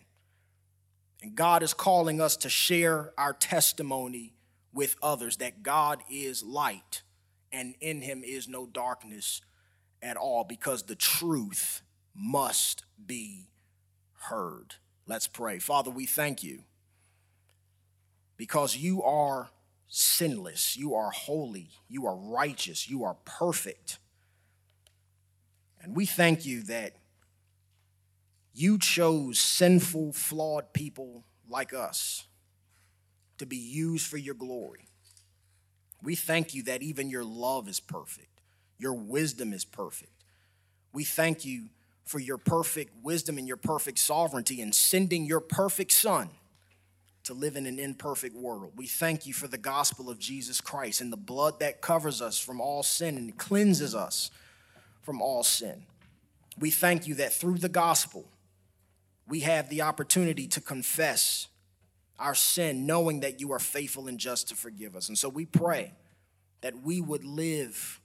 And 1.22 1.34
God 1.34 1.62
is 1.62 1.74
calling 1.74 2.20
us 2.20 2.36
to 2.38 2.48
share 2.48 3.12
our 3.16 3.34
testimony 3.34 4.34
with 4.72 4.96
others 5.02 5.36
that 5.36 5.62
God 5.62 6.02
is 6.10 6.42
light 6.42 7.02
and 7.52 7.74
in 7.80 8.00
him 8.00 8.22
is 8.24 8.48
no 8.48 8.66
darkness 8.66 9.40
at 10.02 10.16
all 10.16 10.44
because 10.44 10.84
the 10.84 10.96
truth 10.96 11.82
must 12.14 12.84
be 13.06 13.50
heard. 14.28 14.76
Let's 15.06 15.28
pray. 15.28 15.58
Father, 15.58 15.90
we 15.90 16.06
thank 16.06 16.42
you 16.42 16.64
because 18.36 18.76
you 18.76 19.02
are 19.02 19.50
sinless, 19.94 20.76
you 20.76 20.94
are 20.94 21.10
holy, 21.10 21.68
you 21.88 22.04
are 22.06 22.16
righteous, 22.16 22.88
you 22.88 23.04
are 23.04 23.14
perfect. 23.24 23.98
And 25.80 25.94
we 25.94 26.04
thank 26.04 26.44
you 26.44 26.62
that 26.64 26.96
you 28.52 28.78
chose 28.78 29.38
sinful, 29.38 30.12
flawed 30.12 30.72
people 30.72 31.24
like 31.48 31.72
us 31.72 32.26
to 33.38 33.46
be 33.46 33.56
used 33.56 34.06
for 34.06 34.16
your 34.16 34.34
glory. 34.34 34.88
We 36.02 36.16
thank 36.16 36.54
you 36.54 36.64
that 36.64 36.82
even 36.82 37.08
your 37.08 37.24
love 37.24 37.68
is 37.68 37.78
perfect, 37.78 38.40
your 38.78 38.94
wisdom 38.94 39.52
is 39.52 39.64
perfect. 39.64 40.24
We 40.92 41.04
thank 41.04 41.44
you 41.44 41.68
for 42.04 42.18
your 42.18 42.38
perfect 42.38 42.92
wisdom 43.02 43.38
and 43.38 43.46
your 43.46 43.56
perfect 43.56 44.00
sovereignty 44.00 44.60
in 44.60 44.72
sending 44.72 45.24
your 45.24 45.40
perfect 45.40 45.92
Son 45.92 46.30
to 47.24 47.34
live 47.34 47.56
in 47.56 47.66
an 47.66 47.78
imperfect 47.78 48.36
world. 48.36 48.72
We 48.76 48.86
thank 48.86 49.26
you 49.26 49.32
for 49.32 49.48
the 49.48 49.58
gospel 49.58 50.10
of 50.10 50.18
Jesus 50.18 50.60
Christ 50.60 51.00
and 51.00 51.12
the 51.12 51.16
blood 51.16 51.60
that 51.60 51.80
covers 51.80 52.20
us 52.20 52.38
from 52.38 52.60
all 52.60 52.82
sin 52.82 53.16
and 53.16 53.36
cleanses 53.36 53.94
us 53.94 54.30
from 55.02 55.20
all 55.20 55.42
sin. 55.42 55.84
We 56.58 56.70
thank 56.70 57.06
you 57.06 57.14
that 57.16 57.32
through 57.32 57.58
the 57.58 57.68
gospel, 57.68 58.28
we 59.26 59.40
have 59.40 59.70
the 59.70 59.82
opportunity 59.82 60.46
to 60.48 60.60
confess 60.60 61.48
our 62.18 62.34
sin, 62.34 62.86
knowing 62.86 63.20
that 63.20 63.40
you 63.40 63.52
are 63.52 63.58
faithful 63.58 64.06
and 64.06 64.18
just 64.18 64.48
to 64.48 64.54
forgive 64.54 64.94
us. 64.94 65.08
And 65.08 65.18
so 65.18 65.28
we 65.28 65.46
pray 65.46 65.92
that 66.60 66.82
we 66.82 67.00
would 67.00 67.24
live 67.24 68.00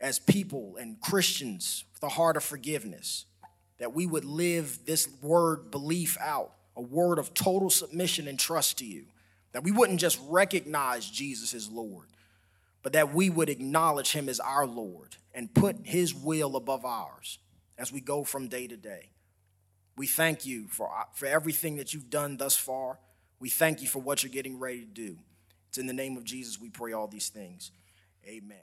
as 0.00 0.18
people 0.18 0.76
and 0.78 1.00
Christians 1.00 1.84
with 1.94 2.02
a 2.02 2.08
heart 2.14 2.36
of 2.36 2.44
forgiveness, 2.44 3.24
that 3.78 3.94
we 3.94 4.06
would 4.06 4.24
live 4.24 4.80
this 4.84 5.08
word 5.22 5.70
belief 5.70 6.16
out, 6.20 6.52
a 6.78 6.82
word 6.82 7.18
of 7.18 7.34
total 7.34 7.68
submission 7.68 8.28
and 8.28 8.38
trust 8.38 8.78
to 8.78 8.86
you, 8.86 9.04
that 9.52 9.64
we 9.64 9.72
wouldn't 9.72 10.00
just 10.00 10.18
recognize 10.28 11.10
Jesus 11.10 11.52
as 11.52 11.68
Lord, 11.68 12.06
but 12.82 12.92
that 12.92 13.12
we 13.12 13.28
would 13.28 13.50
acknowledge 13.50 14.12
him 14.12 14.28
as 14.28 14.38
our 14.38 14.66
Lord 14.66 15.16
and 15.34 15.52
put 15.52 15.76
his 15.82 16.14
will 16.14 16.56
above 16.56 16.84
ours 16.84 17.38
as 17.76 17.92
we 17.92 18.00
go 18.00 18.22
from 18.22 18.46
day 18.48 18.68
to 18.68 18.76
day. 18.76 19.10
We 19.96 20.06
thank 20.06 20.46
you 20.46 20.68
for, 20.68 20.88
for 21.12 21.26
everything 21.26 21.76
that 21.76 21.92
you've 21.92 22.10
done 22.10 22.36
thus 22.36 22.56
far. 22.56 23.00
We 23.40 23.50
thank 23.50 23.82
you 23.82 23.88
for 23.88 23.98
what 23.98 24.22
you're 24.22 24.32
getting 24.32 24.58
ready 24.58 24.80
to 24.80 24.86
do. 24.86 25.16
It's 25.68 25.78
in 25.78 25.88
the 25.88 25.92
name 25.92 26.16
of 26.16 26.24
Jesus 26.24 26.60
we 26.60 26.70
pray 26.70 26.92
all 26.92 27.08
these 27.08 27.28
things. 27.28 27.72
Amen. 28.24 28.58